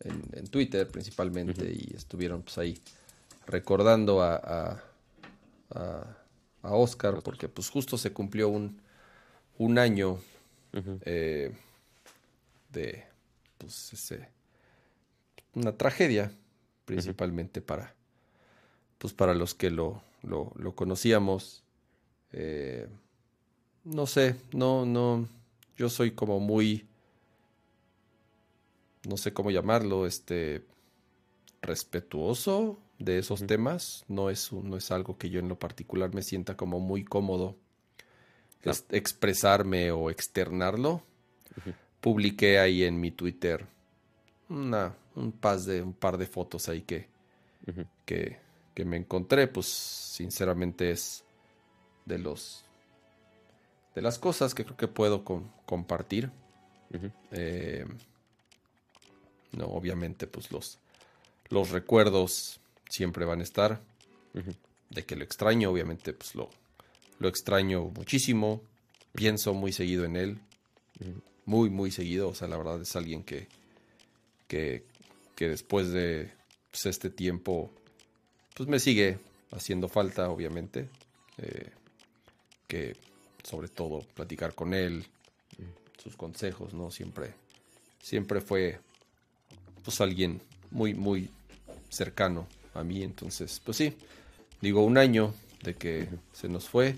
[0.00, 2.80] en- en Twitter principalmente y estuvieron pues ahí
[3.46, 4.82] recordando a, a,
[5.74, 6.16] a-
[6.62, 8.80] a Oscar porque pues justo se cumplió un,
[9.58, 10.18] un año
[11.04, 11.52] eh,
[12.72, 13.04] de
[13.58, 14.28] pues ese
[15.54, 16.30] una tragedia
[16.86, 17.94] principalmente para
[18.98, 21.62] pues para los que lo, lo, lo conocíamos.
[22.32, 22.88] Eh,
[23.84, 25.28] no sé no no
[25.76, 26.86] yo soy como muy
[29.04, 30.64] no sé cómo llamarlo este
[31.62, 34.04] respetuoso de esos temas.
[34.08, 37.04] No es un- no es algo que yo en lo particular me sienta como muy
[37.04, 37.56] cómodo
[38.64, 38.72] No.
[38.90, 41.02] expresarme o externarlo.
[42.00, 43.64] Publiqué ahí en mi Twitter
[44.48, 47.08] una, un, pas de, un par de fotos ahí que,
[48.04, 48.38] que,
[48.74, 51.24] que me encontré, pues sinceramente es
[52.04, 52.62] de los
[53.94, 56.30] de las cosas que creo que puedo com- compartir.
[57.32, 57.86] Eh,
[59.52, 60.78] no, obviamente, pues los,
[61.48, 63.80] los recuerdos siempre van a estar.
[64.90, 66.50] De que lo extraño, obviamente, pues lo,
[67.18, 68.60] lo extraño muchísimo.
[69.14, 70.38] Pienso muy seguido en él.
[71.46, 72.28] Muy, muy seguido.
[72.28, 73.48] O sea, la verdad es alguien que,
[74.46, 74.84] que,
[75.36, 76.32] que después de
[76.72, 77.70] pues, este tiempo,
[78.54, 79.18] pues me sigue
[79.52, 80.88] haciendo falta, obviamente.
[81.38, 81.70] Eh,
[82.66, 82.96] que
[83.44, 85.06] sobre todo platicar con él,
[86.02, 86.90] sus consejos, ¿no?
[86.90, 87.34] Siempre,
[88.02, 88.80] siempre fue
[89.84, 90.40] pues alguien
[90.70, 91.30] muy, muy
[91.88, 93.02] cercano a mí.
[93.02, 93.96] Entonces, pues sí,
[94.60, 96.96] digo un año de que se nos fue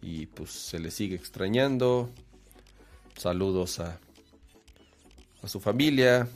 [0.00, 2.10] y pues se le sigue extrañando.
[3.16, 3.98] Saludos a,
[5.42, 6.28] a su familia,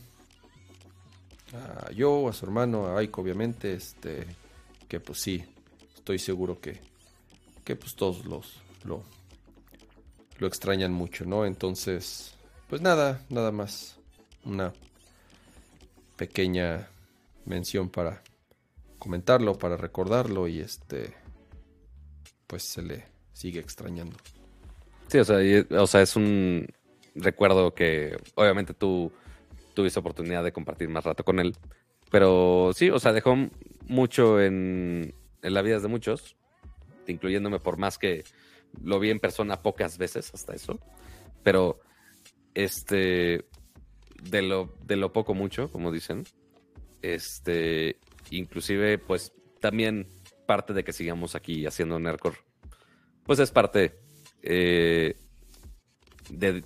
[1.56, 4.26] a yo, a su hermano, a Aiko, obviamente, este,
[4.88, 5.44] que pues sí,
[5.94, 6.80] estoy seguro que,
[7.64, 9.02] que pues todos los, lo,
[10.38, 11.44] lo extrañan mucho, ¿no?
[11.44, 12.34] Entonces,
[12.68, 13.96] pues nada, nada más,
[14.44, 14.72] una
[16.16, 16.88] pequeña
[17.44, 18.22] mención para
[18.98, 21.14] comentarlo, para recordarlo y este,
[22.46, 24.16] pues se le sigue extrañando.
[25.08, 25.38] Sí, o sea,
[25.70, 26.66] o sea, es un
[27.14, 29.12] recuerdo que obviamente tú
[29.76, 31.56] tuviste oportunidad de compartir más rato con él.
[32.10, 33.36] Pero sí, o sea, dejó
[33.86, 36.36] mucho en, en la vida de muchos,
[37.06, 38.24] incluyéndome por más que
[38.82, 40.80] lo vi en persona pocas veces hasta eso.
[41.44, 41.78] Pero
[42.54, 43.44] este
[44.22, 46.24] de lo, de lo poco mucho, como dicen.
[47.02, 47.98] Este,
[48.30, 50.08] inclusive, pues, también
[50.46, 52.38] parte de que sigamos aquí haciendo Nerdcore.
[53.24, 53.98] Pues es parte
[54.42, 55.16] eh,
[56.30, 56.62] de,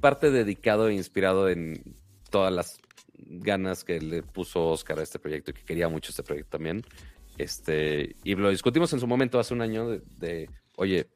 [0.00, 1.97] parte dedicado e inspirado en
[2.30, 2.78] todas las
[3.14, 6.82] ganas que le puso Oscar a este proyecto y que quería mucho este proyecto también.
[7.36, 11.08] Este, y lo discutimos en su momento hace un año de, oye,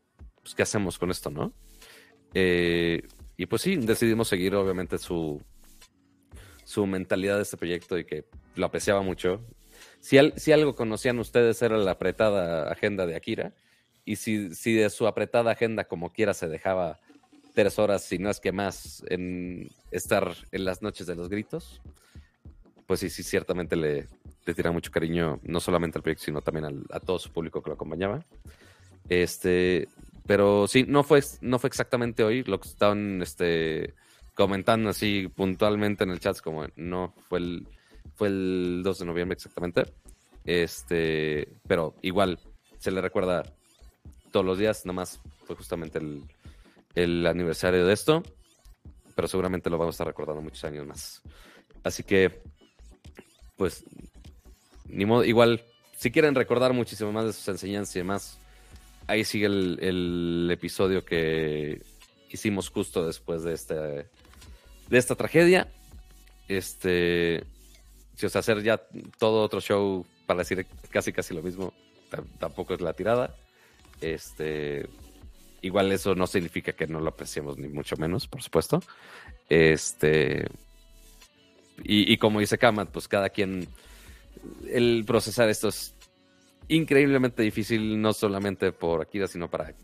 [0.42, 1.52] pues, ¿qué hacemos con esto, no?
[2.34, 3.02] Eh,
[3.36, 5.42] y pues sí, decidimos seguir obviamente su,
[6.64, 8.24] su mentalidad de este proyecto y que
[8.54, 9.44] lo apreciaba mucho.
[10.00, 13.54] Si, si algo conocían ustedes era la apretada agenda de Akira,
[14.04, 17.00] y si, si de su apretada agenda como quiera se dejaba
[17.54, 21.80] tres horas, si no es que más, en estar en las noches de los gritos,
[22.86, 24.08] pues sí, sí, ciertamente le,
[24.44, 27.70] le tira mucho cariño, no solamente al proyecto, sino también a todo su público que
[27.70, 28.24] lo acompañaba.
[29.08, 29.88] Este,
[30.26, 33.94] pero sí, no fue, no fue exactamente hoy lo que estaban este,
[34.34, 37.66] comentando así puntualmente en el chat, como no, fue el,
[38.14, 39.84] fue el 2 de noviembre exactamente.
[40.44, 42.38] Este, pero igual
[42.78, 43.44] se le recuerda
[44.32, 46.22] todos los días, nada más fue justamente el,
[46.94, 48.22] el aniversario de esto,
[49.14, 51.22] pero seguramente lo vamos a estar recordando muchos años más.
[51.84, 52.42] Así que,
[53.56, 53.84] pues,
[54.86, 55.62] ni modo, igual,
[55.96, 58.38] si quieren recordar muchísimo más de sus enseñanzas y demás,
[59.06, 61.82] ahí sigue el, episodio que
[62.30, 65.68] hicimos justo después de este de esta tragedia.
[66.48, 67.44] Este,
[68.14, 68.80] si os hacer ya
[69.18, 71.72] todo otro show para decir casi casi lo mismo,
[72.38, 73.34] tampoco es la tirada.
[74.00, 74.86] Este,
[75.62, 78.82] igual eso no significa que no lo apreciemos ni mucho menos, por supuesto.
[79.48, 80.46] Este,
[81.84, 83.66] y, como dice Kamat, pues cada quien
[84.68, 85.94] el procesar esto es
[86.68, 89.74] increíblemente difícil, no solamente por Akira, sino para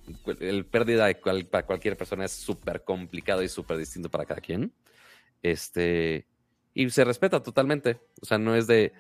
[0.40, 4.72] el pérdida de para cualquier persona es súper complicado y súper distinto para cada quien.
[5.42, 6.26] Este,
[6.74, 8.00] y se respeta totalmente.
[8.20, 8.92] O sea, no es de,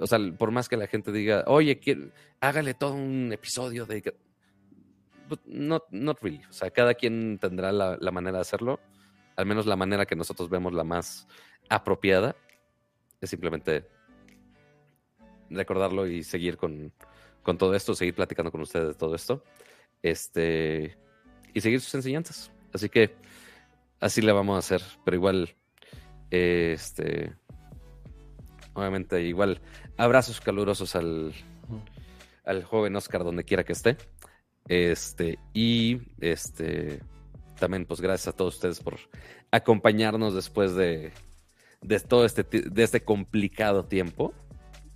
[0.00, 1.80] o sea, por más que la gente diga, oye,
[2.40, 4.14] hágale todo un episodio de...
[5.28, 6.42] Pues, not, not really.
[6.48, 8.80] O sea, cada quien tendrá la, manera de hacerlo.
[9.36, 11.26] Al menos la manera que nosotros vemos la más
[11.68, 12.36] apropiada
[13.20, 13.88] es simplemente
[15.50, 16.92] recordarlo y seguir con,
[17.42, 19.42] con todo esto, seguir platicando con ustedes de todo esto.
[20.02, 20.96] Este,
[21.52, 22.52] y seguir sus enseñanzas.
[22.72, 23.14] Así que
[24.00, 24.82] así le vamos a hacer.
[25.04, 25.54] Pero igual,
[26.30, 27.34] este,
[28.74, 29.60] obviamente, igual,
[29.96, 31.32] abrazos calurosos al,
[32.44, 33.96] al joven Oscar donde quiera que esté.
[34.68, 37.02] Este, y este,
[37.58, 38.98] también, pues gracias a todos ustedes por
[39.50, 41.12] acompañarnos después de,
[41.82, 44.34] de todo este, de este complicado tiempo.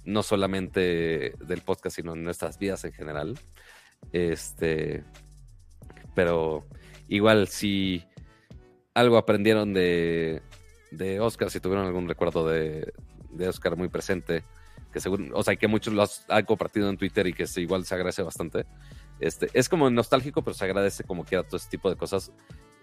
[0.04, 3.38] No solamente del podcast, sino en nuestras vidas en general.
[4.12, 5.04] Este,
[6.14, 6.66] pero
[7.08, 8.04] igual, si
[8.94, 10.40] algo aprendieron de,
[10.90, 12.92] de Oscar, si tuvieron algún recuerdo de,
[13.30, 14.42] de Oscar muy presente,
[14.92, 17.94] que según, o sea, que muchos lo han compartido en Twitter y que igual se
[17.94, 18.64] agradece bastante.
[19.20, 22.32] Este, es como nostálgico, pero se agradece como quiera todo este tipo de cosas,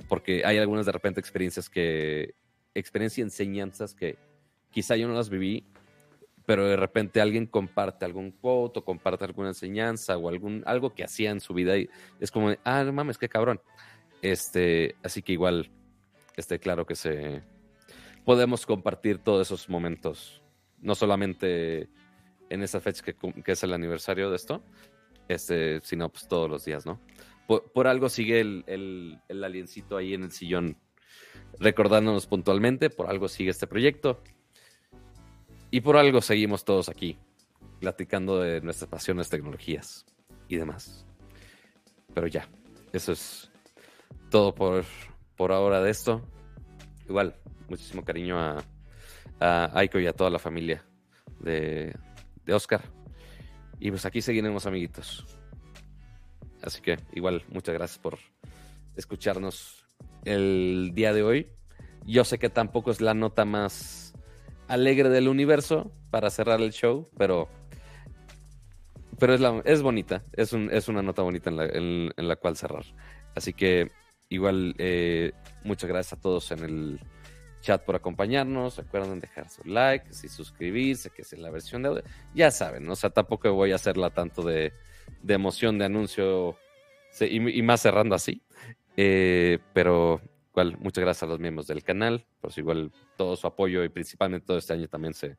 [0.08, 2.36] porque hay algunas de repente experiencias que,
[2.74, 4.18] experiencias y enseñanzas que
[4.72, 5.66] quizá yo no las viví,
[6.46, 11.32] pero de repente alguien comparte algún quote comparte alguna enseñanza o algún, algo que hacía
[11.32, 11.90] en su vida y
[12.20, 13.62] es como, ah, no mames, qué cabrón.
[14.22, 15.72] Este, así que igual,
[16.36, 17.42] este, claro que se,
[18.26, 20.42] podemos compartir todos esos momentos,
[20.82, 21.88] no solamente
[22.50, 24.64] en esa fecha que, es el aniversario de esto,
[25.28, 27.02] este, sino pues todos los días, ¿no?
[27.48, 30.78] Por, algo sigue el, el, aliencito ahí en el sillón
[31.60, 34.24] recordándonos puntualmente, por algo sigue este proyecto
[35.70, 37.20] y por algo seguimos todos aquí
[37.80, 40.06] platicando de nuestras pasiones, tecnologías
[40.48, 41.06] y demás.
[42.16, 42.48] Pero ya,
[42.94, 43.52] eso es
[44.32, 44.86] todo por,
[45.36, 46.22] por ahora de esto.
[47.08, 47.36] Igual,
[47.70, 48.64] muchísimo cariño a,
[49.40, 50.84] a Aiko y a toda la familia
[51.42, 51.96] de,
[52.44, 52.82] de Oscar.
[53.80, 55.26] Y pues aquí seguiremos, amiguitos.
[56.62, 58.18] Así que igual, muchas gracias por
[58.96, 59.86] escucharnos
[60.24, 61.50] el día de hoy.
[62.06, 64.14] Yo sé que tampoco es la nota más
[64.68, 67.50] alegre del universo para cerrar el show, pero,
[69.20, 70.24] pero es, la, es bonita.
[70.34, 72.86] Es, un, es una nota bonita en la, en la cual cerrar.
[73.36, 73.92] Así que
[74.30, 77.00] igual, eh, muchas gracias a todos en el
[77.66, 78.78] chat por acompañarnos.
[78.78, 82.04] Recuerden dejar su like, y suscribirse, que es la versión de audio.
[82.34, 84.72] Ya saben, o sea, tampoco voy a hacerla tanto de,
[85.28, 86.58] emoción de anuncio
[87.20, 88.42] y, más cerrando así.
[88.96, 90.22] Eh, pero
[90.52, 93.90] igual, muchas gracias a los miembros del canal, por su igual todo su apoyo y
[93.90, 95.38] principalmente todo este año también se,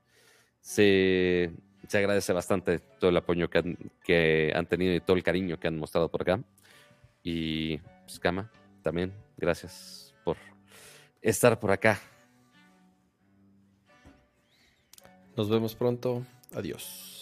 [0.60, 1.52] se,
[1.94, 5.68] agradece bastante todo el apoyo que han, que han tenido y todo el cariño que
[5.68, 6.42] han mostrado por acá.
[7.22, 8.50] Y pues, Cama,
[8.82, 10.36] también, gracias por
[11.22, 11.98] estar por acá.
[15.36, 16.24] Nos vemos pronto.
[16.54, 17.15] Adiós.